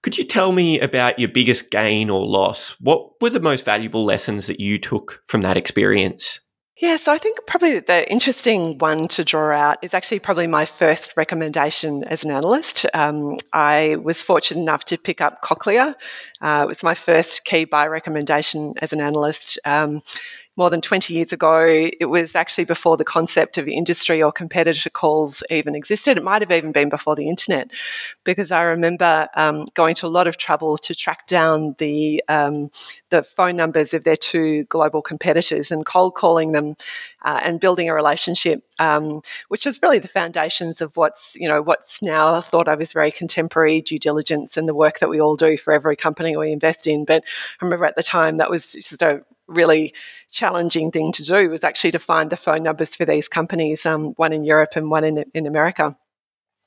Could 0.02 0.16
you 0.16 0.24
tell 0.24 0.52
me 0.52 0.80
about 0.80 1.18
your 1.18 1.28
biggest 1.28 1.70
gain 1.70 2.08
or 2.08 2.24
loss? 2.24 2.70
What 2.80 3.10
were 3.20 3.30
the 3.30 3.40
most 3.40 3.64
valuable 3.64 4.04
lessons 4.04 4.46
that 4.46 4.60
you 4.60 4.78
took 4.78 5.20
from 5.26 5.42
that 5.42 5.58
experience? 5.58 6.40
Yeah, 6.78 6.98
so 6.98 7.10
I 7.10 7.16
think 7.16 7.38
probably 7.46 7.78
the 7.80 8.06
interesting 8.10 8.76
one 8.76 9.08
to 9.08 9.24
draw 9.24 9.50
out 9.50 9.78
is 9.80 9.94
actually 9.94 10.18
probably 10.18 10.46
my 10.46 10.66
first 10.66 11.16
recommendation 11.16 12.04
as 12.04 12.22
an 12.22 12.30
analyst. 12.30 12.84
Um, 12.92 13.38
I 13.54 13.96
was 14.02 14.20
fortunate 14.20 14.60
enough 14.60 14.84
to 14.86 14.98
pick 14.98 15.22
up 15.22 15.40
Cochlear. 15.40 15.94
Uh, 16.42 16.60
it 16.64 16.68
was 16.68 16.82
my 16.82 16.94
first 16.94 17.46
key 17.46 17.64
buy 17.64 17.86
recommendation 17.86 18.74
as 18.82 18.92
an 18.92 19.00
analyst. 19.00 19.58
Um, 19.64 20.02
more 20.56 20.70
than 20.70 20.80
20 20.80 21.12
years 21.12 21.32
ago. 21.32 21.64
It 22.00 22.06
was 22.06 22.34
actually 22.34 22.64
before 22.64 22.96
the 22.96 23.04
concept 23.04 23.58
of 23.58 23.68
industry 23.68 24.22
or 24.22 24.32
competitor 24.32 24.88
calls 24.90 25.42
even 25.50 25.74
existed. 25.74 26.16
It 26.16 26.24
might 26.24 26.42
have 26.42 26.50
even 26.50 26.72
been 26.72 26.88
before 26.88 27.14
the 27.14 27.28
internet, 27.28 27.70
because 28.24 28.50
I 28.50 28.62
remember 28.62 29.28
um, 29.36 29.66
going 29.74 29.94
to 29.96 30.06
a 30.06 30.08
lot 30.08 30.26
of 30.26 30.38
trouble 30.38 30.78
to 30.78 30.94
track 30.94 31.26
down 31.26 31.74
the 31.78 32.22
um, 32.28 32.70
the 33.10 33.22
phone 33.22 33.56
numbers 33.56 33.92
of 33.92 34.04
their 34.04 34.16
two 34.16 34.64
global 34.64 35.02
competitors 35.02 35.70
and 35.70 35.84
cold 35.84 36.14
calling 36.14 36.52
them 36.52 36.76
uh, 37.24 37.40
and 37.44 37.60
building 37.60 37.88
a 37.88 37.94
relationship, 37.94 38.64
um, 38.78 39.20
which 39.48 39.66
is 39.66 39.80
really 39.82 39.98
the 39.98 40.08
foundations 40.08 40.80
of 40.80 40.96
what's 40.96 41.32
you 41.34 41.48
know 41.48 41.60
what's 41.60 42.00
now 42.00 42.40
thought 42.40 42.68
of 42.68 42.80
as 42.80 42.92
very 42.92 43.12
contemporary 43.12 43.82
due 43.82 43.98
diligence 43.98 44.56
and 44.56 44.68
the 44.68 44.74
work 44.74 45.00
that 45.00 45.10
we 45.10 45.20
all 45.20 45.36
do 45.36 45.56
for 45.56 45.72
every 45.72 45.96
company 45.96 46.36
we 46.36 46.50
invest 46.50 46.86
in. 46.86 47.04
But 47.04 47.24
I 47.60 47.64
remember 47.64 47.84
at 47.84 47.96
the 47.96 48.02
time 48.02 48.38
that 48.38 48.50
was 48.50 48.72
just 48.72 49.02
a 49.02 49.22
really 49.48 49.94
challenging 50.30 50.90
thing 50.90 51.12
to 51.12 51.22
do 51.22 51.48
was 51.48 51.64
actually 51.64 51.92
to 51.92 51.98
find 51.98 52.30
the 52.30 52.36
phone 52.36 52.62
numbers 52.62 52.96
for 52.96 53.04
these 53.04 53.28
companies, 53.28 53.86
um, 53.86 54.12
one 54.16 54.32
in 54.32 54.44
Europe 54.44 54.76
and 54.76 54.90
one 54.90 55.04
in, 55.04 55.24
in 55.34 55.46
America. 55.46 55.96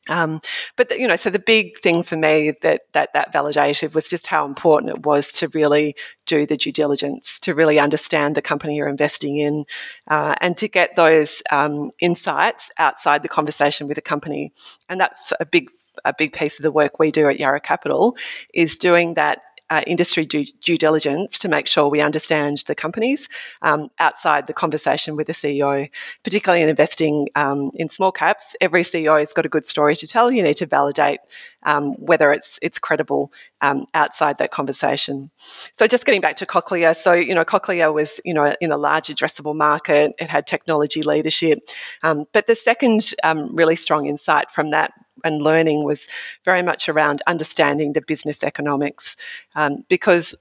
Um, 0.07 0.41
but 0.75 0.89
the, 0.89 0.99
you 0.99 1.07
know, 1.07 1.15
so 1.15 1.29
the 1.29 1.39
big 1.39 1.77
thing 1.79 2.03
for 2.03 2.15
me 2.15 2.53
that, 2.63 2.81
that 2.93 3.13
that 3.13 3.31
validated 3.31 3.93
was 3.93 4.07
just 4.07 4.27
how 4.27 4.45
important 4.45 4.91
it 4.91 5.05
was 5.05 5.27
to 5.33 5.49
really 5.49 5.95
do 6.25 6.45
the 6.45 6.57
due 6.57 6.71
diligence, 6.71 7.37
to 7.41 7.53
really 7.53 7.79
understand 7.79 8.35
the 8.35 8.41
company 8.41 8.75
you're 8.75 8.87
investing 8.87 9.37
in, 9.37 9.65
uh, 10.07 10.33
and 10.41 10.57
to 10.57 10.67
get 10.67 10.95
those 10.95 11.43
um, 11.51 11.91
insights 11.99 12.71
outside 12.79 13.21
the 13.21 13.29
conversation 13.29 13.87
with 13.87 13.95
the 13.95 14.01
company. 14.01 14.51
And 14.87 14.99
that's 14.99 15.31
a 15.39 15.45
big 15.45 15.69
a 16.05 16.13
big 16.13 16.33
piece 16.33 16.57
of 16.57 16.63
the 16.63 16.71
work 16.71 16.97
we 16.97 17.11
do 17.11 17.27
at 17.27 17.39
Yarra 17.39 17.59
Capital 17.59 18.15
is 18.53 18.77
doing 18.77 19.15
that 19.15 19.41
uh, 19.69 19.81
industry 19.85 20.25
due, 20.25 20.45
due, 20.63 20.77
diligence 20.77 21.37
to 21.39 21.47
make 21.47 21.67
sure 21.67 21.87
we 21.87 22.01
understand 22.01 22.63
the 22.67 22.75
companies 22.75 23.27
um, 23.61 23.89
outside 23.99 24.47
the 24.47 24.53
conversation 24.53 25.15
with 25.15 25.27
the 25.27 25.33
CEO, 25.33 25.89
particularly 26.23 26.63
in 26.63 26.69
investing 26.69 27.27
um, 27.35 27.71
in 27.75 27.89
small 27.89 28.11
caps. 28.11 28.55
Every 28.61 28.83
CEO 28.83 29.19
has 29.19 29.33
got 29.33 29.45
a 29.45 29.49
good 29.49 29.67
story 29.67 29.95
to 29.97 30.07
tell. 30.07 30.31
You 30.31 30.43
need 30.43 30.57
to 30.57 30.65
validate 30.65 31.19
um, 31.63 31.93
whether 31.93 32.31
it's 32.31 32.57
it's 32.61 32.79
credible 32.79 33.31
um, 33.61 33.85
outside 33.93 34.37
that 34.37 34.51
conversation. 34.51 35.29
So 35.75 35.87
just 35.87 36.05
getting 36.05 36.21
back 36.21 36.37
to 36.37 36.45
Cochlear, 36.45 36.95
so 36.95 37.13
you 37.13 37.35
know 37.35 37.45
Cochlear 37.45 37.93
was 37.93 38.19
you 38.23 38.33
know 38.33 38.55
in 38.61 38.71
a 38.71 38.77
large 38.77 39.07
addressable 39.07 39.55
market. 39.55 40.13
It 40.19 40.29
had 40.29 40.47
technology 40.47 41.01
leadership, 41.01 41.59
um, 42.03 42.25
but 42.33 42.47
the 42.47 42.55
second 42.55 43.13
um, 43.23 43.55
really 43.55 43.75
strong 43.75 44.05
insight 44.05 44.51
from 44.51 44.71
that 44.71 44.93
and 45.23 45.41
learning 45.41 45.83
was 45.83 46.07
very 46.45 46.61
much 46.61 46.89
around 46.89 47.21
understanding 47.27 47.93
the 47.93 48.01
business 48.01 48.43
economics 48.43 49.15
um, 49.55 49.83
because 49.89 50.35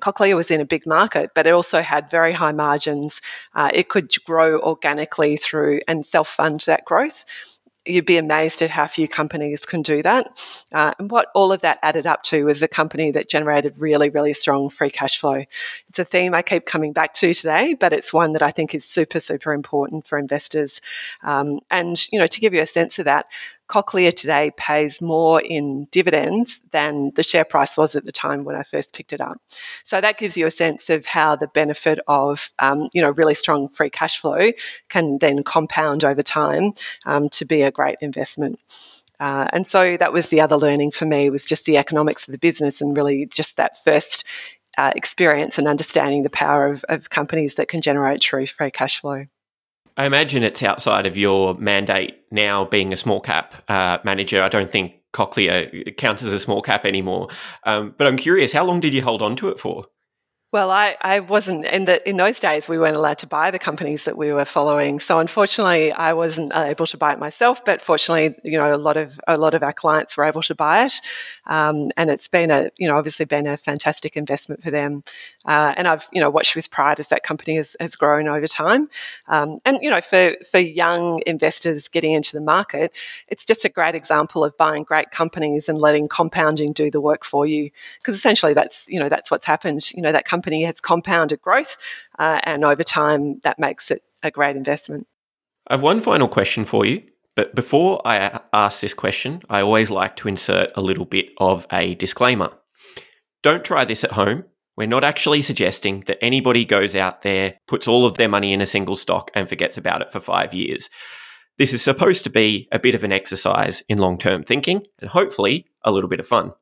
Cochlear 0.00 0.34
was 0.34 0.50
in 0.50 0.60
a 0.60 0.64
big 0.64 0.86
market, 0.86 1.30
but 1.34 1.46
it 1.46 1.50
also 1.50 1.80
had 1.80 2.10
very 2.10 2.32
high 2.32 2.52
margins. 2.52 3.20
Uh, 3.54 3.70
it 3.72 3.88
could 3.88 4.12
grow 4.24 4.58
organically 4.60 5.36
through 5.36 5.80
and 5.86 6.04
self 6.04 6.28
fund 6.28 6.60
that 6.66 6.84
growth 6.84 7.24
you'd 7.84 8.06
be 8.06 8.16
amazed 8.16 8.62
at 8.62 8.70
how 8.70 8.86
few 8.86 9.08
companies 9.08 9.64
can 9.64 9.82
do 9.82 10.02
that. 10.02 10.38
Uh, 10.72 10.92
and 10.98 11.10
what 11.10 11.28
all 11.34 11.52
of 11.52 11.60
that 11.62 11.78
added 11.82 12.06
up 12.06 12.22
to 12.22 12.44
was 12.44 12.62
a 12.62 12.68
company 12.68 13.10
that 13.10 13.28
generated 13.28 13.78
really, 13.78 14.08
really 14.08 14.32
strong 14.32 14.68
free 14.70 14.90
cash 14.90 15.18
flow. 15.18 15.44
It's 15.88 15.98
a 15.98 16.04
theme 16.04 16.34
I 16.34 16.42
keep 16.42 16.64
coming 16.64 16.92
back 16.92 17.12
to 17.14 17.34
today, 17.34 17.74
but 17.74 17.92
it's 17.92 18.12
one 18.12 18.32
that 18.34 18.42
I 18.42 18.50
think 18.50 18.74
is 18.74 18.84
super, 18.84 19.18
super 19.18 19.52
important 19.52 20.06
for 20.06 20.16
investors. 20.16 20.80
Um, 21.22 21.60
and, 21.70 22.00
you 22.12 22.18
know, 22.18 22.26
to 22.26 22.40
give 22.40 22.54
you 22.54 22.62
a 22.62 22.66
sense 22.66 22.98
of 22.98 23.04
that, 23.06 23.26
Cochlear 23.72 24.14
today 24.14 24.50
pays 24.58 25.00
more 25.00 25.40
in 25.40 25.86
dividends 25.90 26.60
than 26.72 27.10
the 27.14 27.22
share 27.22 27.46
price 27.46 27.74
was 27.74 27.96
at 27.96 28.04
the 28.04 28.12
time 28.12 28.44
when 28.44 28.54
I 28.54 28.64
first 28.64 28.92
picked 28.94 29.14
it 29.14 29.20
up. 29.22 29.38
So 29.84 29.98
that 29.98 30.18
gives 30.18 30.36
you 30.36 30.46
a 30.46 30.50
sense 30.50 30.90
of 30.90 31.06
how 31.06 31.36
the 31.36 31.46
benefit 31.46 31.98
of 32.06 32.52
um, 32.58 32.90
you 32.92 33.00
know 33.00 33.12
really 33.12 33.34
strong 33.34 33.70
free 33.70 33.88
cash 33.88 34.20
flow 34.20 34.52
can 34.90 35.16
then 35.20 35.42
compound 35.42 36.04
over 36.04 36.22
time 36.22 36.72
um, 37.06 37.30
to 37.30 37.46
be 37.46 37.62
a 37.62 37.70
great 37.70 37.96
investment. 38.02 38.58
Uh, 39.18 39.46
and 39.54 39.66
so 39.66 39.96
that 39.96 40.12
was 40.12 40.28
the 40.28 40.42
other 40.42 40.56
learning 40.56 40.90
for 40.90 41.06
me 41.06 41.30
was 41.30 41.46
just 41.46 41.64
the 41.64 41.78
economics 41.78 42.28
of 42.28 42.32
the 42.32 42.38
business 42.38 42.82
and 42.82 42.94
really 42.94 43.24
just 43.24 43.56
that 43.56 43.82
first 43.82 44.24
uh, 44.76 44.92
experience 44.94 45.56
and 45.56 45.66
understanding 45.66 46.24
the 46.24 46.30
power 46.30 46.66
of, 46.66 46.84
of 46.90 47.08
companies 47.08 47.54
that 47.54 47.68
can 47.68 47.80
generate 47.80 48.20
true 48.20 48.46
free 48.46 48.70
cash 48.70 49.00
flow. 49.00 49.24
I 49.96 50.06
imagine 50.06 50.42
it's 50.42 50.62
outside 50.62 51.06
of 51.06 51.16
your 51.16 51.54
mandate 51.54 52.22
now 52.30 52.64
being 52.64 52.92
a 52.92 52.96
small 52.96 53.20
cap 53.20 53.62
uh, 53.68 53.98
manager. 54.04 54.42
I 54.42 54.48
don't 54.48 54.72
think 54.72 54.94
Cochlear 55.12 55.96
counts 55.96 56.22
as 56.22 56.32
a 56.32 56.38
small 56.38 56.62
cap 56.62 56.86
anymore. 56.86 57.28
Um, 57.64 57.94
but 57.98 58.06
I'm 58.06 58.16
curious, 58.16 58.52
how 58.52 58.64
long 58.64 58.80
did 58.80 58.94
you 58.94 59.02
hold 59.02 59.20
on 59.20 59.36
to 59.36 59.48
it 59.48 59.58
for? 59.58 59.84
Well, 60.52 60.70
I, 60.70 60.96
I 61.00 61.20
wasn't 61.20 61.64
in 61.64 61.86
the 61.86 62.06
in 62.06 62.18
those 62.18 62.38
days. 62.38 62.68
We 62.68 62.78
weren't 62.78 62.94
allowed 62.94 63.16
to 63.18 63.26
buy 63.26 63.50
the 63.50 63.58
companies 63.58 64.04
that 64.04 64.18
we 64.18 64.34
were 64.34 64.44
following, 64.44 65.00
so 65.00 65.18
unfortunately, 65.18 65.92
I 65.92 66.12
wasn't 66.12 66.52
able 66.54 66.86
to 66.88 66.98
buy 66.98 67.14
it 67.14 67.18
myself. 67.18 67.64
But 67.64 67.80
fortunately, 67.80 68.38
you 68.44 68.58
know, 68.58 68.74
a 68.74 68.76
lot 68.76 68.98
of 68.98 69.18
a 69.26 69.38
lot 69.38 69.54
of 69.54 69.62
our 69.62 69.72
clients 69.72 70.14
were 70.14 70.24
able 70.24 70.42
to 70.42 70.54
buy 70.54 70.84
it, 70.84 70.92
um, 71.46 71.90
and 71.96 72.10
it's 72.10 72.28
been 72.28 72.50
a 72.50 72.70
you 72.76 72.86
know 72.86 72.98
obviously 72.98 73.24
been 73.24 73.46
a 73.46 73.56
fantastic 73.56 74.14
investment 74.14 74.62
for 74.62 74.70
them. 74.70 75.04
Uh, 75.46 75.72
and 75.74 75.88
I've 75.88 76.06
you 76.12 76.20
know 76.20 76.28
watched 76.28 76.54
with 76.54 76.70
pride 76.70 77.00
as 77.00 77.08
that 77.08 77.22
company 77.22 77.56
has, 77.56 77.74
has 77.80 77.96
grown 77.96 78.28
over 78.28 78.46
time. 78.46 78.90
Um, 79.28 79.58
and 79.64 79.78
you 79.80 79.88
know, 79.88 80.02
for 80.02 80.36
for 80.50 80.58
young 80.58 81.22
investors 81.26 81.88
getting 81.88 82.12
into 82.12 82.36
the 82.36 82.42
market, 82.42 82.92
it's 83.28 83.46
just 83.46 83.64
a 83.64 83.70
great 83.70 83.94
example 83.94 84.44
of 84.44 84.54
buying 84.58 84.82
great 84.82 85.12
companies 85.12 85.70
and 85.70 85.78
letting 85.78 86.08
compounding 86.08 86.74
do 86.74 86.90
the 86.90 87.00
work 87.00 87.24
for 87.24 87.46
you. 87.46 87.70
Because 88.02 88.14
essentially, 88.14 88.52
that's 88.52 88.84
you 88.86 89.00
know 89.00 89.08
that's 89.08 89.30
what's 89.30 89.46
happened. 89.46 89.90
You 89.94 90.02
know 90.02 90.12
that 90.12 90.26
company 90.26 90.41
company 90.42 90.64
has 90.64 90.80
compounded 90.80 91.40
growth, 91.40 91.76
uh, 92.18 92.40
and 92.42 92.64
over 92.64 92.82
time, 92.82 93.38
that 93.44 93.58
makes 93.58 93.90
it 93.90 94.02
a 94.22 94.30
great 94.30 94.56
investment. 94.56 95.06
I 95.68 95.74
have 95.74 95.82
one 95.82 96.00
final 96.00 96.28
question 96.28 96.64
for 96.64 96.84
you. 96.84 97.02
But 97.34 97.54
before 97.54 98.02
I 98.04 98.40
ask 98.52 98.80
this 98.80 98.92
question, 98.92 99.40
I 99.48 99.62
always 99.62 99.90
like 99.90 100.16
to 100.16 100.28
insert 100.28 100.70
a 100.76 100.82
little 100.82 101.06
bit 101.06 101.30
of 101.38 101.66
a 101.72 101.94
disclaimer. 101.94 102.50
Don't 103.42 103.64
try 103.64 103.86
this 103.86 104.04
at 104.04 104.12
home. 104.12 104.44
We're 104.76 104.86
not 104.86 105.04
actually 105.04 105.40
suggesting 105.40 106.04
that 106.06 106.22
anybody 106.22 106.66
goes 106.66 106.94
out 106.94 107.22
there, 107.22 107.54
puts 107.68 107.88
all 107.88 108.04
of 108.04 108.18
their 108.18 108.28
money 108.28 108.52
in 108.52 108.60
a 108.60 108.66
single 108.66 108.96
stock, 108.96 109.30
and 109.34 109.48
forgets 109.48 109.78
about 109.78 110.02
it 110.02 110.12
for 110.12 110.20
five 110.20 110.52
years. 110.52 110.90
This 111.56 111.72
is 111.72 111.82
supposed 111.82 112.24
to 112.24 112.30
be 112.30 112.68
a 112.70 112.78
bit 112.78 112.94
of 112.94 113.04
an 113.04 113.12
exercise 113.12 113.82
in 113.88 113.98
long 113.98 114.18
term 114.18 114.42
thinking 114.42 114.82
and 115.00 115.08
hopefully 115.08 115.66
a 115.84 115.92
little 115.92 116.10
bit 116.10 116.20
of 116.20 116.26
fun. 116.26 116.52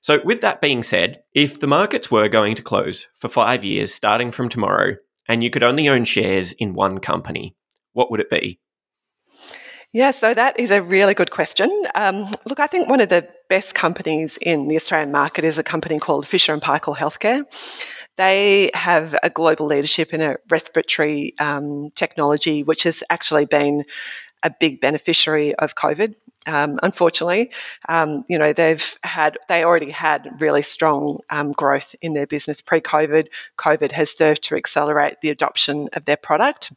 So, 0.00 0.20
with 0.24 0.40
that 0.40 0.60
being 0.60 0.82
said, 0.82 1.22
if 1.34 1.60
the 1.60 1.66
markets 1.66 2.10
were 2.10 2.28
going 2.28 2.54
to 2.56 2.62
close 2.62 3.08
for 3.16 3.28
five 3.28 3.64
years 3.64 3.94
starting 3.94 4.30
from 4.30 4.48
tomorrow, 4.48 4.96
and 5.28 5.44
you 5.44 5.50
could 5.50 5.62
only 5.62 5.88
own 5.88 6.04
shares 6.04 6.52
in 6.52 6.74
one 6.74 6.98
company, 6.98 7.54
what 7.92 8.10
would 8.10 8.20
it 8.20 8.30
be? 8.30 8.60
Yeah, 9.92 10.10
so 10.10 10.34
that 10.34 10.58
is 10.60 10.70
a 10.70 10.82
really 10.82 11.14
good 11.14 11.30
question. 11.30 11.70
Um, 11.94 12.34
look, 12.44 12.60
I 12.60 12.66
think 12.66 12.88
one 12.88 13.00
of 13.00 13.08
the 13.08 13.26
best 13.48 13.74
companies 13.74 14.38
in 14.42 14.68
the 14.68 14.76
Australian 14.76 15.10
market 15.10 15.44
is 15.44 15.56
a 15.56 15.62
company 15.62 15.98
called 15.98 16.26
Fisher 16.26 16.52
and 16.52 16.60
Paykel 16.60 16.96
Healthcare. 16.96 17.44
They 18.18 18.70
have 18.74 19.16
a 19.22 19.30
global 19.30 19.66
leadership 19.66 20.12
in 20.12 20.20
a 20.20 20.36
respiratory 20.50 21.34
um, 21.38 21.90
technology, 21.96 22.62
which 22.62 22.82
has 22.82 23.02
actually 23.08 23.46
been 23.46 23.84
a 24.42 24.50
big 24.58 24.80
beneficiary 24.80 25.54
of 25.56 25.74
COVID. 25.74 26.14
Um, 26.46 26.78
unfortunately, 26.82 27.50
um, 27.88 28.24
you 28.28 28.38
know 28.38 28.52
they've 28.52 28.98
had 29.02 29.36
they 29.48 29.64
already 29.64 29.90
had 29.90 30.30
really 30.40 30.62
strong 30.62 31.18
um, 31.30 31.52
growth 31.52 31.94
in 32.00 32.14
their 32.14 32.26
business 32.26 32.62
pre-COVID. 32.62 33.28
COVID 33.58 33.92
has 33.92 34.10
served 34.10 34.42
to 34.44 34.56
accelerate 34.56 35.16
the 35.20 35.30
adoption 35.30 35.88
of 35.92 36.04
their 36.06 36.16
product 36.16 36.72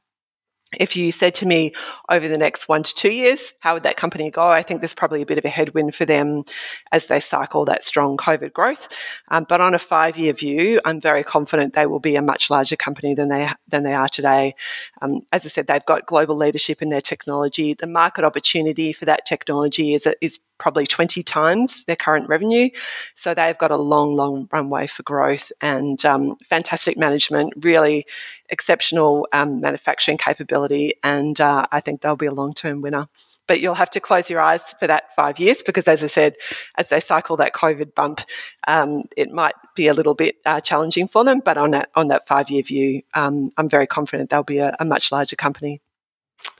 if 0.79 0.95
you 0.95 1.11
said 1.11 1.35
to 1.35 1.45
me 1.45 1.73
over 2.09 2.27
the 2.27 2.37
next 2.37 2.69
one 2.69 2.83
to 2.83 2.93
two 2.93 3.11
years, 3.11 3.53
how 3.59 3.73
would 3.73 3.83
that 3.83 3.97
company 3.97 4.31
go? 4.31 4.47
I 4.47 4.63
think 4.63 4.81
there's 4.81 4.93
probably 4.93 5.21
a 5.21 5.25
bit 5.25 5.37
of 5.37 5.45
a 5.45 5.49
headwind 5.49 5.93
for 5.95 6.05
them 6.05 6.43
as 6.91 7.07
they 7.07 7.19
cycle 7.19 7.65
that 7.65 7.83
strong 7.83 8.17
COVID 8.17 8.53
growth. 8.53 8.87
Um, 9.29 9.45
but 9.47 9.59
on 9.59 9.73
a 9.73 9.79
five 9.79 10.17
year 10.17 10.33
view, 10.33 10.79
I'm 10.85 11.01
very 11.01 11.23
confident 11.23 11.73
they 11.73 11.85
will 11.85 11.99
be 11.99 12.15
a 12.15 12.21
much 12.21 12.49
larger 12.49 12.75
company 12.75 13.13
than 13.13 13.29
they 13.29 13.49
than 13.67 13.83
they 13.83 13.93
are 13.93 14.09
today. 14.09 14.55
Um, 15.01 15.21
as 15.31 15.45
I 15.45 15.49
said, 15.49 15.67
they've 15.67 15.85
got 15.85 16.05
global 16.05 16.35
leadership 16.35 16.81
in 16.81 16.89
their 16.89 17.01
technology. 17.01 17.73
The 17.73 17.87
market 17.87 18.23
opportunity 18.23 18.93
for 18.93 19.05
that 19.05 19.25
technology 19.25 19.93
is 19.93 20.07
is 20.21 20.39
probably 20.61 20.85
20 20.85 21.23
times 21.23 21.83
their 21.85 21.95
current 21.95 22.29
revenue. 22.29 22.69
So 23.15 23.33
they've 23.33 23.57
got 23.57 23.71
a 23.71 23.77
long, 23.77 24.15
long 24.15 24.47
runway 24.51 24.85
for 24.85 25.01
growth 25.01 25.51
and 25.59 26.05
um, 26.05 26.35
fantastic 26.45 26.97
management, 26.97 27.53
really 27.57 28.05
exceptional 28.49 29.27
um, 29.33 29.59
manufacturing 29.59 30.19
capability. 30.19 30.60
And 31.03 31.39
uh, 31.39 31.65
I 31.71 31.79
think 31.79 32.01
they'll 32.01 32.15
be 32.15 32.25
a 32.25 32.33
long 32.33 32.53
term 32.53 32.81
winner. 32.81 33.07
But 33.47 33.59
you'll 33.59 33.75
have 33.75 33.89
to 33.91 33.99
close 33.99 34.29
your 34.29 34.39
eyes 34.39 34.61
for 34.79 34.87
that 34.87 35.13
five 35.13 35.39
years 35.39 35.61
because, 35.61 35.87
as 35.87 36.03
I 36.03 36.07
said, 36.07 36.35
as 36.77 36.89
they 36.89 37.01
cycle 37.01 37.35
that 37.37 37.53
COVID 37.53 37.93
bump, 37.95 38.21
um, 38.67 39.03
it 39.17 39.31
might 39.31 39.55
be 39.75 39.87
a 39.87 39.93
little 39.93 40.13
bit 40.13 40.35
uh, 40.45 40.61
challenging 40.61 41.07
for 41.07 41.25
them. 41.25 41.41
But 41.43 41.57
on 41.57 41.71
that 41.71 41.89
on 41.95 42.07
that 42.09 42.25
five 42.25 42.49
year 42.49 42.63
view, 42.63 43.01
um, 43.13 43.51
I'm 43.57 43.67
very 43.67 43.87
confident 43.87 44.29
they'll 44.29 44.43
be 44.43 44.59
a, 44.59 44.75
a 44.79 44.85
much 44.85 45.11
larger 45.11 45.35
company. 45.35 45.81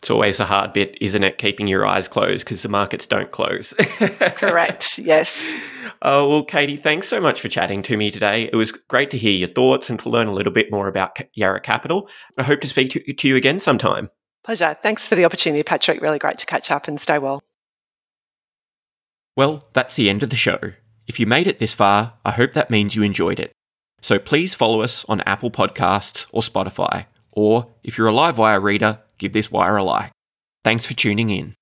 It's 0.02 0.10
always 0.10 0.40
a 0.40 0.46
hard 0.46 0.74
bit, 0.74 0.98
isn't 1.00 1.24
it? 1.24 1.38
Keeping 1.38 1.68
your 1.68 1.86
eyes 1.86 2.08
closed 2.08 2.44
because 2.44 2.64
the 2.64 2.70
markets 2.70 3.06
don't 3.06 3.30
close. 3.30 3.74
Correct. 4.20 4.98
Yes. 4.98 5.40
Oh, 6.02 6.28
well, 6.28 6.44
Katie, 6.44 6.76
thanks 6.78 7.08
so 7.08 7.22
much 7.22 7.40
for 7.40 7.50
chatting 7.50 7.84
to 7.84 7.96
me 7.96 8.10
today. 8.10 8.50
It 8.52 8.56
was 8.56 8.72
great 8.72 9.12
to 9.12 9.18
hear 9.20 9.32
your 9.32 9.48
thoughts 9.48 9.92
and 9.92 10.00
to 10.00 10.10
learn 10.10 10.28
a 10.28 10.34
little 10.34 10.52
bit 10.52 10.72
more 10.72 10.88
about 10.88 11.20
Yarra 11.36 11.62
Capital. 11.62 12.10
I 12.36 12.44
hope 12.44 12.62
to 12.62 12.68
speak 12.68 12.90
to, 12.92 13.14
to 13.14 13.28
you 13.28 13.36
again 13.36 13.60
sometime. 13.60 14.10
Pleasure. 14.44 14.76
Thanks 14.82 15.08
for 15.08 15.14
the 15.14 15.26
opportunity, 15.26 15.62
Patrick. 15.62 16.02
Really 16.02 16.18
great 16.18 16.40
to 16.40 16.48
catch 16.48 16.72
up 16.72 16.88
and 16.88 17.00
stay 17.00 17.20
well. 17.20 17.44
Well, 19.38 19.68
that's 19.74 19.96
the 19.96 20.10
end 20.10 20.24
of 20.24 20.32
the 20.32 20.36
show. 20.36 20.60
If 21.06 21.20
you 21.20 21.28
made 21.28 21.46
it 21.46 21.60
this 21.60 21.76
far, 21.76 22.14
I 22.26 22.32
hope 22.32 22.54
that 22.54 22.72
means 22.72 22.96
you 22.96 23.04
enjoyed 23.04 23.40
it. 23.40 23.52
So 24.02 24.18
please 24.18 24.56
follow 24.56 24.82
us 24.82 25.06
on 25.08 25.22
Apple 25.22 25.52
Podcasts 25.52 26.26
or 26.32 26.42
Spotify. 26.42 27.06
Or 27.34 27.68
if 27.84 27.98
you're 27.98 28.10
a 28.10 28.14
Livewire 28.14 28.62
reader, 28.62 29.00
give 29.22 29.32
this 29.34 29.52
wire 29.52 29.78
a 29.78 29.84
like. 29.84 30.12
Thanks 30.64 30.86
for 30.86 30.94
tuning 30.94 31.30
in. 31.30 31.54